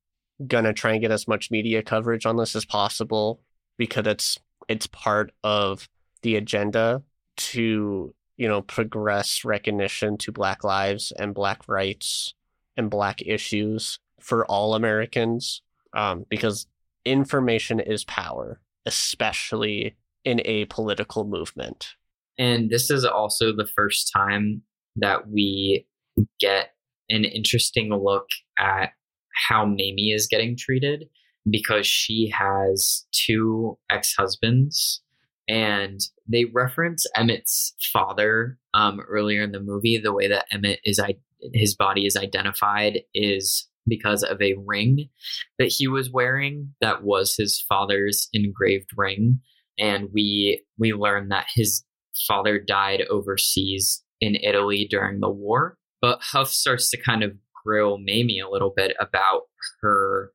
[0.46, 3.40] gonna try and get as much media coverage on this as possible
[3.76, 4.38] because it's
[4.68, 5.88] it's part of
[6.22, 7.02] the agenda
[7.36, 12.34] to you know progress recognition to black lives and black rights
[12.76, 15.62] and black issues for all americans
[15.94, 16.66] um, because
[17.04, 21.94] information is power especially in a political movement.
[22.38, 24.62] And this is also the first time
[24.96, 25.86] that we
[26.40, 26.73] get
[27.09, 28.26] an interesting look
[28.59, 28.90] at
[29.48, 31.05] how Mamie is getting treated
[31.51, 35.02] because she has two ex husbands.
[35.47, 39.98] And they reference Emmett's father um, earlier in the movie.
[39.98, 40.98] The way that Emmett is,
[41.52, 45.10] his body is identified is because of a ring
[45.59, 49.40] that he was wearing that was his father's engraved ring.
[49.78, 51.85] And we we learn that his
[52.26, 55.76] father died overseas in Italy during the war.
[56.05, 57.32] But Huff starts to kind of
[57.64, 59.44] grill Mamie a little bit about
[59.81, 60.32] her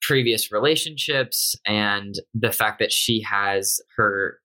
[0.00, 4.40] previous relationships and the fact that she has her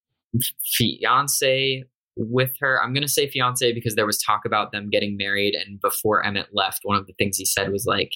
[0.63, 1.83] fiance
[2.15, 2.79] with her.
[2.79, 5.55] I'm going to say fiance because there was talk about them getting married.
[5.55, 8.11] And before Emmett left, one of the things he said was like,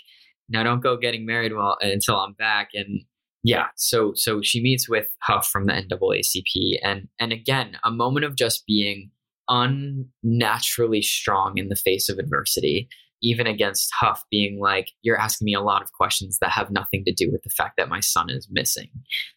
[0.47, 3.01] "Now don't go getting married well until I'm back." And
[3.43, 8.23] yeah, so so she meets with Huff from the NAACP, and and again, a moment
[8.23, 9.09] of just being
[9.51, 12.89] unnaturally strong in the face of adversity
[13.21, 17.05] even against Huff being like, You're asking me a lot of questions that have nothing
[17.05, 18.89] to do with the fact that my son is missing.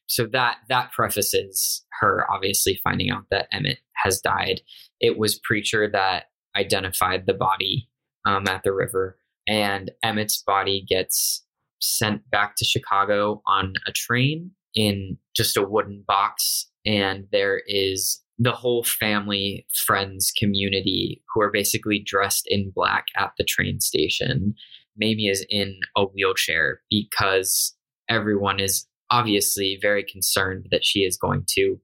[0.07, 4.61] So that that prefaces her obviously finding out that Emmett has died.
[5.01, 6.25] It was Preacher that
[6.57, 7.89] identified the body
[8.25, 11.45] um, at the river, and Emmett's body gets
[11.81, 16.71] sent back to Chicago on a train in just a wooden box.
[16.87, 23.33] And there is the whole family, friends, community who are basically dressed in black at
[23.39, 24.55] the train station.
[24.97, 27.75] Mamie is in a wheelchair because
[28.09, 31.79] everyone is obviously very concerned that she is going to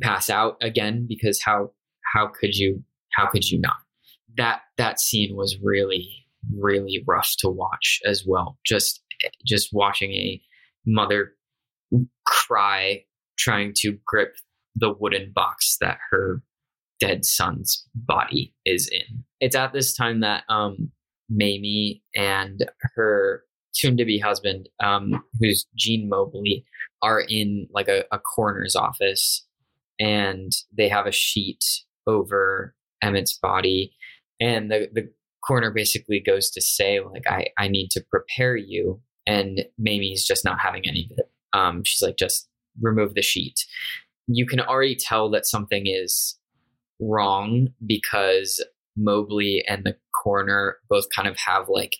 [0.00, 1.70] pass out again because how
[2.14, 2.82] how could you
[3.12, 3.76] how could you not
[4.36, 6.08] that that scene was really
[6.56, 9.02] really rough to watch as well just
[9.46, 10.40] just watching a
[10.86, 11.32] mother
[12.26, 13.02] cry
[13.38, 14.34] trying to grip
[14.76, 16.42] the wooden box that her
[17.00, 19.24] dead son's body is in.
[19.40, 20.90] It's at this time that um,
[21.28, 23.42] Mamie and her
[23.72, 26.64] soon to be husband, um, who's Gene Mobley,
[27.02, 29.46] are in like a, a coroner's office
[29.98, 31.62] and they have a sheet
[32.06, 33.94] over Emmett's body.
[34.40, 35.10] And the, the
[35.44, 39.00] coroner basically goes to say, like, I, I need to prepare you.
[39.26, 41.30] And Mamie's just not having any of it.
[41.52, 42.48] Um, she's like, just
[42.80, 43.64] remove the sheet
[44.26, 46.38] you can already tell that something is
[47.00, 48.64] wrong because
[48.96, 51.96] Mobley and the coroner both kind of have like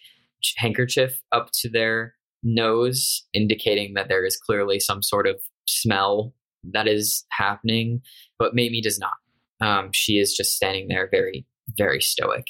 [0.56, 5.36] handkerchief up to their nose, indicating that there is clearly some sort of
[5.66, 6.32] smell
[6.72, 8.00] that is happening.
[8.38, 9.14] But Mamie does not.
[9.60, 11.46] Um, she is just standing there, very,
[11.76, 12.46] very stoic.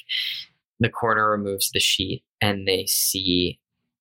[0.80, 3.58] The coroner removes the sheet, and they see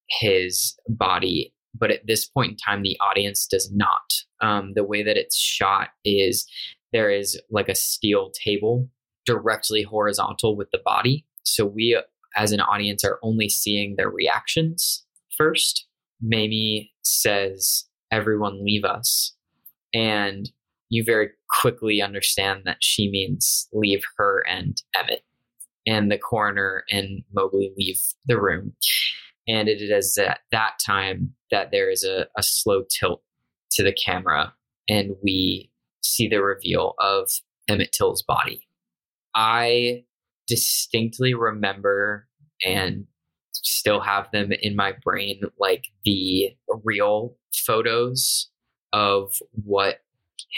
[0.09, 4.13] his body but at this point in time, the audience does not.
[4.41, 6.45] Um, the way that it's shot is
[6.93, 8.89] there is like a steel table
[9.25, 11.25] directly horizontal with the body.
[11.43, 11.99] So we,
[12.35, 15.05] as an audience, are only seeing their reactions
[15.37, 15.87] first.
[16.21, 19.33] Mamie says, Everyone leave us.
[19.93, 20.49] And
[20.89, 21.29] you very
[21.61, 25.23] quickly understand that she means leave her and Emmett.
[25.87, 28.73] And the coroner and Mobley leave the room.
[29.47, 33.21] And it is at that time that there is a, a slow tilt
[33.71, 34.53] to the camera
[34.89, 37.29] and we see the reveal of
[37.67, 38.67] Emmett Till's body.
[39.35, 40.03] I
[40.47, 42.27] distinctly remember
[42.65, 43.05] and
[43.53, 48.49] still have them in my brain like the real photos
[48.93, 50.01] of what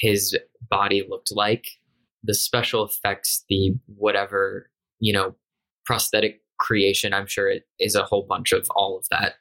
[0.02, 0.38] his
[0.70, 1.66] body looked like
[2.24, 4.70] the special effects the whatever
[5.00, 5.36] you know
[5.86, 9.36] prosthetic creation i'm sure it is a whole bunch of all of that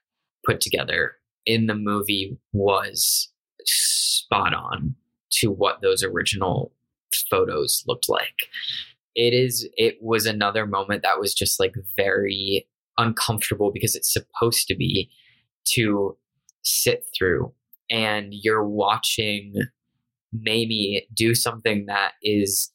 [0.47, 1.13] put together
[1.47, 3.31] in the movie was
[3.65, 4.95] spot on
[5.31, 6.73] to what those original
[7.31, 8.49] photos looked like.
[9.15, 12.67] It is it was another moment that was just like very
[12.99, 15.11] uncomfortable because it's supposed to be
[15.75, 16.17] to
[16.63, 17.53] sit through
[17.91, 19.55] and you're watching
[20.33, 22.73] Mamie do something that is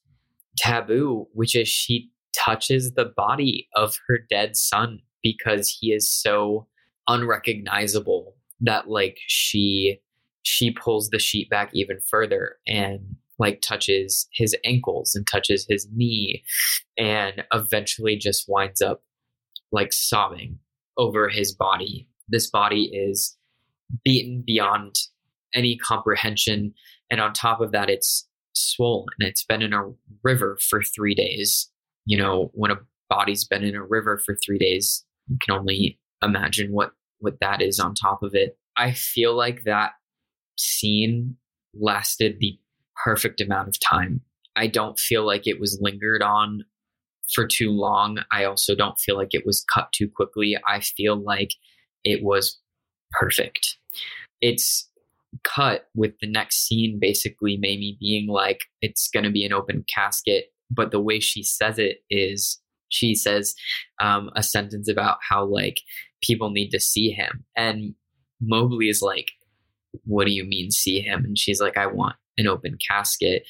[0.58, 2.10] taboo, which is she
[2.46, 6.68] touches the body of her dead son because he is so
[7.08, 10.00] unrecognizable that like she
[10.44, 13.00] she pulls the sheet back even further and
[13.38, 16.44] like touches his ankles and touches his knee
[16.98, 19.04] and eventually just winds up
[19.72, 20.58] like sobbing
[20.98, 22.08] over his body.
[22.28, 23.36] This body is
[24.04, 24.96] beaten beyond
[25.54, 26.74] any comprehension
[27.10, 29.08] and on top of that it's swollen.
[29.20, 29.92] It's been in a
[30.24, 31.71] river for 3 days
[32.06, 32.78] you know when a
[33.10, 37.62] body's been in a river for 3 days you can only imagine what what that
[37.62, 38.58] is on top of it.
[38.76, 39.92] I feel like that
[40.58, 41.38] scene
[41.74, 42.58] lasted the
[43.04, 44.22] perfect amount of time.
[44.56, 46.66] I don't feel like it was lingered on
[47.34, 48.20] for too long.
[48.32, 50.58] I also don't feel like it was cut too quickly.
[50.68, 51.52] I feel like
[52.04, 52.60] it was
[53.12, 53.78] perfect.
[54.42, 54.90] It's
[55.44, 59.86] cut with the next scene basically Mamie being like, it's going to be an open
[59.94, 60.52] casket.
[60.74, 63.54] But the way she says it is she says
[64.02, 65.82] um, a sentence about how like
[66.22, 67.44] people need to see him.
[67.56, 67.96] And
[68.42, 69.32] Mobley is like,
[70.04, 71.24] What do you mean see him?
[71.26, 73.44] And she's like, I want an open casket.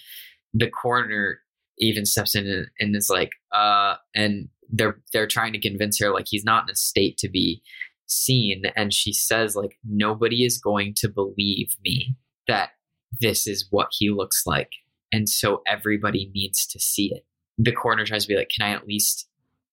[0.54, 1.40] The coroner
[1.78, 6.26] even steps in and, is like, uh, and they're they're trying to convince her like
[6.30, 7.62] he's not in a state to be
[8.08, 8.64] seen.
[8.76, 12.16] And she says, like, nobody is going to believe me
[12.48, 12.72] that
[13.20, 14.70] this is what he looks like.
[15.12, 17.26] And so everybody needs to see it.
[17.58, 19.28] The coroner tries to be like, Can I at least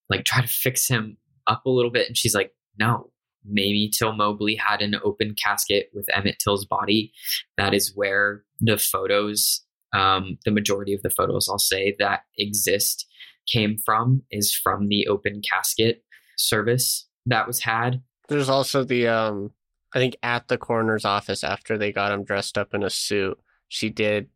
[0.08, 1.16] like try to fix him
[1.46, 2.06] up a little bit?
[2.06, 3.10] And she's like, no,
[3.44, 7.12] Mamie Till Mobley had an open casket with Emmett Till's body.
[7.56, 9.62] That is where the photos,
[9.94, 13.06] um, the majority of the photos I'll say that exist
[13.46, 16.02] came from is from the open casket.
[16.36, 18.02] service that was had.
[18.28, 19.52] There's also the um
[19.94, 23.38] I think at the coroner's office after they got him dressed up in a suit,
[23.68, 24.28] she did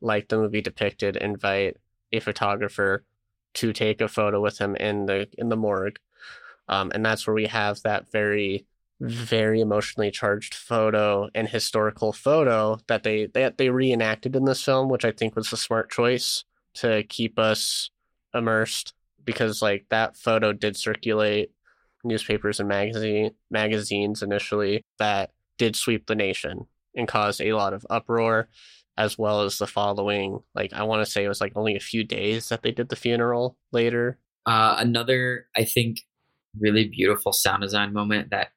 [0.00, 1.76] like the movie depicted invite
[2.12, 3.04] a photographer
[3.54, 5.98] to take a photo with him in the in the morgue.
[6.68, 8.66] Um, and that's where we have that very
[9.00, 14.88] very emotionally charged photo and historical photo that they that they reenacted in this film,
[14.88, 16.44] which I think was a smart choice
[16.74, 17.90] to keep us
[18.34, 18.94] immersed
[19.24, 21.50] because like that photo did circulate
[22.04, 27.86] newspapers and magazine magazines initially that did sweep the nation and caused a lot of
[27.90, 28.48] uproar
[28.98, 31.80] as well as the following like i want to say it was like only a
[31.80, 34.18] few days that they did the funeral later.
[34.46, 36.00] Uh, another i think
[36.58, 38.48] really beautiful sound design moment that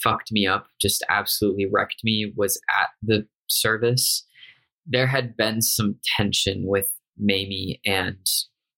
[0.00, 4.26] fucked me up just absolutely wrecked me was at the service.
[4.86, 6.88] There had been some tension with
[7.18, 8.24] mamie and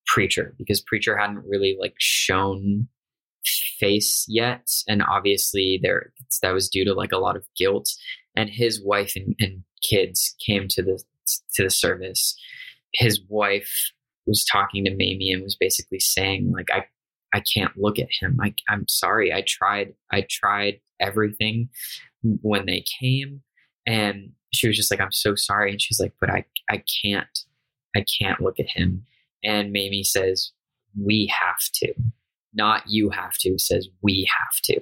[0.07, 2.89] preacher because preacher hadn't really like shown
[3.79, 6.13] face yet and obviously there
[6.43, 7.89] that was due to like a lot of guilt.
[8.37, 11.03] And his wife and, and kids came to the
[11.55, 12.37] to the service
[12.95, 13.93] his wife
[14.27, 16.85] was talking to Mamie and was basically saying like I
[17.35, 18.39] I can't look at him.
[18.43, 19.35] I, I'm sorry.
[19.35, 19.93] I tried.
[20.11, 21.69] I tried everything
[22.41, 23.43] when they came,
[23.87, 27.39] and she was just like, "I'm so sorry." And she's like, "But I, I can't.
[27.95, 29.05] I can't look at him."
[29.45, 30.53] And Mamie says,
[30.99, 31.93] "We have to."
[32.55, 34.81] not you have to says we have to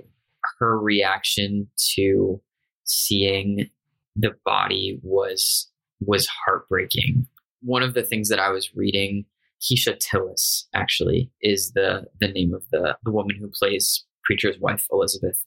[0.59, 2.40] her reaction to
[2.85, 3.68] seeing
[4.16, 5.70] the body was
[6.01, 7.26] was heartbreaking
[7.62, 9.24] one of the things that i was reading
[9.60, 14.86] keisha tillis actually is the the name of the the woman who plays preacher's wife
[14.93, 15.44] elizabeth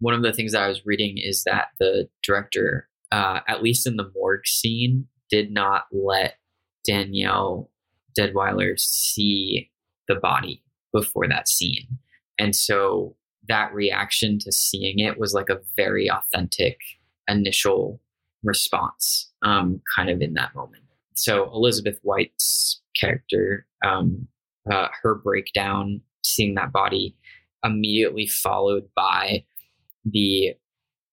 [0.00, 3.86] one of the things that i was reading is that the director uh, at least
[3.86, 6.34] in the morgue scene did not let
[6.84, 7.70] danielle
[8.18, 9.70] deadwyler see
[10.08, 10.62] the body
[10.92, 11.86] before that scene.
[12.38, 13.16] And so
[13.48, 16.78] that reaction to seeing it was like a very authentic
[17.28, 18.00] initial
[18.42, 20.82] response, um, kind of in that moment.
[21.14, 24.28] So Elizabeth White's character, um,
[24.70, 27.16] uh, her breakdown, seeing that body,
[27.64, 29.44] immediately followed by
[30.04, 30.54] the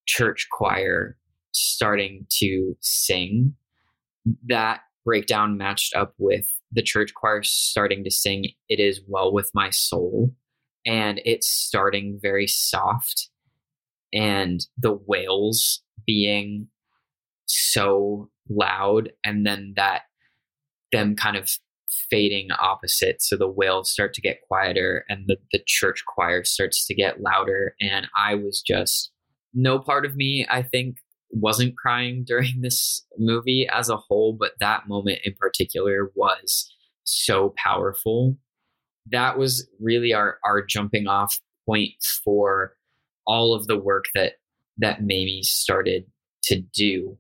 [0.06, 1.18] church choir
[1.52, 3.56] starting to sing.
[4.48, 9.52] That breakdown matched up with the church choir starting to sing It Is Well With
[9.54, 10.34] My Soul.
[10.86, 13.30] And it's starting very soft.
[14.12, 16.68] And the wails being
[17.54, 19.12] so loud.
[19.24, 20.04] And then that,
[20.92, 21.50] them kind of
[22.10, 23.22] fading opposite.
[23.22, 27.22] So the wails start to get quieter and the, the church choir starts to get
[27.22, 27.76] louder.
[27.80, 29.12] And I was just,
[29.54, 30.98] no part of me, I think,
[31.34, 36.72] wasn't crying during this movie as a whole, but that moment in particular was
[37.04, 38.38] so powerful.
[39.12, 41.92] That was really our our jumping off point
[42.24, 42.76] for
[43.28, 44.34] all of the work that
[44.78, 46.06] that Mamie started
[46.44, 47.18] to do.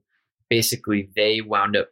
[0.53, 1.87] Basically, they wound up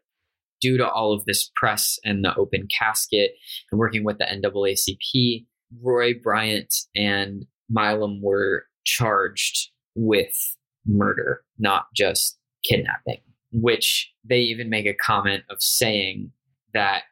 [0.61, 3.31] due to all of this press and the open casket
[3.71, 5.47] and working with the NAACP,
[5.81, 10.35] Roy Bryant and Milam were charged with
[10.85, 13.21] murder, not just kidnapping,
[13.51, 16.31] which they even make a comment of saying
[16.75, 17.05] that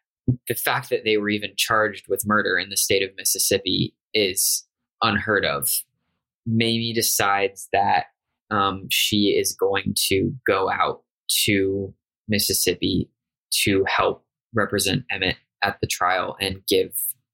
[0.48, 4.68] the fact that they were even charged with murder in the state of Mississippi is
[5.02, 5.68] unheard of.
[6.46, 8.06] Mamie decides that
[8.52, 11.02] um, she is going to go out
[11.46, 11.94] to
[12.28, 13.10] Mississippi
[13.64, 16.92] to help represent Emmett at the trial and give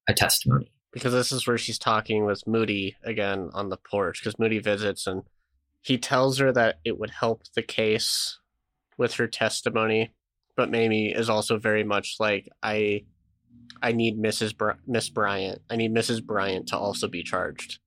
[0.07, 0.71] a testimony.
[0.91, 5.07] Because this is where she's talking with Mooty again on the porch, because Mooty visits
[5.07, 5.23] and
[5.81, 8.39] he tells her that it would help the case
[8.97, 10.13] with her testimony,
[10.55, 13.03] but Mamie is also very much like I
[13.81, 14.57] I need Mrs.
[14.57, 15.61] Br- Miss Bryant.
[15.69, 16.23] I need Mrs.
[16.23, 17.79] Bryant to also be charged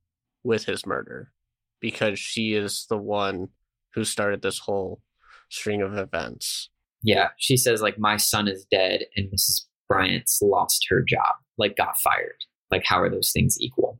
[0.45, 1.33] with his murder
[1.81, 3.49] because she is the one
[3.95, 5.01] who started this whole
[5.49, 6.71] string of events.
[7.03, 9.67] Yeah, she says like my son is dead and Mrs.
[9.89, 12.45] Bryant's lost her job, like got fired.
[12.71, 13.99] Like how are those things equal?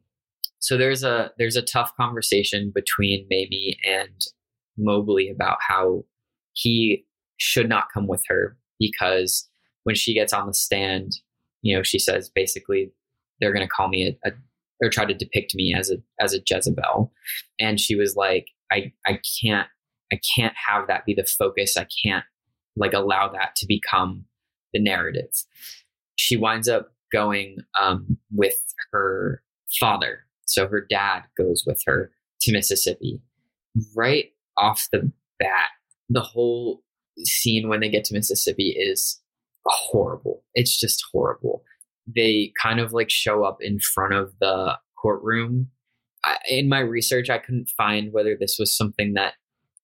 [0.61, 4.27] so there's a there's a tough conversation between Mamie and
[4.77, 6.05] Mobley about how
[6.53, 7.05] he
[7.37, 9.49] should not come with her because
[9.85, 11.13] when she gets on the stand,
[11.63, 12.91] you know, she says basically
[13.41, 14.33] they're going to call me a, a
[14.81, 17.13] or try to depict me as a as a Jezebel,
[17.61, 19.69] and she was like, I I can't
[20.13, 21.77] I can't have that be the focus.
[21.77, 22.25] I can't
[22.77, 24.25] like allow that to become
[24.73, 25.31] the narrative.
[26.17, 28.57] She winds up going um, with
[28.93, 29.43] her
[29.81, 32.11] father so her dad goes with her
[32.41, 33.21] to Mississippi.
[33.95, 35.69] Right off the bat,
[36.09, 36.83] the whole
[37.19, 39.21] scene when they get to Mississippi is
[39.67, 40.43] horrible.
[40.55, 41.63] It's just horrible.
[42.07, 45.69] They kind of like show up in front of the courtroom.
[46.25, 49.35] I, in my research, I couldn't find whether this was something that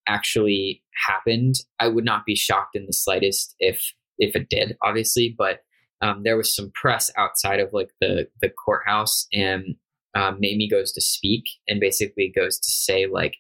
[0.07, 1.57] actually happened.
[1.81, 5.35] I would not be shocked in the slightest if if it did, obviously.
[5.37, 5.61] But
[6.01, 9.77] um, there was some press outside of like the the courthouse, and
[10.15, 13.37] um, Mamie goes to speak and basically goes to say like,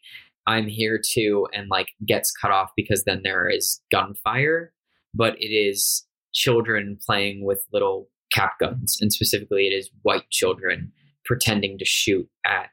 [0.46, 4.72] "I'm here too," and like gets cut off because then there is gunfire,
[5.14, 10.92] but it is children playing with little cap guns, and specifically, it is white children
[11.24, 12.68] pretending to shoot at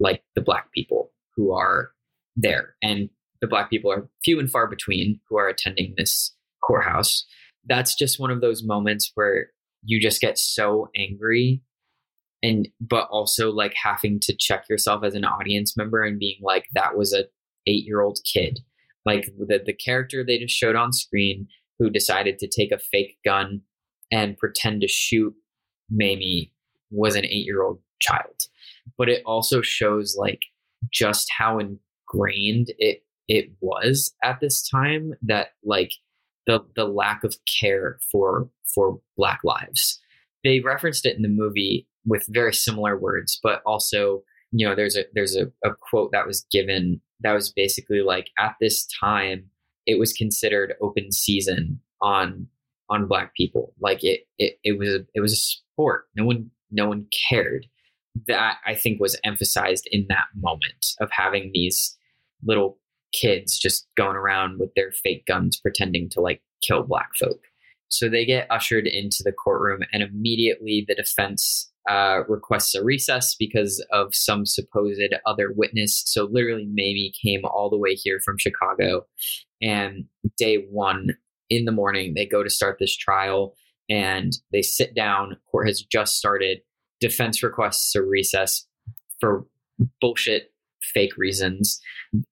[0.00, 1.90] like the black people who are
[2.36, 3.08] there, and
[3.42, 6.32] the black people are few and far between who are attending this
[6.64, 7.26] courthouse.
[7.66, 9.48] That's just one of those moments where
[9.84, 11.60] you just get so angry
[12.42, 16.66] and but also like having to check yourself as an audience member and being like
[16.74, 17.24] that was a
[17.68, 18.60] 8-year-old kid.
[19.04, 21.48] Like the the character they just showed on screen
[21.78, 23.60] who decided to take a fake gun
[24.12, 25.34] and pretend to shoot
[25.90, 26.52] Mamie
[26.90, 28.42] was an 8-year-old child.
[28.96, 30.40] But it also shows like
[30.92, 35.92] just how ingrained it it was at this time that like
[36.46, 40.00] the the lack of care for for black lives.
[40.44, 44.96] They referenced it in the movie with very similar words but also you know there's
[44.96, 49.44] a there's a, a quote that was given that was basically like at this time
[49.86, 52.46] it was considered open season on
[52.90, 53.74] on black people.
[53.80, 56.06] Like it it, it was a, it was a sport.
[56.16, 57.66] No one no one cared.
[58.26, 61.96] That i think was emphasized in that moment of having these
[62.44, 62.78] little
[63.12, 67.40] kids just going around with their fake guns pretending to like kill black folk.
[67.88, 73.34] So they get ushered into the courtroom, and immediately the defense uh, requests a recess
[73.34, 76.02] because of some supposed other witness.
[76.06, 79.04] So literally, Mamie came all the way here from Chicago,
[79.60, 80.06] and
[80.38, 81.10] day one
[81.50, 83.54] in the morning they go to start this trial,
[83.90, 85.36] and they sit down.
[85.50, 86.60] Court has just started.
[86.98, 88.66] Defense requests a recess
[89.20, 89.44] for
[90.00, 90.52] bullshit,
[90.94, 91.78] fake reasons.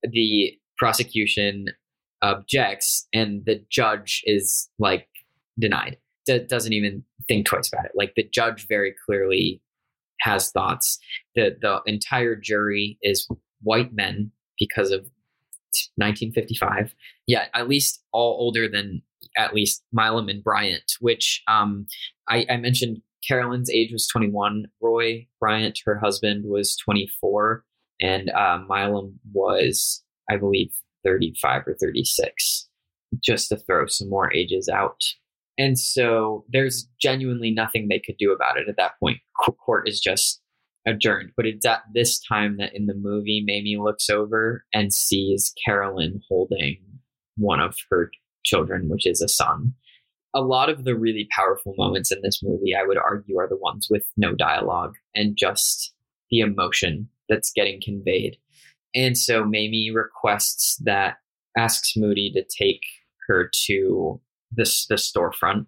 [0.02, 1.66] The prosecution
[2.22, 5.06] objects and the judge is like
[5.58, 5.98] denied.
[6.26, 7.92] D- doesn't even think twice about it.
[7.94, 9.62] Like the judge very clearly
[10.22, 10.98] has thoughts.
[11.36, 13.28] The the entire jury is
[13.62, 15.00] white men because of
[15.96, 16.94] 1955
[17.26, 19.02] yeah at least all older than
[19.36, 21.86] at least milam and bryant which um
[22.28, 27.64] i, I mentioned carolyn's age was 21 roy bryant her husband was 24
[28.00, 30.70] and uh, milam was I believe
[31.04, 32.68] 35 or 36,
[33.22, 35.00] just to throw some more ages out.
[35.58, 39.18] And so there's genuinely nothing they could do about it at that point.
[39.64, 40.40] Court is just
[40.86, 41.30] adjourned.
[41.36, 46.20] But it's at this time that in the movie, Mamie looks over and sees Carolyn
[46.28, 46.78] holding
[47.36, 48.10] one of her
[48.44, 49.74] children, which is a son.
[50.34, 53.56] A lot of the really powerful moments in this movie, I would argue, are the
[53.56, 55.92] ones with no dialogue and just
[56.30, 58.36] the emotion that's getting conveyed.
[58.94, 61.16] And so Mamie requests that,
[61.56, 62.82] asks Mooty to take
[63.26, 64.20] her to
[64.52, 65.66] this the storefront.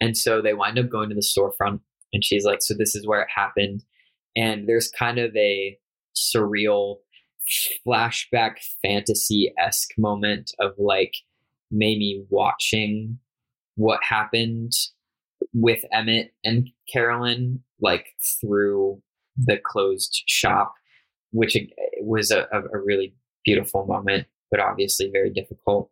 [0.00, 1.80] And so they wind up going to the storefront
[2.12, 3.84] and she's like, So this is where it happened.
[4.36, 5.78] And there's kind of a
[6.16, 6.96] surreal
[7.86, 11.14] flashback fantasy esque moment of like
[11.70, 13.18] Mamie watching
[13.76, 14.72] what happened
[15.54, 18.06] with Emmett and Carolyn, like
[18.40, 19.00] through
[19.36, 20.74] the closed shop
[21.32, 21.56] which
[22.00, 23.14] was a, a really
[23.44, 25.90] beautiful moment, but obviously very difficult.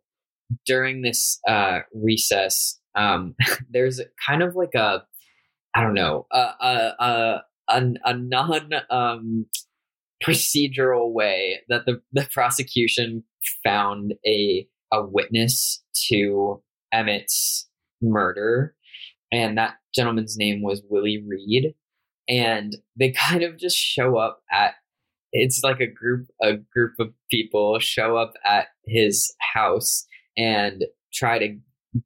[0.65, 3.35] During this uh, recess, um,
[3.69, 5.03] there's kind of like a,
[5.75, 9.45] I don't know, a, a, a, a, a non um,
[10.25, 13.23] procedural way that the, the prosecution
[13.63, 16.61] found a, a witness to
[16.91, 17.67] Emmett's
[18.01, 18.75] murder.
[19.31, 21.73] And that gentleman's name was Willie Reed.
[22.29, 24.75] And they kind of just show up at
[25.31, 30.05] it's like a group a group of people show up at his house
[30.37, 31.57] and try to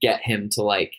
[0.02, 0.94] get him to like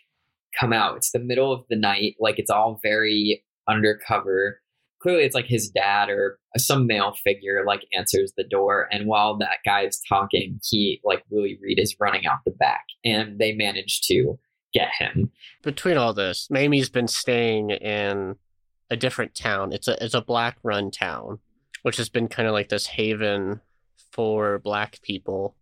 [0.59, 0.97] come out.
[0.97, 4.61] It's the middle of the night, like it's all very undercover.
[5.01, 9.37] Clearly it's like his dad or some male figure like answers the door and while
[9.39, 13.53] that guy is talking, he like Willie Reed is running out the back and they
[13.53, 14.39] manage to
[14.73, 15.31] get him.
[15.63, 18.37] Between all this, Mamie's been staying in
[18.91, 19.73] a different town.
[19.73, 21.41] It's a it's a black run town
[21.83, 23.61] which has been kind of like this haven
[24.11, 25.55] for black people.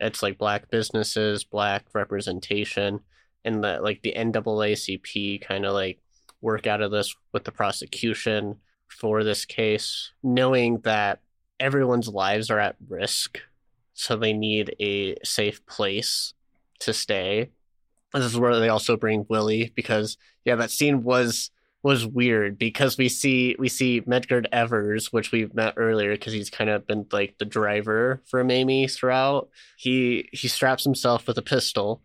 [0.00, 3.00] It's like black businesses, black representation,
[3.44, 5.98] and the like the NAACP kind of like
[6.40, 8.56] work out of this with the prosecution
[8.88, 11.20] for this case, knowing that
[11.58, 13.40] everyone's lives are at risk,
[13.94, 16.34] so they need a safe place
[16.80, 17.50] to stay.
[18.12, 21.50] This is where they also bring Willie because yeah, that scene was
[21.84, 26.48] was weird because we see we see Medgar Evers, which we've met earlier because he's
[26.48, 29.50] kind of been like the driver for Mamie throughout.
[29.76, 32.02] He he straps himself with a pistol,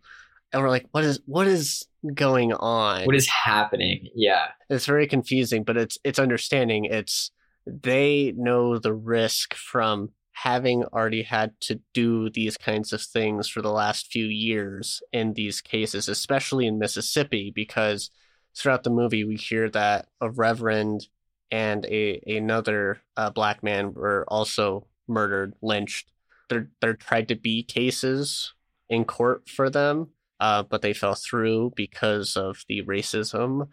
[0.52, 3.06] and we're like, what is what is going on?
[3.06, 4.08] What is happening?
[4.14, 6.84] Yeah, it's very confusing, but it's it's understanding.
[6.84, 7.30] It's
[7.66, 13.62] they know the risk from having already had to do these kinds of things for
[13.62, 18.10] the last few years in these cases, especially in Mississippi, because
[18.56, 21.06] throughout the movie, we hear that a reverend
[21.50, 26.10] and a another uh, black man were also murdered, lynched.
[26.48, 28.54] There there tried to be cases
[28.88, 30.08] in court for them,
[30.38, 33.68] uh, but they fell through because of the racism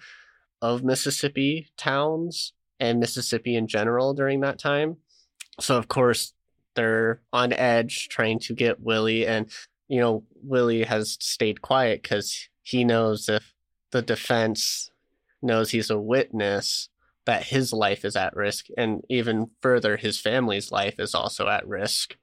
[0.62, 4.98] of Mississippi towns and Mississippi in general during that time.
[5.60, 6.34] So of course
[6.76, 9.50] they're on edge trying to get Willie and
[9.88, 13.54] you know Willie has stayed quiet cuz he knows if
[13.92, 14.92] the defense
[15.42, 16.90] knows he's a witness
[17.26, 21.68] that his life is at risk and even further his family's life is also at
[21.68, 22.16] risk.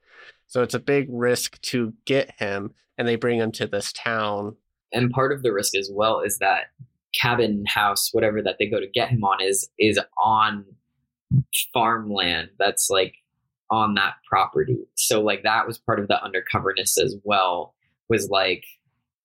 [0.46, 4.56] So it's a big risk to get him and they bring him to this town.
[4.92, 6.66] And part of the risk as well is that
[7.14, 10.64] cabin house whatever that they go to get him on is is on
[11.72, 13.14] farmland that's like
[13.70, 14.78] on that property.
[14.94, 17.74] So like that was part of the undercoverness as well
[18.08, 18.64] was like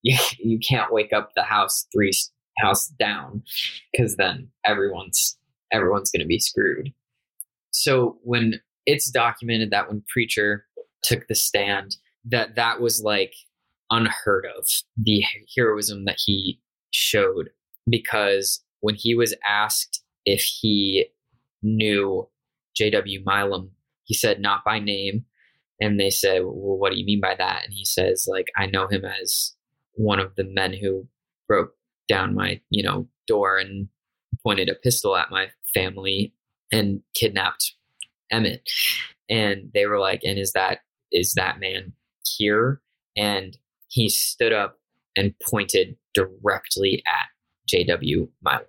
[0.01, 2.11] you, you can't wake up the house three
[2.57, 3.43] house down
[3.91, 5.37] because then everyone's
[5.71, 6.91] everyone's going to be screwed.
[7.71, 10.65] So when it's documented that when preacher
[11.03, 11.95] took the stand
[12.25, 13.33] that that was like
[13.91, 14.67] unheard of
[14.97, 15.23] the
[15.55, 16.59] heroism that he
[16.91, 17.49] showed
[17.89, 21.07] because when he was asked if he
[21.61, 22.27] knew
[22.75, 23.21] J.W.
[23.25, 23.71] Milam,
[24.03, 25.25] he said not by name.
[25.81, 27.63] And they said, Well, what do you mean by that?
[27.63, 29.53] And he says, like, I know him as
[29.99, 31.05] one of the men who
[31.45, 31.75] broke
[32.07, 33.89] down my, you know, door and
[34.43, 36.33] pointed a pistol at my family
[36.71, 37.75] and kidnapped
[38.31, 38.67] Emmett.
[39.29, 40.79] And they were like, and is that
[41.11, 41.93] is that man
[42.23, 42.81] here?
[43.17, 43.57] And
[43.89, 44.79] he stood up
[45.17, 47.27] and pointed directly at
[47.75, 48.61] JW Milam.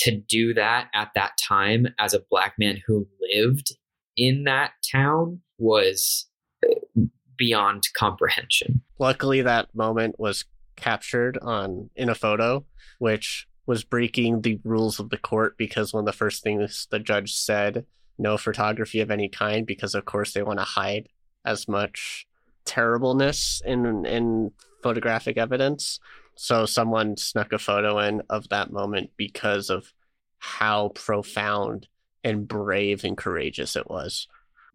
[0.00, 3.76] To do that at that time as a black man who lived
[4.16, 6.26] in that town was
[6.64, 7.02] uh,
[7.38, 8.82] beyond comprehension.
[8.98, 10.44] Luckily, that moment was
[10.76, 12.64] captured on in a photo,
[12.98, 16.98] which was breaking the rules of the court because one of the first things the
[16.98, 17.84] judge said
[18.18, 21.08] no photography of any kind because of course they want to hide
[21.44, 22.26] as much
[22.64, 24.50] terribleness in in
[24.82, 26.00] photographic evidence
[26.34, 29.92] so someone snuck a photo in of that moment because of
[30.38, 31.88] how profound
[32.24, 34.28] and brave and courageous it was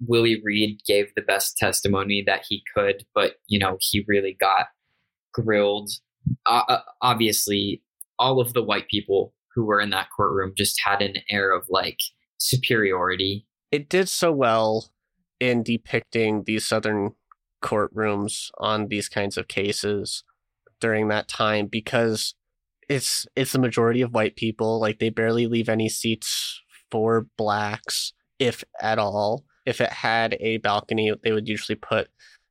[0.06, 4.68] Willie Reed gave the best testimony that he could, but you know, he really got
[5.34, 5.90] grilled.
[6.46, 7.82] Uh, uh, obviously,
[8.20, 11.66] all of the white people who were in that courtroom just had an air of
[11.70, 12.00] like
[12.38, 13.46] superiority.
[13.72, 14.90] It did so well
[15.40, 17.12] in depicting these southern
[17.62, 20.24] courtrooms on these kinds of cases
[20.80, 22.36] during that time because
[22.90, 26.62] it's it's the majority of white people like they barely leave any seats
[26.92, 32.10] for blacks if at all if it had a balcony they would usually put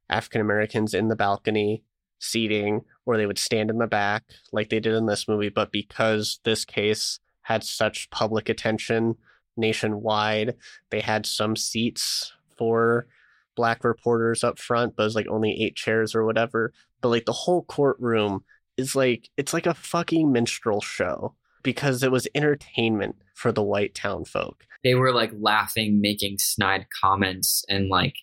[0.09, 1.83] african americans in the balcony
[2.23, 5.49] seating or they would stand in the back like they did in this movie.
[5.49, 9.17] But because this case had such public attention
[9.57, 10.55] nationwide,
[10.91, 13.07] they had some seats for
[13.55, 16.73] black reporters up front, but it was like only eight chairs or whatever.
[17.01, 18.45] But like the whole courtroom
[18.77, 23.95] is like it's like a fucking minstrel show because it was entertainment for the white
[23.95, 24.65] town folk.
[24.85, 28.15] They were like laughing, making snide comments, and like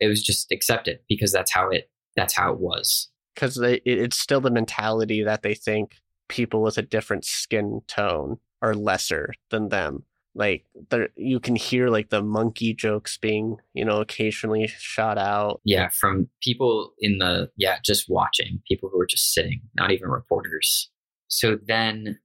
[0.00, 3.08] it was just accepted because that's how it that's how it was.
[3.34, 5.96] Because it's still the mentality that they think
[6.28, 10.04] people with a different skin tone are lesser than them.
[10.34, 15.60] Like there you can hear like the monkey jokes being you know occasionally shot out.
[15.64, 20.08] Yeah from people in the yeah just watching people who are just sitting not even
[20.08, 20.90] reporters.
[21.26, 22.18] So then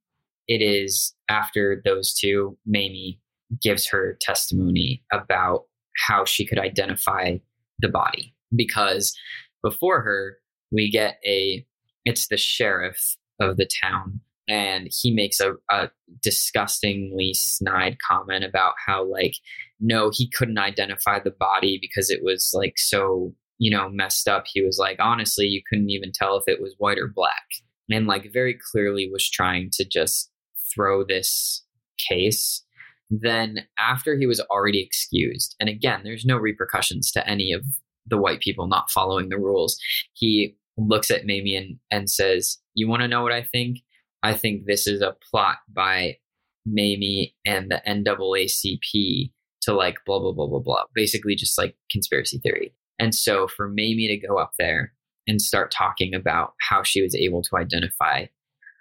[0.47, 3.19] it is after those two mamie
[3.61, 5.63] gives her testimony about
[6.07, 7.37] how she could identify
[7.79, 8.33] the body.
[8.55, 9.15] Because
[9.63, 10.37] before her
[10.71, 11.65] we get a
[12.05, 15.89] it's the sheriff of the town and he makes a, a
[16.21, 19.33] disgustingly snide comment about how like
[19.79, 24.45] no he couldn't identify the body because it was like so you know messed up.
[24.47, 27.45] He was like honestly you couldn't even tell if it was white or black.
[27.89, 30.31] And like very clearly was trying to just
[30.73, 31.63] throw this
[32.09, 32.64] case
[33.09, 37.63] then after he was already excused and again there's no repercussions to any of
[38.07, 39.77] the white people not following the rules.
[40.13, 43.79] He looks at Mamie and, and says, You want to know what I think?
[44.23, 46.17] I think this is a plot by
[46.65, 50.83] Mamie and the NAACP to like blah blah blah blah blah.
[50.93, 52.73] Basically, just like conspiracy theory.
[52.99, 54.93] And so for Mamie to go up there
[55.27, 58.25] and start talking about how she was able to identify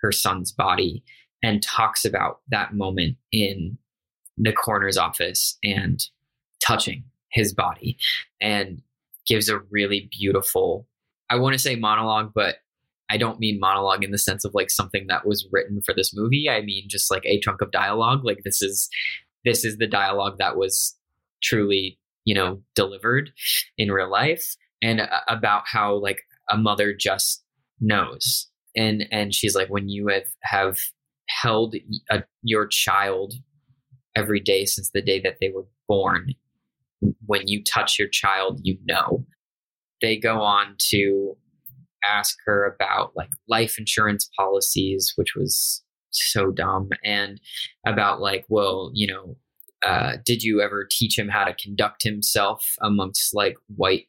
[0.02, 1.02] her son's body
[1.42, 3.78] and talks about that moment in
[4.36, 6.01] the coroner's office and
[6.65, 7.97] touching his body
[8.40, 8.82] and
[9.27, 10.86] gives a really beautiful
[11.31, 12.56] I want to say monologue, but
[13.09, 16.15] I don't mean monologue in the sense of like something that was written for this
[16.15, 16.48] movie.
[16.51, 18.24] I mean just like a chunk of dialogue.
[18.24, 18.89] Like this is
[19.44, 20.97] this is the dialogue that was
[21.43, 23.31] truly, you know, delivered
[23.77, 27.43] in real life and uh, about how like a mother just
[27.81, 28.48] knows.
[28.77, 30.78] And and she's like when you have have
[31.28, 31.74] held
[32.11, 33.35] a, your child
[34.16, 36.34] every day since the day that they were born,
[37.26, 39.24] when you touch your child, you know.
[40.00, 41.36] They go on to
[42.08, 47.40] ask her about like life insurance policies, which was so dumb, and
[47.86, 49.36] about like, well, you know,
[49.84, 54.06] uh, did you ever teach him how to conduct himself amongst like white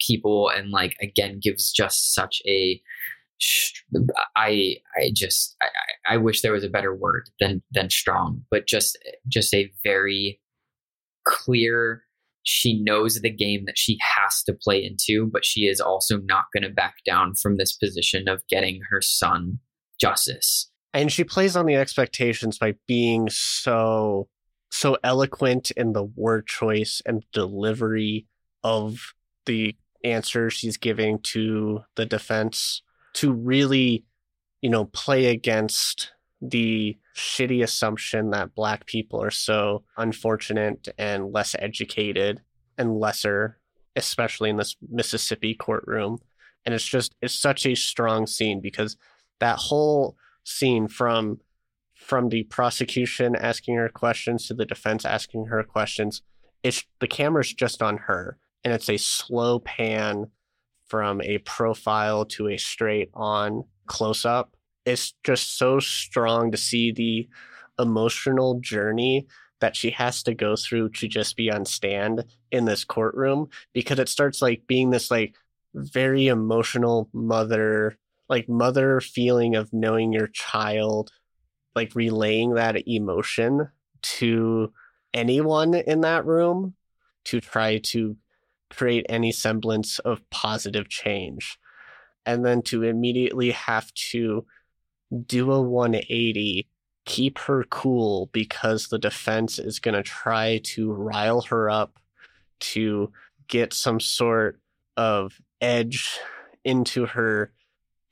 [0.00, 0.50] people?
[0.50, 2.80] And like, again, gives just such a
[4.36, 5.66] I I just I,
[6.06, 8.98] I wish there was a better word than than strong, but just
[9.28, 10.40] just a very
[11.24, 12.02] clear
[12.44, 16.44] she knows the game that she has to play into, but she is also not
[16.52, 19.60] going to back down from this position of getting her son
[20.00, 20.68] justice.
[20.92, 24.28] And she plays on the expectations by being so
[24.70, 28.26] so eloquent in the word choice and delivery
[28.64, 29.12] of
[29.44, 32.82] the answer she's giving to the defense
[33.14, 34.04] to really,
[34.62, 41.54] you know, play against the shitty assumption that black people are so unfortunate and less
[41.58, 42.40] educated
[42.78, 43.58] and lesser,
[43.96, 46.18] especially in this Mississippi courtroom.
[46.64, 48.96] And it's just it's such a strong scene because
[49.40, 51.40] that whole scene from
[51.94, 56.22] from the prosecution asking her questions to the defense asking her questions,
[56.62, 60.26] it's the camera's just on her and it's a slow pan
[60.86, 66.92] from a profile to a straight on close up it's just so strong to see
[66.92, 67.28] the
[67.78, 69.26] emotional journey
[69.60, 73.98] that she has to go through to just be on stand in this courtroom because
[73.98, 75.34] it starts like being this like
[75.74, 77.96] very emotional mother
[78.28, 81.10] like mother feeling of knowing your child
[81.74, 83.68] like relaying that emotion
[84.02, 84.72] to
[85.14, 86.74] anyone in that room
[87.24, 88.16] to try to
[88.70, 91.58] create any semblance of positive change
[92.26, 94.46] and then to immediately have to
[95.26, 96.68] do a 180,
[97.04, 101.98] keep her cool because the defense is going to try to rile her up
[102.60, 103.12] to
[103.48, 104.60] get some sort
[104.96, 106.18] of edge
[106.64, 107.52] into her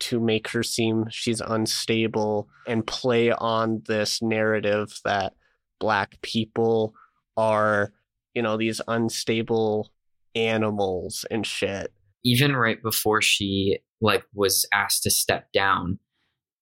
[0.00, 5.34] to make her seem she's unstable and play on this narrative that
[5.78, 6.94] black people
[7.36, 7.92] are,
[8.34, 9.90] you know, these unstable
[10.34, 11.92] animals and shit.
[12.24, 15.98] Even right before she like was asked to step down,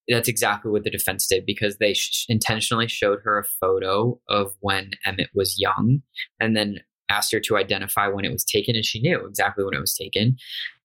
[0.09, 4.55] that's exactly what the defense did because they sh- intentionally showed her a photo of
[4.60, 6.02] when Emmett was young
[6.40, 6.78] and then
[7.10, 9.94] asked her to identify when it was taken and she knew exactly when it was
[9.94, 10.36] taken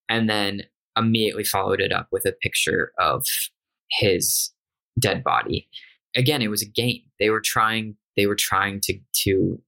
[0.09, 0.63] and then
[0.97, 3.25] immediately followed it up with a picture of
[3.91, 4.51] his
[4.99, 5.67] dead body.
[6.15, 7.01] Again it was a game.
[7.19, 9.61] They were trying they were trying to to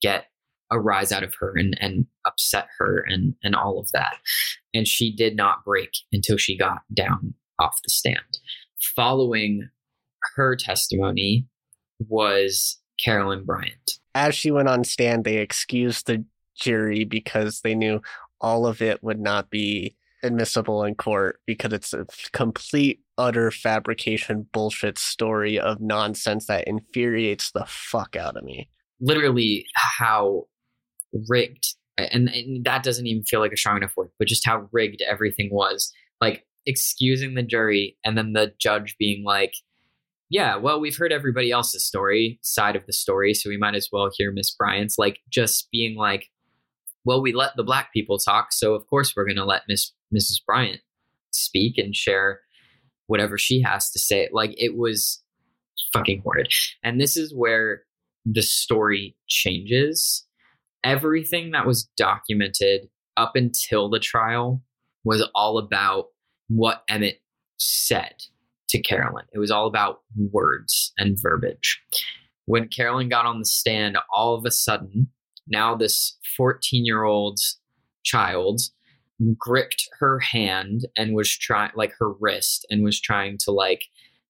[0.00, 0.26] get
[0.70, 4.16] a rise out of her and, and upset her and and all of that
[4.74, 8.38] and she did not break until she got down off the stand
[8.94, 9.68] following
[10.36, 11.46] her testimony
[12.08, 13.92] was Carolyn Bryant.
[14.14, 16.24] As she went on stand, they excused the
[16.56, 18.00] jury because they knew
[18.40, 24.46] all of it would not be admissible in court because it's a complete utter fabrication
[24.52, 28.68] bullshit story of nonsense that infuriates the fuck out of me.
[29.00, 30.46] Literally how
[31.28, 34.68] rigged and, and that doesn't even feel like a strong enough word, but just how
[34.72, 35.92] rigged everything was.
[36.20, 39.54] Like excusing the jury and then the judge being like,
[40.30, 43.88] yeah, well, we've heard everybody else's story, side of the story, so we might as
[43.90, 44.98] well hear Miss Bryant's.
[44.98, 46.28] Like, just being like,
[47.04, 49.92] well, we let the black people talk, so of course we're going to let Miss
[50.14, 50.44] Mrs.
[50.46, 50.80] Bryant
[51.30, 52.40] speak and share
[53.06, 54.28] whatever she has to say.
[54.30, 55.22] Like, it was
[55.94, 56.48] fucking horrid.
[56.82, 57.84] And this is where
[58.26, 60.26] the story changes.
[60.84, 64.62] Everything that was documented up until the trial
[65.04, 66.06] was all about
[66.48, 67.20] what Emmett
[67.56, 68.14] said
[68.70, 69.24] to Carolyn.
[69.32, 71.80] It was all about words and verbiage.
[72.46, 75.08] When Carolyn got on the stand, all of a sudden,
[75.46, 77.38] now this 14 year old
[78.04, 78.60] child
[79.36, 83.84] gripped her hand and was trying, like her wrist, and was trying to like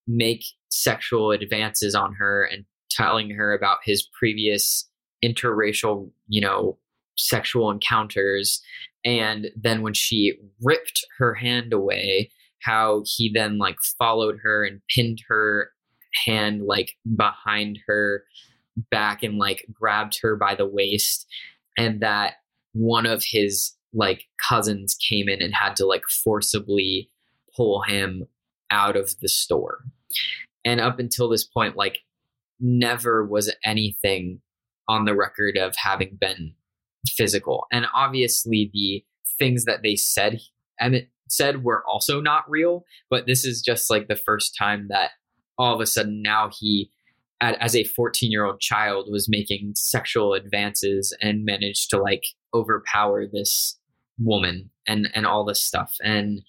[0.07, 4.89] make sexual advances on her and telling her about his previous
[5.25, 6.79] interracial, you know,
[7.17, 8.63] sexual encounters.
[9.05, 12.31] And then when she ripped her hand away,
[12.61, 15.71] how he then like followed her and pinned her
[16.27, 18.25] hand like behind her
[18.91, 21.27] back and like grabbed her by the waist
[21.77, 22.35] and that
[22.73, 27.09] one of his like cousins came in and had to like forcibly
[27.57, 28.25] pull him
[28.71, 29.79] out of the store
[30.65, 32.01] and up until this point like
[32.61, 34.41] never was anything
[34.89, 36.55] on the record of having been
[37.07, 37.67] physical.
[37.71, 39.05] And obviously the
[39.39, 40.41] things that they said
[40.81, 45.11] Emmett said were also not real but this is just like the first time that
[45.59, 46.91] all of a sudden now he
[47.41, 52.25] as a 14 year old child was making sexual advances and managed to like
[52.55, 53.79] overpower this
[54.19, 55.95] woman and and all this stuff.
[56.03, 56.43] And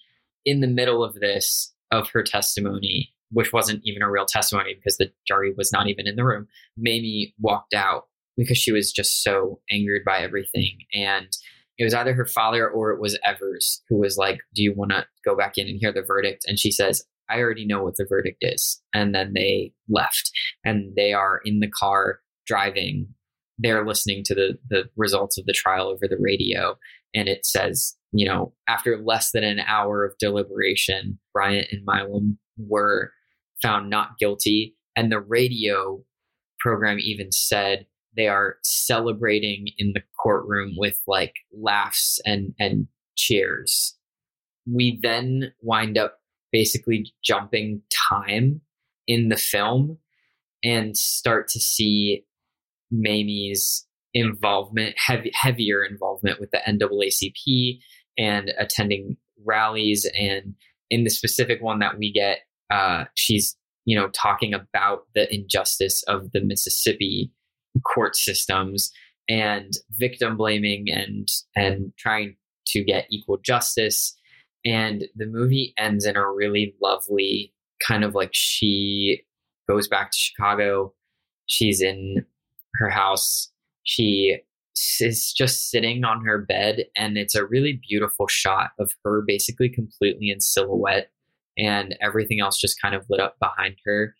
[0.44, 4.96] in the middle of this of her testimony which wasn't even a real testimony because
[4.96, 8.08] the jury was not even in the room mamie walked out
[8.40, 11.28] because she was just so angered by everything and
[11.78, 14.90] it was either her father or it was evers who was like do you want
[14.90, 17.96] to go back in and hear the verdict and she says I already know what
[17.96, 18.82] the verdict is.
[18.92, 20.30] And then they left
[20.64, 23.06] and they are in the car driving.
[23.58, 26.76] They're listening to the, the results of the trial over the radio.
[27.14, 32.38] And it says, you know, after less than an hour of deliberation, Bryant and Milam
[32.58, 33.12] were
[33.62, 34.76] found not guilty.
[34.96, 36.02] And the radio
[36.58, 37.86] program even said
[38.20, 42.86] they are celebrating in the courtroom with like laughs and, and
[43.16, 43.96] cheers.
[44.70, 46.18] We then wind up
[46.52, 47.80] basically jumping
[48.10, 48.60] time
[49.06, 49.96] in the film
[50.62, 52.26] and start to see
[52.90, 57.78] Mamie's involvement, heavy, heavier involvement with the NAACP
[58.18, 59.16] and attending
[59.46, 60.06] rallies.
[60.18, 60.56] And
[60.90, 62.40] in the specific one that we get,
[62.70, 63.56] uh, she's
[63.86, 67.32] you know talking about the injustice of the Mississippi
[67.86, 68.90] court systems
[69.28, 72.36] and victim blaming and and trying
[72.66, 74.16] to get equal justice
[74.64, 77.52] and the movie ends in a really lovely
[77.86, 79.22] kind of like she
[79.68, 80.92] goes back to Chicago.
[81.46, 82.24] She's in
[82.74, 83.50] her house.
[83.84, 84.38] She
[85.00, 89.68] is just sitting on her bed, and it's a really beautiful shot of her basically
[89.68, 91.10] completely in silhouette,
[91.58, 94.14] and everything else just kind of lit up behind her.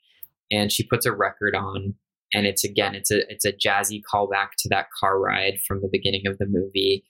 [0.50, 1.94] And she puts a record on,
[2.32, 5.88] and it's again, it's a it's a jazzy callback to that car ride from the
[5.90, 7.04] beginning of the movie.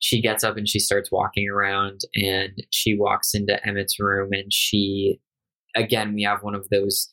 [0.00, 4.52] She gets up and she starts walking around and she walks into Emmett's room and
[4.52, 5.20] she
[5.76, 7.08] again we have one of those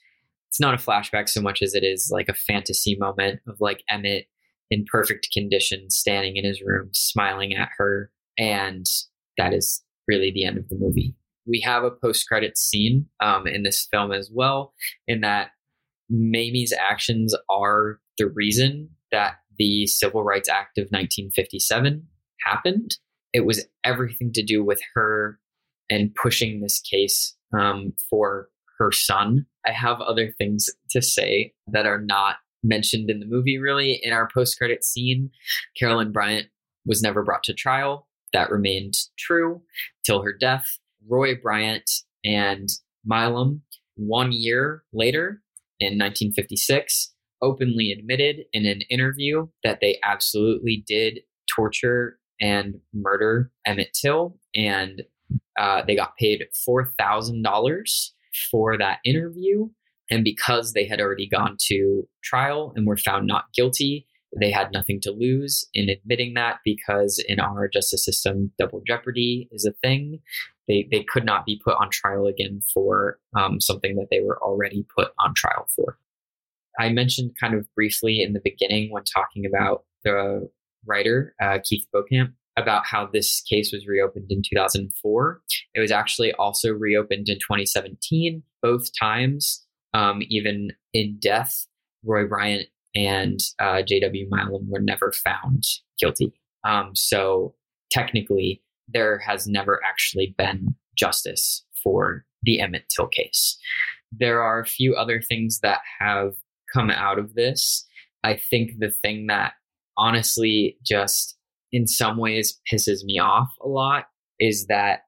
[0.47, 3.83] it's not a flashback so much as it is like a fantasy moment of like
[3.89, 4.27] Emmett
[4.69, 8.11] in perfect condition standing in his room smiling at her.
[8.37, 8.85] And
[9.37, 11.15] that is really the end of the movie.
[11.45, 14.73] We have a post-credit scene um, in this film as well
[15.07, 15.51] in that
[16.09, 22.07] mamie's actions are the reason that the civil rights act of 1957
[22.45, 22.97] happened.
[23.33, 25.39] It was everything to do with her
[25.89, 29.45] and pushing this case um, for her son.
[29.65, 33.99] I have other things to say that are not mentioned in the movie, really.
[34.03, 35.29] In our post credit scene,
[35.77, 36.47] Carolyn Bryant
[36.85, 38.07] was never brought to trial.
[38.33, 39.61] That remained true
[40.05, 40.77] till her death.
[41.07, 41.89] Roy Bryant
[42.25, 42.67] and
[43.05, 43.61] Milam,
[43.95, 45.41] one year later
[45.79, 51.19] in 1956, openly admitted in an interview that they absolutely did
[51.53, 55.03] torture and murder Emmett Till, and
[55.59, 58.13] uh, they got paid four thousand dollars
[58.51, 59.69] for that interview.
[60.09, 64.06] And because they had already gone to trial and were found not guilty,
[64.39, 69.47] they had nothing to lose in admitting that because in our justice system, double jeopardy
[69.51, 70.19] is a thing.
[70.67, 74.41] They, they could not be put on trial again for um, something that they were
[74.43, 75.97] already put on trial for.
[76.79, 80.49] I mentioned kind of briefly in the beginning when talking about the
[80.85, 85.41] writer, uh, Keith Beauchamp, about how this case was reopened in 2004.
[85.73, 91.65] It was actually also reopened in 2017, both times, um, even in death.
[92.03, 92.67] Roy Bryant
[92.97, 94.27] and uh, J.W.
[94.31, 95.63] Milam were never found
[95.99, 96.33] guilty.
[96.67, 97.53] Um, so
[97.91, 103.55] technically, there has never actually been justice for the Emmett Till case.
[104.11, 106.33] There are a few other things that have
[106.73, 107.85] come out of this.
[108.23, 109.53] I think the thing that
[109.95, 111.37] honestly just
[111.71, 114.05] in some ways pisses me off a lot
[114.39, 115.01] is that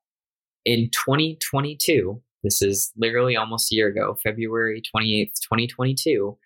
[0.63, 6.37] in 2022, this is literally almost a year ago, February 28th, 2022,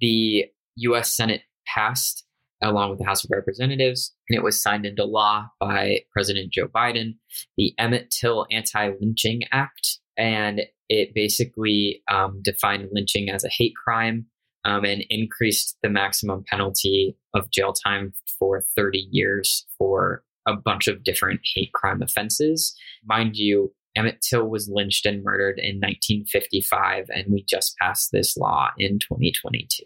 [0.00, 0.44] the
[0.76, 2.24] US Senate passed
[2.62, 6.68] along with the House of Representatives, and it was signed into law by President Joe
[6.68, 7.16] Biden,
[7.56, 9.98] the Emmett Till Anti Lynching Act.
[10.18, 14.26] And it basically um, defined lynching as a hate crime
[14.64, 20.88] um, and increased the maximum penalty of jail time for 30 years for a bunch
[20.88, 22.76] of different hate crime offenses.
[23.04, 28.36] Mind you, Emmett Till was lynched and murdered in 1955, and we just passed this
[28.36, 29.84] law in 2022.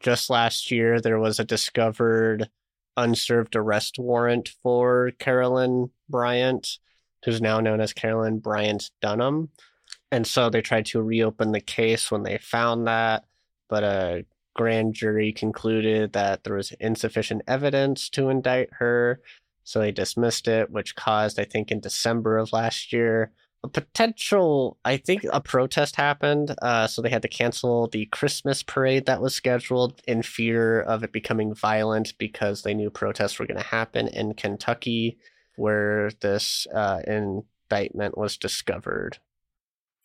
[0.00, 2.48] Just last year, there was a discovered
[2.96, 6.78] unserved arrest warrant for Carolyn Bryant,
[7.24, 9.48] who's now known as Carolyn Bryant Donham.
[10.12, 13.24] And so they tried to reopen the case when they found that,
[13.68, 14.24] but a
[14.54, 19.20] grand jury concluded that there was insufficient evidence to indict her.
[19.64, 23.32] So they dismissed it, which caused, I think, in December of last year,
[23.64, 26.54] a potential, I think a protest happened.
[26.62, 31.02] Uh, so they had to cancel the Christmas parade that was scheduled in fear of
[31.02, 35.18] it becoming violent because they knew protests were going to happen in Kentucky,
[35.56, 39.18] where this uh, indictment was discovered.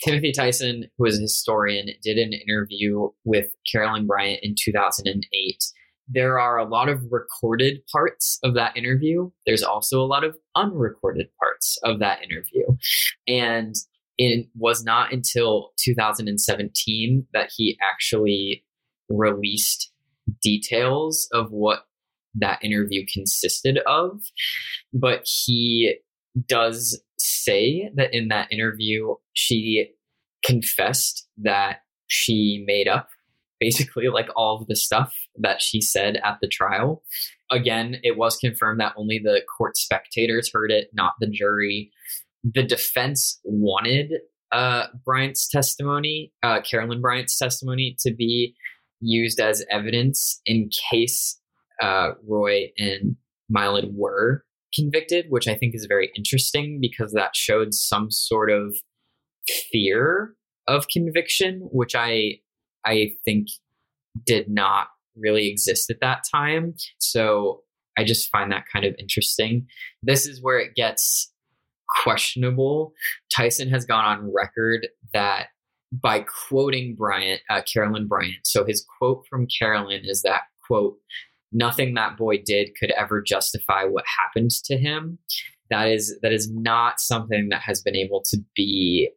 [0.04, 5.64] Timothy Tyson, who is a historian, did an interview with Carolyn Bryant in 2008.
[6.08, 9.30] There are a lot of recorded parts of that interview.
[9.46, 12.66] There's also a lot of unrecorded parts of that interview.
[13.28, 13.76] And
[14.18, 18.64] it was not until 2017 that he actually
[19.10, 19.92] released
[20.42, 21.86] details of what
[22.36, 24.22] that interview consisted of.
[24.94, 25.96] But he
[26.48, 29.92] does say that in that interview, she
[30.44, 33.10] confessed that she made up
[33.62, 37.04] basically like all of the stuff that she said at the trial.
[37.52, 41.92] Again, it was confirmed that only the court spectators heard it, not the jury.
[42.44, 44.14] The defense wanted
[44.52, 48.56] uh, Bryant's testimony, uh, Carolyn Bryant's testimony, to be
[49.00, 51.40] used as evidence in case
[51.82, 53.16] uh, Roy and
[53.50, 54.44] Milam were
[54.74, 58.76] convicted, which I think is very interesting because that showed some sort of
[59.72, 60.36] fear
[60.68, 62.40] of conviction, which I
[62.86, 63.48] I think
[64.26, 66.74] did not really exist at that time.
[67.00, 67.62] So
[67.98, 69.68] I just find that kind of interesting.
[70.02, 71.32] This is where it gets
[72.02, 72.94] questionable.
[73.34, 75.48] Tyson has gone on record that
[75.92, 78.46] by quoting Bryant, uh, Carolyn Bryant.
[78.46, 80.96] So his quote from Carolyn is that quote,
[81.52, 85.20] nothing that boy did could ever justify what happened to him.
[85.70, 89.10] That is that is not something that has been able to be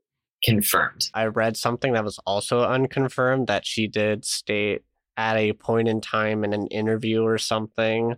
[0.45, 1.09] confirmed.
[1.15, 4.83] I read something that was also unconfirmed that she did state
[5.17, 8.17] at a point in time in an interview or something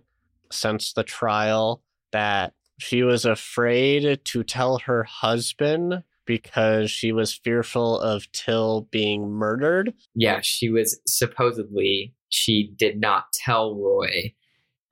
[0.51, 1.81] since the trial
[2.11, 9.31] that she was afraid to tell her husband because she was fearful of Till being
[9.31, 9.93] murdered.
[10.13, 14.33] Yeah, she was supposedly she did not tell Roy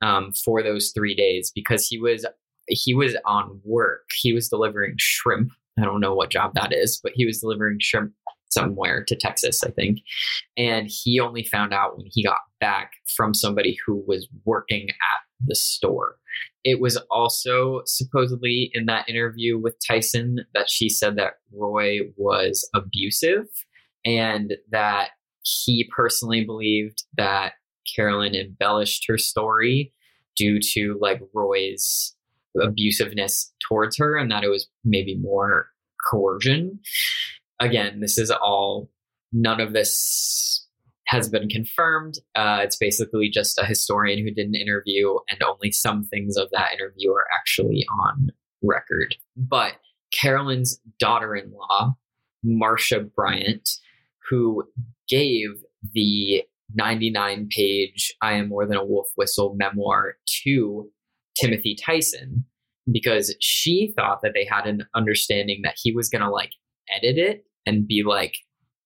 [0.02, 2.26] um, for those three days because he was
[2.68, 4.10] he was on work.
[4.14, 5.50] He was delivering shrimp.
[5.78, 8.12] I don't know what job that is, but he was delivering shrimp
[8.48, 10.00] somewhere to Texas, I think.
[10.56, 15.20] And he only found out when he got back from somebody who was working at
[15.44, 16.16] the store.
[16.64, 22.68] It was also supposedly in that interview with Tyson that she said that Roy was
[22.74, 23.46] abusive
[24.04, 25.10] and that
[25.42, 27.52] he personally believed that
[27.94, 29.92] Carolyn embellished her story
[30.34, 32.15] due to like Roy's
[32.62, 35.68] abusiveness towards her and that it was maybe more
[36.10, 36.78] coercion.
[37.60, 38.90] Again, this is all,
[39.32, 40.66] none of this
[41.06, 42.18] has been confirmed.
[42.34, 46.48] Uh, it's basically just a historian who did an interview, and only some things of
[46.50, 48.28] that interview are actually on
[48.62, 49.14] record.
[49.36, 49.74] But
[50.12, 51.96] Carolyn's daughter in law,
[52.44, 53.68] Marsha Bryant,
[54.28, 54.64] who
[55.08, 55.48] gave
[55.92, 56.42] the
[56.74, 60.90] 99 page I Am More Than a Wolf Whistle memoir to
[61.40, 62.44] Timothy Tyson
[62.90, 66.52] because she thought that they had an understanding that he was going to like
[66.94, 68.34] edit it and be like,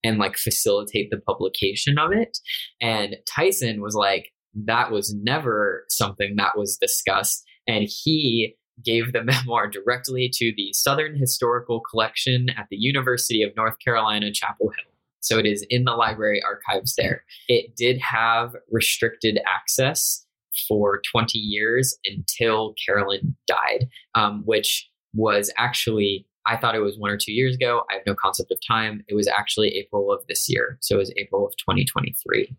[0.03, 2.39] and like facilitate the publication of it.
[2.81, 4.31] And Tyson was like,
[4.65, 7.43] that was never something that was discussed.
[7.67, 13.55] And he gave the memoir directly to the Southern Historical Collection at the University of
[13.55, 14.91] North Carolina, Chapel Hill.
[15.19, 17.23] So it is in the library archives there.
[17.47, 20.25] It did have restricted access
[20.67, 27.11] for 20 years until Carolyn died, um, which was actually, I thought it was one
[27.11, 27.83] or two years ago.
[27.89, 29.03] I have no concept of time.
[29.07, 30.77] It was actually April of this year.
[30.81, 32.55] So it was April of 2023.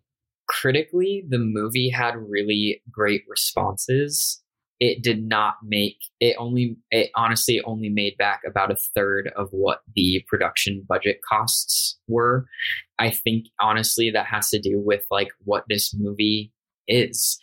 [0.47, 4.41] Critically, the movie had really great responses.
[4.79, 9.47] It did not make it only it honestly only made back about a third of
[9.51, 12.45] what the production budget costs were.
[12.99, 16.51] I think honestly that has to do with like what this movie
[16.87, 17.39] is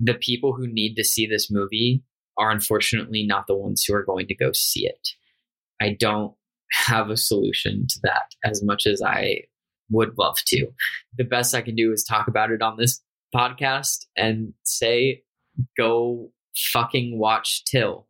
[0.00, 2.02] the people who need to see this movie
[2.36, 5.08] are unfortunately not the ones who are going to go see it.
[5.80, 6.34] I don't
[6.70, 9.42] have a solution to that as much as I
[9.90, 10.68] would love to.
[11.16, 13.00] The best I can do is talk about it on this
[13.34, 15.22] podcast and say,
[15.76, 16.30] go
[16.72, 18.06] fucking watch Till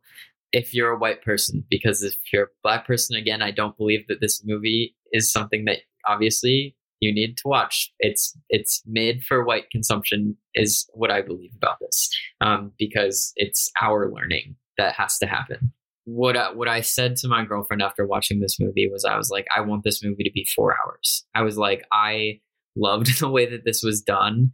[0.51, 4.07] if you're a white person, because if you're a black person, again, I don't believe
[4.07, 7.91] that this movie is something that obviously you need to watch.
[7.99, 12.09] It's it's made for white consumption, is what I believe about this,
[12.41, 15.73] um, because it's our learning that has to happen.
[16.05, 19.29] What I, what I said to my girlfriend after watching this movie was, I was
[19.29, 21.25] like, I want this movie to be four hours.
[21.35, 22.39] I was like, I
[22.75, 24.51] loved the way that this was done.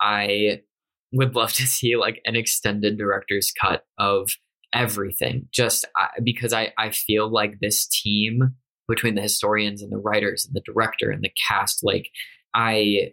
[0.00, 0.60] I
[1.12, 4.30] would love to see like an extended director's cut of
[4.74, 5.86] everything just
[6.22, 8.54] because I, I feel like this team
[8.88, 12.08] between the historians and the writers and the director and the cast like
[12.54, 13.10] i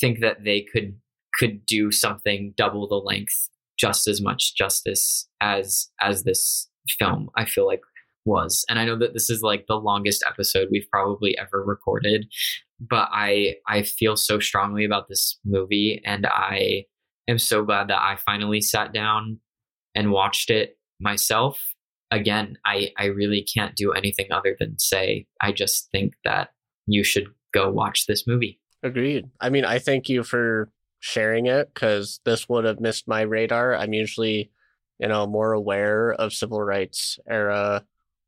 [0.00, 0.96] think that they could
[1.38, 6.68] could do something double the length just as much justice as as this
[6.98, 7.80] film i feel like
[8.26, 8.64] was.
[8.68, 12.26] And i know that this is like the longest episode we've probably ever recorded
[12.80, 16.84] but i i feel so strongly about this movie and i
[17.28, 19.38] am so glad that i finally sat down
[19.94, 21.73] and watched it myself
[22.14, 26.50] again i i really can't do anything other than say i just think that
[26.86, 28.60] you should go watch this movie.
[28.82, 29.28] Agreed.
[29.40, 30.70] I mean i thank you for
[31.00, 33.74] sharing it because this would have missed my radar.
[33.74, 34.50] I'm usually
[34.98, 37.84] you know more aware of civil rights era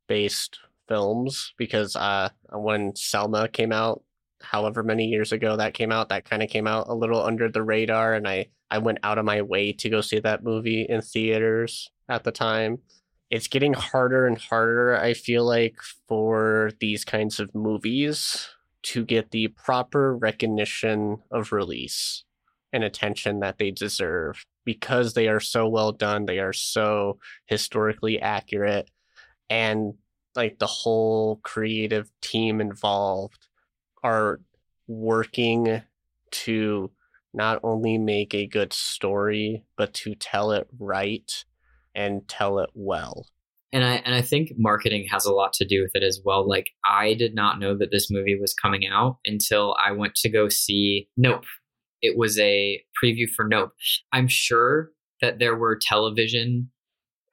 [0.09, 0.59] based
[0.89, 4.03] films because uh when selma came out
[4.41, 7.49] however many years ago that came out that kind of came out a little under
[7.49, 10.83] the radar and i i went out of my way to go see that movie
[10.89, 12.79] in theaters at the time.
[13.31, 18.48] It's getting harder and harder, I feel like, for these kinds of movies
[18.85, 22.24] to get the proper recognition of release
[22.73, 26.27] and attention that they deserve because they are so well done.
[26.27, 28.90] They are so historically accurate.
[29.51, 29.94] And
[30.36, 33.48] like the whole creative team involved
[34.05, 34.40] are
[34.86, 35.82] working
[36.31, 36.90] to
[37.32, 41.44] not only make a good story, but to tell it right
[41.97, 43.27] and tell it well.
[43.73, 46.48] And I and I think marketing has a lot to do with it as well.
[46.48, 50.28] Like I did not know that this movie was coming out until I went to
[50.28, 51.44] go see Nope.
[52.02, 53.73] It was a preview for Nope.
[54.12, 54.90] I'm sure
[55.20, 56.70] that there were television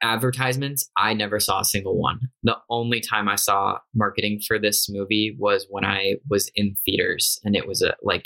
[0.02, 0.90] advertisements.
[0.96, 2.20] I never saw a single one.
[2.42, 7.38] The only time I saw marketing for this movie was when I was in theaters
[7.44, 8.24] and it was a like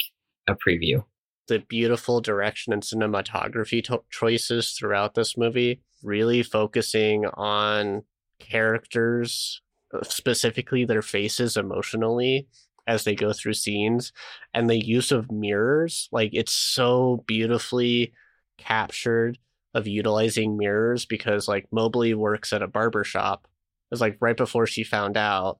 [0.48, 1.04] a preview.
[1.48, 8.02] The beautiful direction and cinematography to- choices throughout this movie really focusing on
[8.38, 9.60] characters,
[9.92, 12.48] uh, specifically their faces emotionally
[12.86, 14.12] as they go through scenes
[14.54, 18.14] and the use of mirrors like it's so beautifully
[18.56, 19.38] captured
[19.74, 23.42] of utilizing mirrors because like Mobley works at a barber shop.
[23.44, 25.58] It was like right before she found out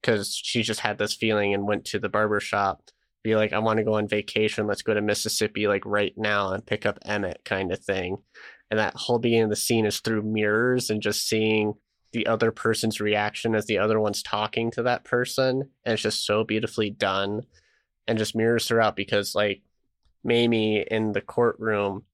[0.00, 2.82] because she just had this feeling and went to the barber shop
[3.22, 6.52] be like I want to go on vacation let's go to Mississippi like right now
[6.52, 8.18] and pick up Emmett kind of thing
[8.70, 11.74] and that whole beginning of the scene is through mirrors and just seeing
[12.12, 15.70] the other person's reaction as the other one's talking to that person.
[15.84, 17.42] And it's just so beautifully done.
[18.08, 19.62] And just mirrors throughout because like
[20.24, 22.04] Mamie in the courtroom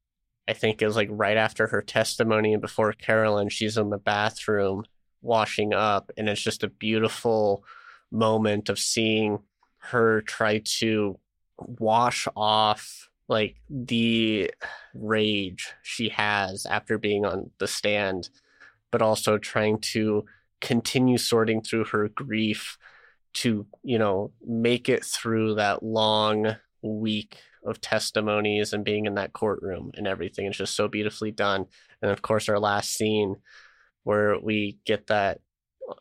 [0.48, 4.84] I think is like right after her testimony and before Carolyn she's in the bathroom
[5.20, 6.10] washing up.
[6.16, 7.64] And it's just a beautiful
[8.10, 9.38] moment of seeing
[9.78, 11.18] her try to
[11.58, 14.50] wash off like the
[14.94, 18.28] rage she has after being on the stand,
[18.90, 20.24] but also trying to
[20.60, 22.78] continue sorting through her grief
[23.34, 29.32] to, you know, make it through that long week of testimonies and being in that
[29.32, 30.46] courtroom and everything.
[30.46, 31.66] It's just so beautifully done.
[32.02, 33.36] And of course, our last scene
[34.02, 35.40] where we get that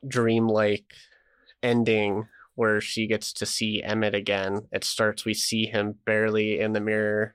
[0.07, 0.93] dreamlike
[1.61, 2.27] ending
[2.61, 4.67] where she gets to see Emmett again.
[4.71, 7.33] It starts, we see him barely in the mirror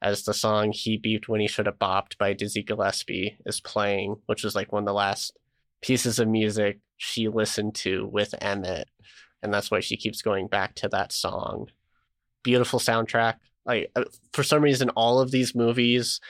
[0.00, 4.18] as the song He Beeped When He Should Have Bopped by Dizzy Gillespie is playing,
[4.26, 5.36] which is like one of the last
[5.82, 8.88] pieces of music she listened to with Emmett.
[9.42, 11.66] And that's why she keeps going back to that song.
[12.44, 13.34] Beautiful soundtrack.
[13.66, 16.20] Like, uh, for some reason, all of these movies,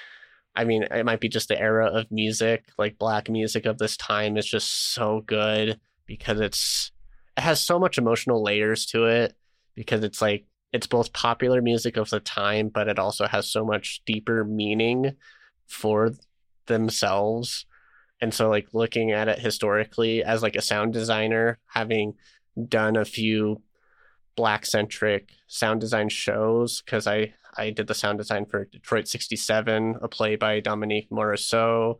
[0.57, 3.99] I mean, it might be just the era of music, like black music of this
[3.99, 6.93] time is just so good because it's
[7.39, 9.37] it has so much emotional layers to it
[9.77, 13.65] because it's like it's both popular music of the time, but it also has so
[13.65, 15.13] much deeper meaning
[15.69, 16.11] for
[16.67, 17.65] themselves.
[18.21, 22.15] And so like looking at it historically as like a sound designer, having
[22.69, 23.63] done a few
[24.35, 29.97] black centric sound design shows because I I did the sound design for Detroit 67,
[30.03, 31.99] a play by Dominique Morisseau,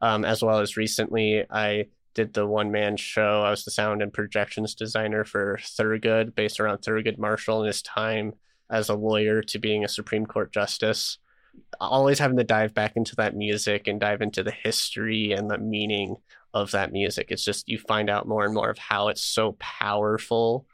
[0.00, 3.42] um, as well as recently I did the one man show.
[3.42, 7.82] I was the sound and projections designer for Thurgood, based around Thurgood Marshall and his
[7.82, 8.32] time
[8.70, 11.18] as a lawyer to being a Supreme Court justice.
[11.80, 15.58] Always having to dive back into that music and dive into the history and the
[15.58, 16.16] meaning
[16.54, 17.28] of that music.
[17.30, 20.66] It's just you find out more and more of how it's so powerful,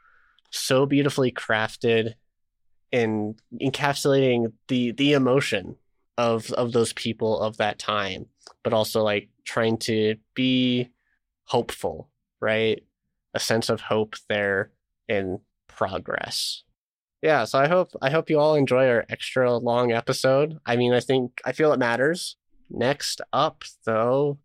[0.51, 2.13] so beautifully crafted,
[2.91, 5.75] and encapsulating the the emotion
[6.17, 8.27] of of those people of that time,
[8.63, 10.89] but also like trying to be
[11.45, 12.09] hopeful,
[12.41, 12.83] right?
[13.33, 14.71] A sense of hope there
[15.07, 16.63] in progress.
[17.21, 20.59] Yeah, so I hope I hope you all enjoy our extra long episode.
[20.65, 22.37] I mean, I think I feel it matters.
[22.69, 24.37] Next up though,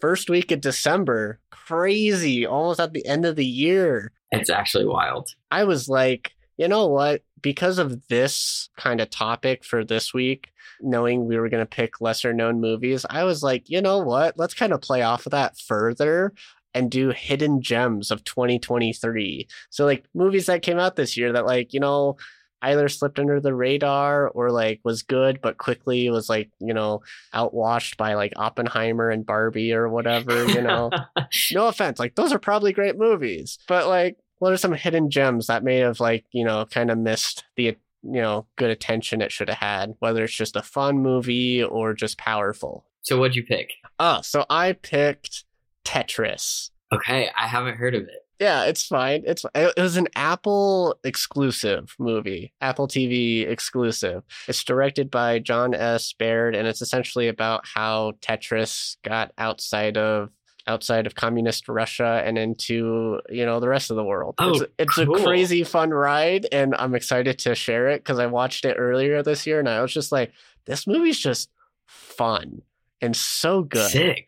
[0.00, 4.12] first week of December, crazy, almost at the end of the year.
[4.30, 5.30] It's actually wild.
[5.50, 7.22] I was like, you know what?
[7.40, 12.00] Because of this kind of topic for this week, knowing we were going to pick
[12.00, 14.38] lesser known movies, I was like, you know what?
[14.38, 16.32] Let's kind of play off of that further
[16.74, 19.48] and do hidden gems of 2023.
[19.70, 22.16] So, like movies that came out this year that, like, you know,
[22.62, 27.00] either slipped under the radar or like was good but quickly was like you know
[27.34, 30.90] outwashed by like oppenheimer and barbie or whatever you know
[31.52, 35.46] no offense like those are probably great movies but like what are some hidden gems
[35.46, 39.32] that may have like you know kind of missed the you know good attention it
[39.32, 43.44] should have had whether it's just a fun movie or just powerful so what'd you
[43.44, 45.44] pick oh so i picked
[45.84, 49.24] tetris okay i haven't heard of it yeah, it's fine.
[49.26, 54.22] It's it was an Apple exclusive movie, Apple TV exclusive.
[54.46, 56.12] It's directed by Jon S.
[56.12, 60.30] Baird, and it's essentially about how Tetris got outside of
[60.68, 64.36] outside of communist Russia and into you know the rest of the world.
[64.38, 65.16] Oh, it's, it's cool.
[65.16, 69.22] a crazy fun ride, and I'm excited to share it because I watched it earlier
[69.22, 70.32] this year, and I was just like,
[70.66, 71.50] this movie's just
[71.86, 72.62] fun
[73.00, 73.90] and so good.
[73.90, 74.26] Sick.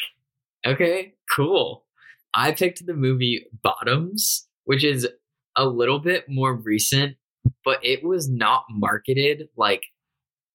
[0.67, 1.85] Okay, cool.
[2.35, 5.09] I picked the movie Bottoms, which is
[5.57, 7.17] a little bit more recent,
[7.65, 9.83] but it was not marketed like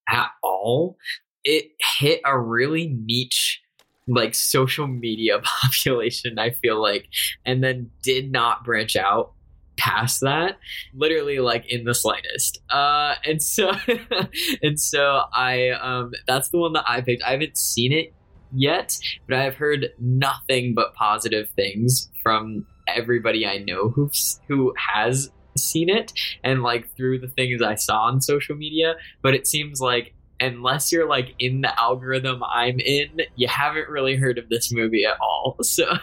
[0.09, 0.97] at all.
[1.43, 3.61] It hit a really niche
[4.07, 7.07] like social media population, I feel like,
[7.45, 9.31] and then did not branch out
[9.77, 10.57] past that
[10.93, 13.73] literally like in the slightest uh and so
[14.63, 18.13] and so i um that's the one that i picked i haven't seen it
[18.55, 25.29] yet, but I've heard nothing but positive things from everybody I know who's who has
[25.57, 26.11] seen it
[26.43, 28.95] and like through the things I saw on social media.
[29.21, 34.15] But it seems like unless you're like in the algorithm I'm in, you haven't really
[34.15, 35.57] heard of this movie at all.
[35.63, 35.97] So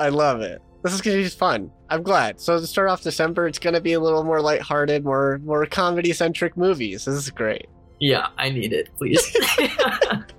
[0.00, 0.60] I love it.
[0.82, 1.70] This is gonna be fun.
[1.88, 2.40] I'm glad.
[2.40, 6.12] So to start off December, it's gonna be a little more lighthearted, more more comedy
[6.12, 7.06] centric movies.
[7.06, 7.66] This is great.
[7.98, 9.34] Yeah, I need it, please.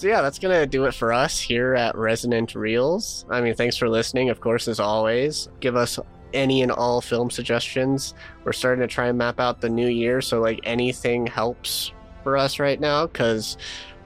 [0.00, 3.26] So yeah, that's gonna do it for us here at Resonant Reels.
[3.28, 5.50] I mean, thanks for listening, of course, as always.
[5.60, 5.98] Give us
[6.32, 8.14] any and all film suggestions.
[8.42, 11.92] We're starting to try and map out the new year, so like anything helps
[12.22, 13.56] for us right now because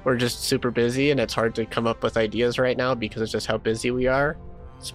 [0.04, 3.22] we're just super busy and it's hard to come up with ideas right now because
[3.22, 4.36] of just how busy we are.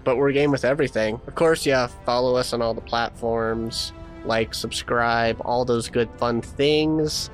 [0.03, 1.19] But we're game with everything.
[1.25, 3.91] Of course, yeah, follow us on all the platforms,
[4.23, 7.31] like, subscribe, all those good fun things.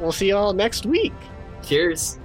[0.00, 1.12] We'll see you all next week.
[1.62, 2.18] Cheers.